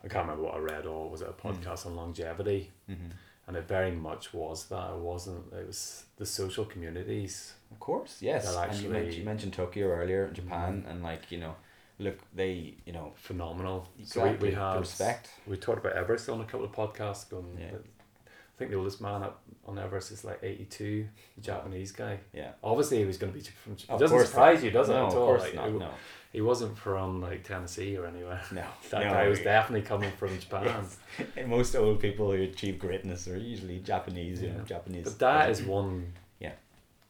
[0.05, 1.55] I can't remember what I read or was it a Mm.
[1.55, 3.11] podcast on longevity, mm-hmm.
[3.47, 4.91] and it very much was that.
[4.95, 5.53] It wasn't.
[5.53, 7.55] It was the social communities.
[7.71, 8.45] Of course, yes.
[8.45, 11.55] They'll and you, mentioned, you mentioned Tokyo earlier, in Japan, and like you know,
[12.03, 13.89] look, they you know, phenomenal.
[13.99, 15.29] exactly, So we, we have respect.
[15.47, 17.29] We talked about Everest on a couple of podcasts.
[17.31, 17.77] Going, Yeah.
[17.77, 21.09] I think the oldest man up on Everest is like eighty two.
[21.37, 22.19] The Japanese guy.
[22.33, 23.73] Yeah, Obviously, he was going to be from.
[23.73, 24.93] It Of doesn't surprise you, does it?
[24.93, 25.27] no, at of all?
[25.27, 25.69] course Like, not.
[25.71, 25.91] he, No,
[26.33, 28.43] he wasn't from like Tennessee or anywhere.
[28.53, 28.65] no.
[28.91, 30.65] That no, guy was definitely coming from Japan.
[30.67, 30.99] Yes.
[31.37, 34.43] And most old people who achieve greatness are usually Japanese.
[34.43, 35.05] You know, Japanese.
[35.05, 36.53] But that is one Yeah.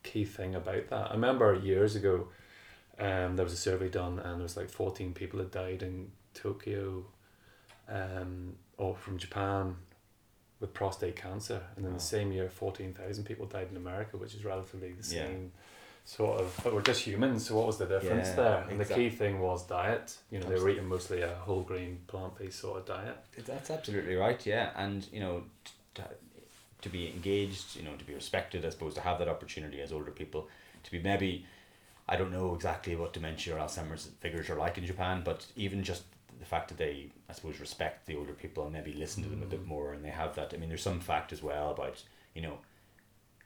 [0.04, 1.10] key thing about that.
[1.10, 2.28] I remember years ago,
[3.02, 6.12] um, there was a survey done, and there was like fourteen people had died in
[6.34, 7.04] Tokyo,
[7.88, 9.76] um, or from Japan,
[10.60, 11.98] with prostate cancer, and then Wow.
[11.98, 15.24] the same year, fourteen thousand people died in America, which is relatively the Yeah.
[15.26, 15.52] same.
[16.04, 17.46] Sort of, but we're just humans.
[17.46, 18.62] So what was the difference Yeah, there?
[18.68, 19.04] And exactly.
[19.04, 20.18] the key thing was diet.
[20.32, 23.16] You know, they were eating mostly a whole grain, plant based sort of diet.
[23.46, 24.44] That's absolutely right.
[24.44, 26.04] Yeah, and you know, t- to,
[26.82, 29.92] to be engaged, you know, to be respected, I suppose, to have that opportunity as
[29.92, 30.48] older people,
[30.82, 31.46] to be maybe,
[32.08, 35.82] I don't know exactly what dementia or Alzheimer's figures are like in Japan, but even
[35.82, 36.02] just
[36.38, 39.42] the fact that they, I suppose, respect the older people and maybe listen to them
[39.42, 39.68] a bit Mm.
[39.68, 40.52] more, and they have that.
[40.52, 42.02] I mean, there's some fact as well about
[42.34, 42.58] you know,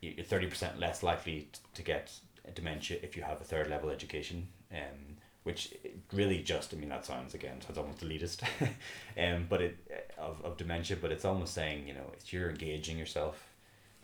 [0.00, 2.12] you're thirty percent less likely to get
[2.54, 4.48] dementia if you have a third level education.
[4.72, 5.72] Um, which
[6.12, 8.42] really just I mean that sounds again sounds almost elitist,
[9.16, 9.76] um, but it
[10.18, 13.46] of, of dementia, but it's almost saying you know if you're engaging yourself,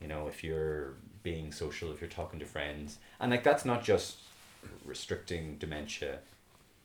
[0.00, 3.82] you know if you're being social, if you're talking to friends, and like that's not
[3.82, 4.18] just
[4.84, 6.18] restricting dementia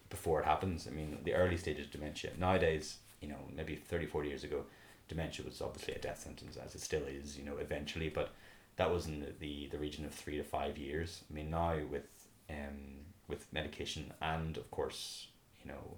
[0.10, 0.88] before it happens.
[0.88, 4.64] I mean the early stages of dementia nowadays, you know maybe 30, 40 years ago,
[5.10, 8.32] dementia was obviously a death sentence as it still is, you know eventually, but
[8.78, 11.24] that was in the, the, the region of three to five years.
[11.30, 12.08] I mean now with
[12.50, 15.28] um with medication and of course
[15.64, 15.98] you know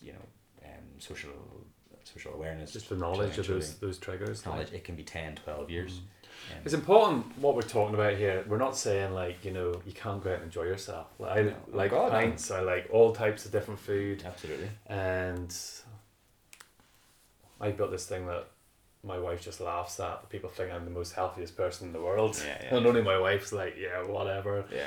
[0.00, 0.24] you know
[0.64, 1.30] um social
[2.04, 4.44] social awareness Just the knowledge of those those triggers.
[4.46, 6.00] knowledge it can be 10 12 years Mm.
[6.64, 8.44] It's important what we're talking about here.
[8.48, 11.06] We're not saying like you know you can't go out and enjoy yourself.
[11.18, 12.18] Like, I like oh, God, no.
[12.18, 12.50] pints.
[12.50, 15.54] I like all types of different food, absolutely and
[17.60, 18.46] I built this thing that
[19.04, 20.28] my wife just laughs at.
[20.30, 22.76] People think I'm the most healthiest person in the world, Yeah, yeah.
[22.76, 24.64] and only my wife's like, yeah, whatever.
[24.72, 24.86] yeah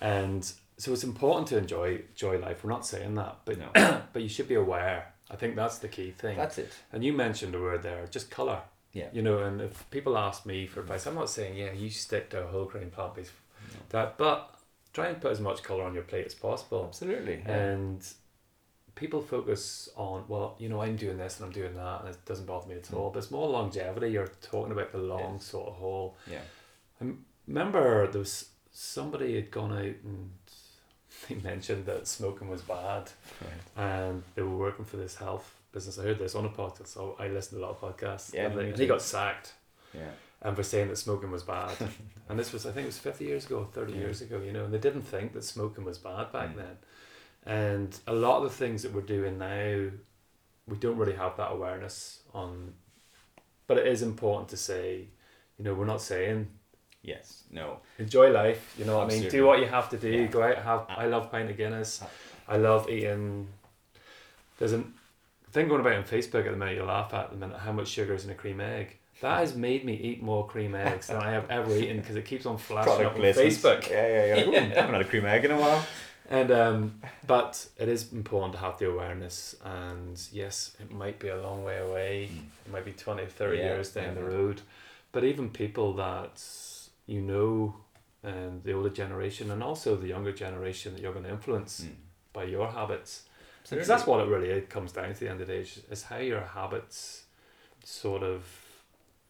[0.00, 2.62] And so it's important to enjoy enjoy life.
[2.62, 3.70] We're not saying that, but no
[4.12, 5.12] but you should be aware.
[5.30, 6.36] I think that's the key thing.
[6.36, 8.60] that's it And you mentioned a word there, just color.
[8.96, 11.90] Yeah You know, and if people ask me for advice, I'm not saying yeah, you
[11.90, 13.32] stick to a whole grain plant based
[13.74, 13.80] No.
[13.90, 14.38] diet, but
[14.92, 16.84] try and put as much color on your plate as possible.
[16.88, 17.56] absolutely yeah.
[17.56, 18.06] And
[18.94, 22.24] people focus on well, you know, I'm doing this and I'm doing that, and it
[22.24, 22.96] doesn't bother me at mm.
[22.96, 23.10] all.
[23.10, 24.10] But it's more longevity.
[24.10, 26.16] You're talking about the long sort of haul.
[26.30, 26.40] yeah
[27.00, 27.12] I
[27.46, 30.30] Remember, there was somebody had gone out and
[31.28, 33.10] they mentioned that smoking was bad,
[33.76, 35.98] and they were working for this health business.
[35.98, 38.32] I heard this on a podcast, so I listened to a lot of podcasts.
[38.34, 39.52] Yeah, and, they- and he got sacked.
[39.94, 40.10] Yeah.
[40.42, 41.74] and for saying that smoking was bad.
[42.28, 43.98] and this was, I think it was 50 years ago, 30 Yeah.
[44.00, 46.56] years ago, you know, and they didn't think that smoking was bad back Mm.
[46.56, 46.76] then.
[47.46, 49.90] And a lot of the things that we're doing now,
[50.66, 52.74] we don't really have that awareness on.
[53.66, 55.08] But it is important to say,
[55.58, 56.48] you know, we're not saying
[57.02, 57.44] Yes.
[57.50, 57.78] No.
[57.98, 59.28] enjoy life, you know what I mean?
[59.30, 60.10] Do what you have to do.
[60.10, 60.26] Yeah.
[60.26, 60.86] Go out, have.
[60.88, 62.02] I love pint of Guinness.
[62.02, 62.06] Uh,
[62.48, 63.46] I love eating.
[64.58, 64.82] There's a
[65.56, 66.76] thing going about on Facebook at the minute.
[66.76, 68.96] You laugh at the minute how much sugar is in a cream egg.
[69.22, 72.26] That has made me eat more cream eggs than I have ever eaten because it
[72.26, 73.56] keeps on flashing up on placements.
[73.56, 73.90] Facebook.
[73.90, 74.44] Yeah, yeah, yeah.
[74.44, 75.84] Ooh, I haven't had a cream egg in a while.
[76.28, 79.56] And um, but it is important to have the awareness.
[79.64, 82.30] And yes, it might be a long way away.
[82.66, 84.60] It might be 20, 30 Yeah, years down the road.
[85.12, 86.42] But even people that
[87.06, 87.76] you know,
[88.22, 91.94] and the older generation, and also the younger generation that you're going to influence Mm.
[92.34, 93.22] by your habits.
[93.70, 96.04] Because that's what it really comes down to the end of the day is- is
[96.04, 97.24] how your habits
[97.84, 98.44] sort of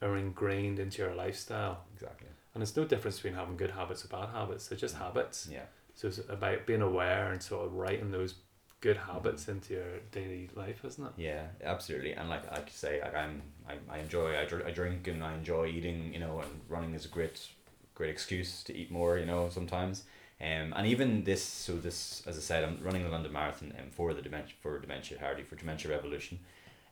[0.02, 1.84] are ingrained into your lifestyle.
[1.94, 2.28] Exactly.
[2.54, 4.68] And there's no difference between having good habits or bad habits.
[4.68, 5.48] They're just habits.
[5.50, 5.66] Yeah.
[5.94, 8.34] So it's about being aware and sort of writing those
[8.80, 9.52] good habits mm-hmm.
[9.52, 11.12] into your daily life, isn't it?
[11.16, 12.12] Yeah, absolutely.
[12.12, 15.34] And like I say, like I'm, I, I enjoy, I, dr- I drink and I
[15.34, 17.48] enjoy eating, you know, and running is a great,
[17.94, 20.04] great excuse to eat more, you know, sometimes.
[20.40, 23.90] Um, and even this, so this, as I said, I'm running the London Marathon um,
[23.90, 26.38] for the dementia, for Dementia Hardy, for Dementia Revolution.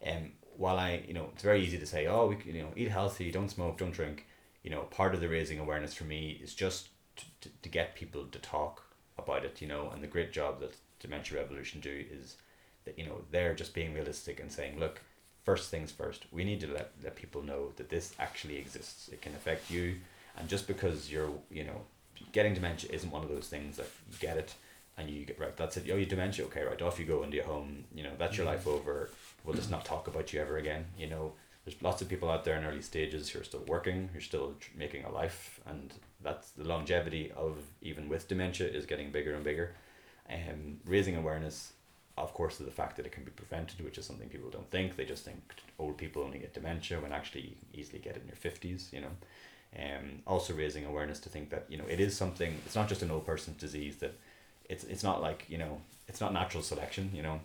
[0.06, 2.88] Um, while I, you know, it's very easy to say, oh, we, you know, eat
[2.88, 4.26] healthy, don't smoke, don't drink.
[4.62, 7.94] You know, part of the raising awareness for me is just to, to, to get
[7.94, 8.82] people to talk
[9.18, 12.36] about it, you know, and the great job that Dementia Revolution do is
[12.84, 15.00] that you know they're just being realistic and saying look
[15.44, 19.20] first things first we need to let, let people know that this actually exists it
[19.20, 19.96] can affect you
[20.36, 21.80] and just because you're you know
[22.32, 24.54] getting dementia isn't one of those things that you get it
[24.96, 26.44] and you get right that's it oh you dementia?
[26.46, 28.50] Okay right off you go into your home you know that's your Mhm.
[28.50, 29.10] life over.
[29.44, 31.34] We'll just not talk about you ever again you know.
[31.64, 34.22] There's lots of people out there in early stages who are still working who are
[34.32, 39.34] still making a life and that's the longevity of even with dementia is getting bigger
[39.34, 39.74] and bigger.
[40.30, 41.72] Um, raising awareness
[42.16, 44.70] of course of the fact that it can be prevented which is something people don't
[44.70, 44.96] think.
[44.96, 45.40] They just think
[45.78, 48.92] old people only get dementia when actually you can easily get it in your 50s
[48.92, 49.10] you know
[49.78, 53.02] um, also raising awareness to think that you know it is something it's not just
[53.02, 54.14] an old person's disease that
[54.68, 57.40] it's it's not like you know it's not natural selection you know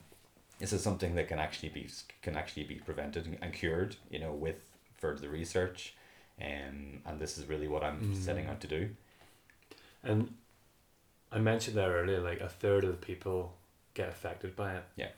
[0.60, 1.88] this is something that can actually be
[2.22, 4.58] can actually be prevented and- and cured you know with
[4.98, 5.94] further research
[6.42, 8.16] um, and this is really what I'm Mm.
[8.26, 8.90] setting out to do
[10.04, 10.34] And
[11.32, 13.54] I mentioned there earlier, like a third of the people
[13.94, 14.84] get affected by it.
[14.96, 15.10] Yeah.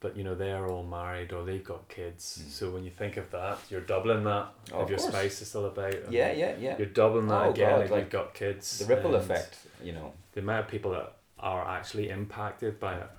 [0.00, 2.42] But you know, they're all married or they've got kids.
[2.44, 2.50] Mm.
[2.50, 4.48] So when you think of that, you're doubling that.
[4.72, 5.10] Oh, if of your course.
[5.10, 6.12] spouse is still about.
[6.12, 8.78] yeah yeah yeah You're doubling that Oh, again God, if like, you've got kids.
[8.78, 13.10] the ripple effect you know The amount of people that are actually impacted by it,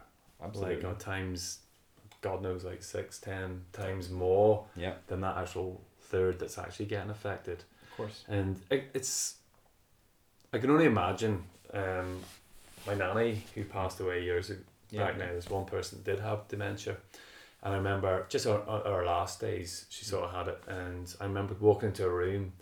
[0.44, 1.60] absolutely like on times,
[2.22, 7.10] God knows, like six, ten times more yeah than that actual third that's actually getting
[7.10, 7.64] affected.
[7.91, 9.36] of course And it, it's,
[10.54, 11.44] I can only imagine
[11.74, 12.20] um,
[12.86, 15.26] my nanny who passed away years ago, yeah back now.
[15.26, 16.97] There's one person that did have dementia.
[17.64, 20.61] And I remember just our, our our last days, she sort of had it.
[20.68, 22.53] And I remember walking into a room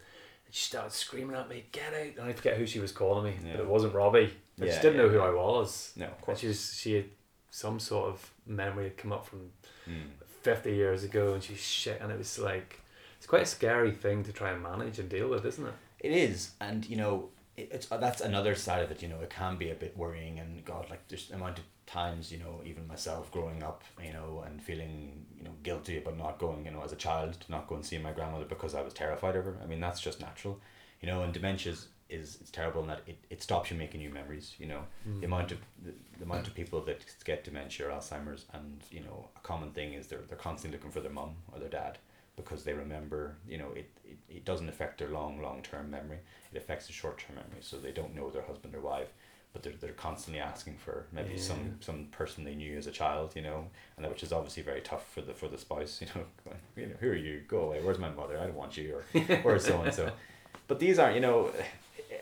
[0.45, 2.17] and she started screaming at me, get out.
[2.19, 3.53] And I forget who she was calling me, Yeah.
[3.57, 4.33] but it wasn't Robbie.
[4.57, 5.19] Yeah, she didn't yeah, know who.
[5.19, 5.91] I was.
[5.97, 7.05] no of And course she, was, she had
[7.51, 9.51] some sort of memory had come up from
[9.87, 10.07] Mm.
[10.41, 11.99] 50 years ago and she's shit.
[12.01, 12.79] And it was like,
[13.17, 15.73] it's quite a scary thing to try and manage and deal with, isn't it?
[15.99, 19.01] It is, and you know, it, it's uh, that's another side of it.
[19.01, 21.65] You know, it can be a bit worrying, and God, like there's the amount of
[21.85, 26.17] times, you know, even myself growing up, you know, and feeling, you know, guilty about
[26.17, 28.75] not going, you know, as a child, to not go and see my grandmother because
[28.75, 29.57] I was terrified of her.
[29.63, 30.59] I mean, that's just natural,
[31.01, 31.23] you know.
[31.23, 34.55] And dementia is, is it's terrible in that it, it stops you making new memories.
[34.57, 34.81] You know,
[35.19, 39.01] the amount of the, the amount of people that get dementia or Alzheimer's, and you
[39.01, 41.99] know, a common thing is they're they're constantly looking for their mum or their dad
[42.35, 43.35] because they remember.
[43.47, 46.19] You know, it, it, it doesn't affect their long long term memory.
[46.53, 47.61] It affects the short term memory.
[47.61, 49.09] So they don't know their husband or wife,
[49.53, 51.41] but they're they're constantly asking for maybe Yeah.
[51.41, 53.33] some some person they knew as a child.
[53.35, 56.01] You know, and that, which is obviously very tough for the for the spouse.
[56.01, 57.41] You know, going, you know, who are you?
[57.47, 57.81] Go away.
[57.81, 58.37] Where's my mother?
[58.39, 58.95] I don't want you.
[58.95, 60.11] Or where's so and so.
[60.67, 61.51] But these are, you know,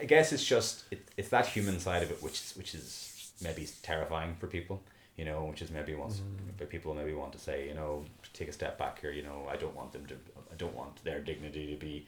[0.01, 3.31] I guess it's just it, it's that human side of it which is which is
[3.41, 4.83] maybe terrifying for people,
[5.17, 6.57] you know, which is maybe wants Mm.
[6.57, 9.47] but people maybe want to say, you know, take a step back here, you know,
[9.49, 10.15] I don't want them to
[10.51, 12.07] I don't want their dignity to be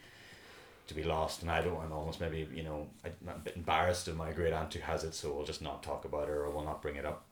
[0.87, 4.07] to be lost and I don't I'm almost maybe, you know, I'm a bit embarrassed
[4.07, 6.49] of my great aunt who has it, so we'll just not talk about her or
[6.51, 7.25] we'll not bring it up.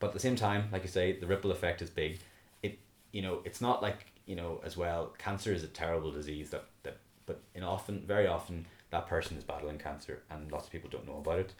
[0.00, 2.18] But at the same time, like you say, the ripple effect is big.
[2.62, 2.78] It
[3.12, 6.64] you know, it's not like, you know, as well, cancer is a terrible disease that,
[6.82, 10.90] that but in often, very often, that person is battling cancer, and lots of people
[10.90, 11.52] don't know about it.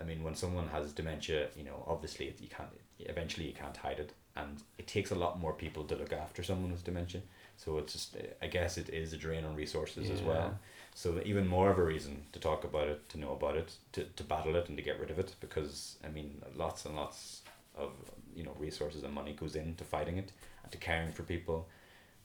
[0.00, 2.68] I mean, when someone has dementia, you know, obviously it, you can't.
[3.08, 6.42] Eventually, you can't hide it, and it takes a lot more people to look after
[6.42, 7.22] someone with dementia.
[7.56, 10.58] So it's just, I guess, it is a drain on resources as well.
[10.94, 14.04] So even more of a reason to talk about it, to know about it, to,
[14.04, 17.42] to battle it, and to get rid of it, because I mean, lots and lots
[17.76, 17.92] of
[18.34, 21.68] you know resources and money goes into fighting it and to caring for people.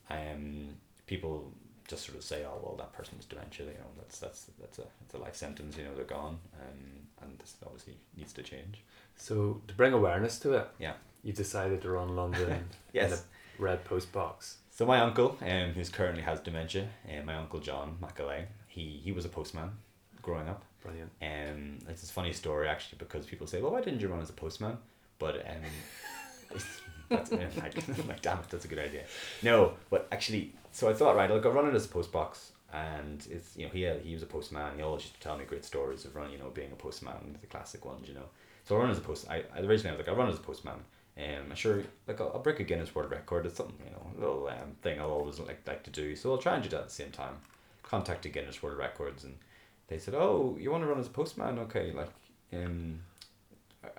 [0.09, 0.69] Um,
[1.05, 1.51] people
[1.87, 3.65] just sort of say, "Oh, well, that person has dementia.
[3.67, 5.77] You know, that's that's that's a that's a life sentence.
[5.77, 8.83] You know, they're gone." Um, and this obviously needs to change.
[9.15, 10.93] So to bring awareness to it, Yeah.
[11.23, 12.63] you decided to run London in
[12.93, 13.23] Yes.
[13.59, 14.57] a red post box.
[14.69, 19.11] So my uncle, um, who's currently has dementia, um, my uncle John Macaulay, he he
[19.11, 19.71] was a postman,
[20.21, 20.63] growing up.
[20.83, 21.11] Brilliant.
[21.21, 24.29] Um, it's a funny story actually because people say, "Well, why didn't you run as
[24.29, 24.77] a postman?"
[25.17, 25.63] But um,
[27.09, 27.75] that's, yeah, like,
[28.07, 29.03] like, damn it, that's a good idea.
[29.41, 32.51] No, but actually, so I thought, right, I'll go run it as a post box,
[32.73, 34.75] and it's you know he had, he was a postman.
[34.75, 37.37] He always used to tell me great stories of running, you know, being a postman,
[37.41, 38.25] the classic ones, you know.
[38.65, 39.25] So I run as a post.
[39.29, 40.79] I, I originally I was like, I run as a postman.
[41.17, 43.45] Um, I'm sure, like I'll, I'll break a Guinness World Record.
[43.45, 46.15] It's something you know, a little um, thing I'll always like like to do.
[46.15, 47.35] So I'll try and do that at the same time.
[47.83, 49.37] Contacted Guinness World Records and
[49.87, 51.57] they said, "Oh, you want to run as a postman?
[51.59, 52.09] Okay, like,
[52.53, 52.99] um,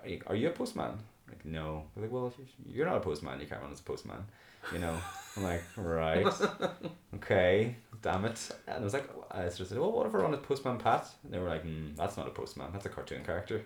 [0.02, 1.84] are you, are you a postman?" Like, no.
[1.94, 4.24] They're like, well, if you- you're not a postman, you can't run as a postman.
[4.72, 4.96] You know.
[5.36, 6.26] I'm like, right,
[7.16, 8.50] okay, damn it.
[8.66, 10.78] And I was like, I sort of said, well, what if I run a Postman
[10.78, 11.08] Pat?
[11.24, 13.64] And they were like, mm, that's not a postman, that's a cartoon character.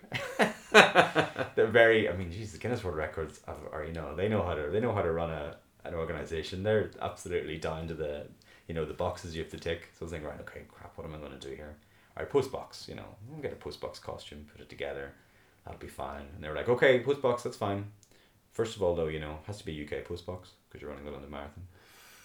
[1.55, 3.41] They're very, I mean, Jesus, Guinness World Records
[3.71, 6.63] are, you know, they know how to, they know how to run a an organization.
[6.63, 8.27] They're absolutely down to the,
[8.67, 9.89] you know, the boxes you have to tick.
[9.93, 11.75] So I was thinking, right, okay, crap, what am I going to do here?
[12.15, 15.13] All right, post box, you know, we'll get a post box costume, put it together,
[15.65, 16.25] that'll be fine.
[16.35, 17.85] And they were like, okay, post box, that's fine.
[18.51, 21.07] First of all, though, you know, has to be UK post box because you're running
[21.07, 21.63] it on the Marathon.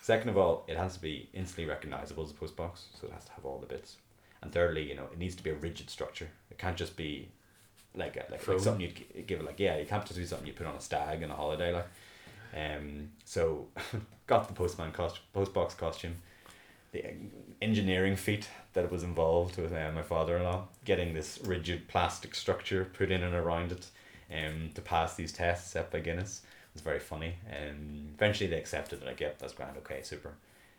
[0.08, 3.12] Second of all, it has to be instantly recognizable as a post box, so it
[3.12, 3.98] has to have all the bits.
[4.40, 6.28] And thirdly, you know, it needs to be a rigid structure.
[6.50, 7.28] It can't just be
[7.94, 10.46] like a, like, like something you'd give it like yeah, it can't just be something
[10.46, 11.88] you put on a stag on a holiday like.
[12.56, 13.66] Um, so
[14.26, 16.16] got the postman cost post box costume,
[16.92, 17.04] the
[17.60, 22.34] engineering feat that was involved with uh, my father in law getting this rigid plastic
[22.34, 23.88] structure put in and around it,
[24.32, 26.40] um, to pass these tests set by Guinness
[26.78, 27.34] was very funny.
[27.50, 29.06] And eventually they accepted it.
[29.06, 29.76] Like, yep, that's grand.
[29.78, 30.32] Okay, super.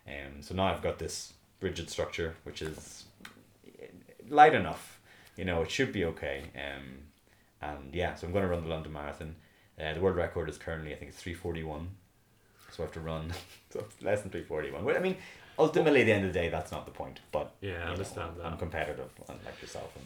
[0.08, 3.06] Um, so now I've got this rigid structure, which is
[4.30, 5.00] light enough.
[5.36, 6.44] You know, it should be okay.
[6.56, 6.84] Um,
[7.62, 9.36] and yeah, so I'm going to run the London Marathon.
[9.80, 11.88] Uh, the world record is currently, I think it's 341.
[12.72, 13.34] So I have to run
[13.72, 14.84] so less than 341.
[14.86, 15.18] Well, I mean,
[15.58, 17.20] ultimately, at the end of the day, that's not the point.
[17.32, 18.46] But Yeah, I you know, understand that.
[18.46, 19.92] I'm competitive, like yourself.
[19.98, 20.06] And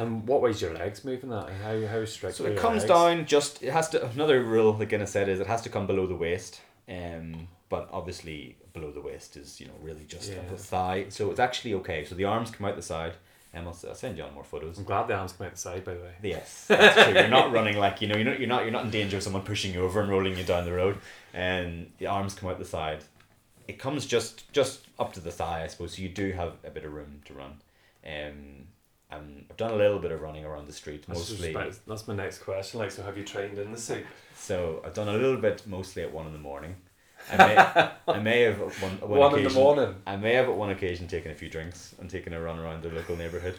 [0.00, 1.48] And what way's your legs moving that?
[1.64, 2.36] How how strict?
[2.36, 2.88] so it comes legs?
[2.88, 5.86] down just it has to another rule that Guinness said is it has to come
[5.86, 6.60] below the waist.
[6.88, 10.38] Um but obviously below the waist is, you know, really just Yeah.
[10.50, 11.06] the thigh.
[11.10, 12.04] So it's actually okay.
[12.04, 13.14] So the arms come out the side.
[13.52, 14.78] And I'll, I'll send you on more photos.
[14.78, 16.14] I'm glad the arms come out the side, by the way.
[16.22, 17.14] Yes, that's true.
[17.14, 18.14] You're not running like you know.
[18.14, 18.38] You're not.
[18.38, 18.62] You're not.
[18.62, 20.98] You're not in danger of someone pushing you over and rolling you down the road.
[21.34, 23.02] And the arms come out the side.
[23.66, 25.96] It comes just just up to the thigh, I suppose.
[25.96, 27.54] So you do have a bit of room to run.
[28.06, 28.68] Um,
[29.10, 31.50] and I've done a little bit of running around the street, That's, mostly.
[31.50, 32.78] about- that's my next question.
[32.80, 34.06] Like, so have you trained in the suit?
[34.36, 36.76] So I've done a little bit, mostly at one in the morning.
[37.30, 39.94] I may, I may have one, one, One in the morning.
[40.06, 42.82] I may have at one occasion taken a few drinks and taken a run around
[42.82, 43.56] the local neighbourhood.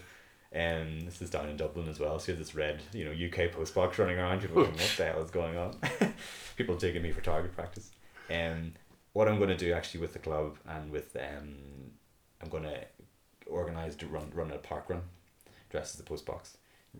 [0.53, 2.17] Um, this is down in Dublin as well.
[2.19, 4.41] So you have this red, you know, UK post box running around.
[4.53, 5.77] Going, what the hell is going on?
[6.57, 7.91] People taking me for target practice.
[8.29, 8.73] Um,
[9.13, 11.53] what I'm going to do actually with the club and with um,
[12.41, 12.79] I'm going to
[13.47, 15.01] organise to run run a park run,
[15.71, 16.57] dress as the post box,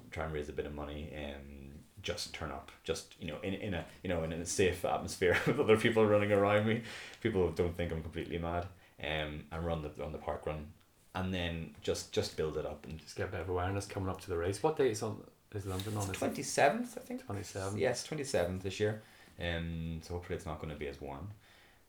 [0.10, 3.54] try and raise a bit of money and just turn up, just you know, in,
[3.54, 6.82] in a you know in a safe atmosphere with other people running around me,
[7.22, 8.66] people don't think I'm completely mad,
[9.04, 10.68] um, and run the on the park run,
[11.14, 14.10] and then just just build it up and Just get a bit of awareness coming
[14.10, 14.64] up to the race.
[14.64, 15.22] What date is on?
[15.54, 16.08] Is London on?
[16.08, 17.26] Twenty seventh I think.
[17.26, 17.78] Twenty seventh.
[17.78, 19.02] Yes, twenty seventh this year.
[19.40, 21.28] Um, so hopefully it's not going to be as warm.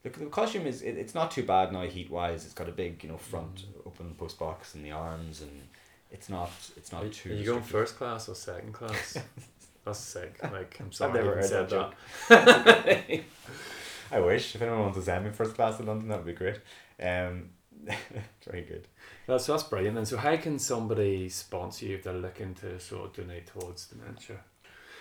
[0.03, 2.45] The, the costume is it, it's not too bad now heat wise.
[2.45, 3.87] It's got a big you know front Mm.
[3.87, 5.69] open post box and the arms and
[6.13, 7.31] it's not it's not too.
[7.31, 9.17] are you going first class or second class?
[9.85, 10.39] That's sick.
[10.43, 11.93] Like I'm sorry, I've never heard said that
[12.29, 13.21] that.
[14.13, 16.35] I wish if anyone wants to send me first class in London, that would be
[16.35, 16.61] great.
[17.03, 17.51] Um,
[18.45, 18.87] very good.
[19.27, 19.99] That's that's brilliant.
[19.99, 23.87] And so, how can somebody sponsor you if they're looking to sort of donate towards
[23.87, 24.37] dementia?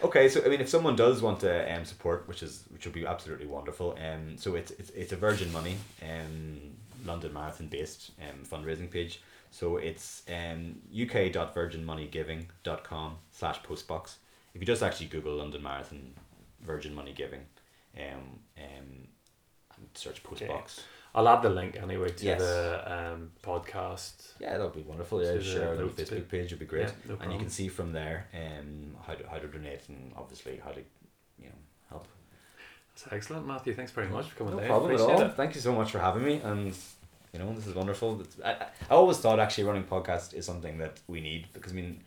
[0.03, 2.93] Okay, so I mean, if someone does want to um, support, which is which would
[2.93, 6.59] be absolutely wonderful, um, so it's it's, it's a Virgin Money, um,
[7.05, 9.21] London Marathon based um, fundraising page.
[9.51, 14.15] So it's um, uk.virginmoneygiving.com slash postbox.
[14.53, 16.13] If you just actually Google London Marathon
[16.61, 17.41] Virgin Money Giving,
[17.97, 19.07] um, um,
[19.77, 20.79] and search postbox.
[21.13, 22.39] I'll add the link anyway to Yes.
[22.39, 24.31] the um, podcast.
[24.39, 25.21] Yeah, that would be wonderful.
[25.23, 26.29] Yeah, the share the Facebook bit.
[26.29, 26.87] page would be great.
[26.87, 30.13] Yeah, no and you can see from there um, how to how to donate and
[30.15, 30.79] obviously how to
[31.37, 31.55] you know
[31.89, 32.07] help.
[32.95, 33.73] That's excellent, Matthew.
[33.73, 34.67] Thanks very much for coming No down.
[34.69, 35.21] problem at all.
[35.21, 35.33] it.
[35.35, 36.73] Thank you so much for having me, and
[37.33, 38.21] you know this is wonderful.
[38.21, 38.51] It's, I,
[38.89, 42.01] I always thought actually running podcast is something that we need because I mean.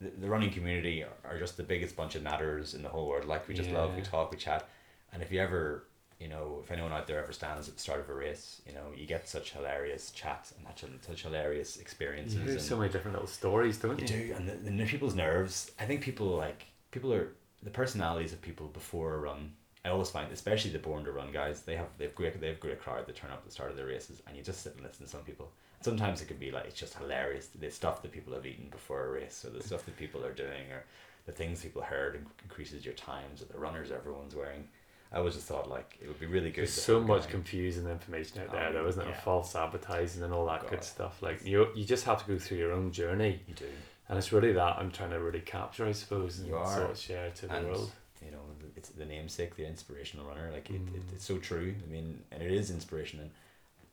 [0.00, 3.06] The, the running community are, are just the biggest bunch of natters in the whole
[3.06, 3.24] world.
[3.24, 4.68] Like we just love, we talk, we chat,
[5.12, 5.84] and if you ever,
[6.18, 8.72] you know, if anyone out there ever stands at the start of a race, you
[8.72, 12.34] know, you get such hilarious chats and such, such hilarious experiences.
[12.34, 14.26] You hear and- so many different little stories, don't you you?
[14.28, 15.70] do, and the, the people's nerves.
[15.78, 17.28] I think people like people are
[17.62, 19.52] the personalities of people before a run.
[19.84, 22.60] I always find, especially the born to run guys, they have they've great they have
[22.60, 24.74] great crowd that turn up at the start of their races, and you just sit
[24.74, 25.50] and listen to some people.
[25.80, 29.04] Sometimes it can be like it's just hilarious the stuff that people have eaten before
[29.06, 29.66] a race, or the mm.
[29.66, 30.84] stuff that people are doing, or
[31.26, 34.68] the things people heard increases your times, or the runners everyone's wearing.
[35.12, 36.62] I always just thought like it would be really good.
[36.62, 39.08] There's so much guy- confusing information out there, Oh, though, isn't it?
[39.08, 39.20] yeah.
[39.20, 41.20] False advertising and all that good stuff.
[41.22, 43.66] Like you, you just have to go through your own journey, You do.
[44.08, 46.74] and it's really that I'm trying to really capture, I suppose, and You are.
[46.76, 47.90] sort of share to the and world.
[48.24, 48.38] you know
[48.82, 51.12] it's the namesake the inspirational runner like it, it, Mm.
[51.14, 51.74] it's so true.
[51.86, 53.30] I mean and it is inspiration and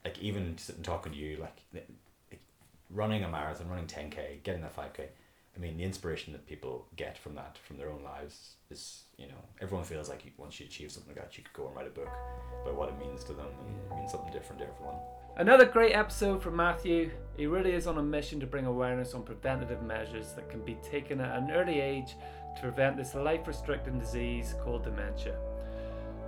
[0.03, 2.39] like even sitting talking to you like, like
[2.89, 5.01] running a marathon running 10k getting that 5k
[5.55, 9.27] i mean the inspiration that people get from that from their own lives is you
[9.27, 11.75] know everyone feels like you, once you achieve something like that you could go and
[11.75, 12.09] write a book
[12.63, 13.45] about what it means to them.
[13.61, 14.95] And it means something different to everyone.
[15.37, 17.11] Another great episode from Matthew.
[17.37, 20.75] He really is on a mission to bring awareness on preventative measures that can be
[20.83, 22.15] taken at an early age
[22.59, 25.35] to prevent this life restricting disease called dementia.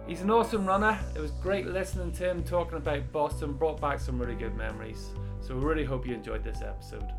[0.08, 0.98] He's an awesome runner.
[1.16, 5.10] It was great listening to him talking about Boston, brought back some really good memories.
[5.42, 7.12] So, we really hope you enjoyed this episode.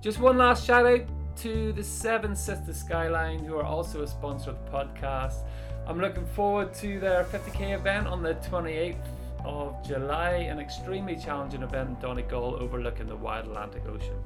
[0.00, 1.00] Just one last shout out
[1.36, 5.38] to the Seven Sisters Skyline, who are also a sponsor of the podcast.
[5.86, 8.96] I'm looking forward to their 50k event on the 28th
[9.44, 14.16] of July, an extremely challenging event in Donegal overlooking the wide Atlantic Ocean.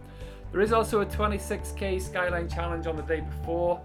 [0.53, 3.81] There is also a 26k Skyline Challenge on the day before,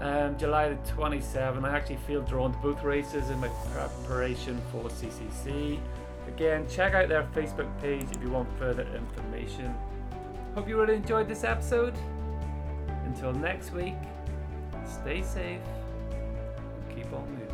[0.00, 1.64] um, July the 27th.
[1.64, 5.80] I actually feel drawn to both races in my preparation for CCC.
[6.28, 9.74] Again, check out their Facebook page if you want further information.
[10.54, 11.94] Hope you really enjoyed this episode.
[13.04, 13.96] Until next week,
[14.84, 15.60] stay safe
[16.10, 17.47] and keep on moving.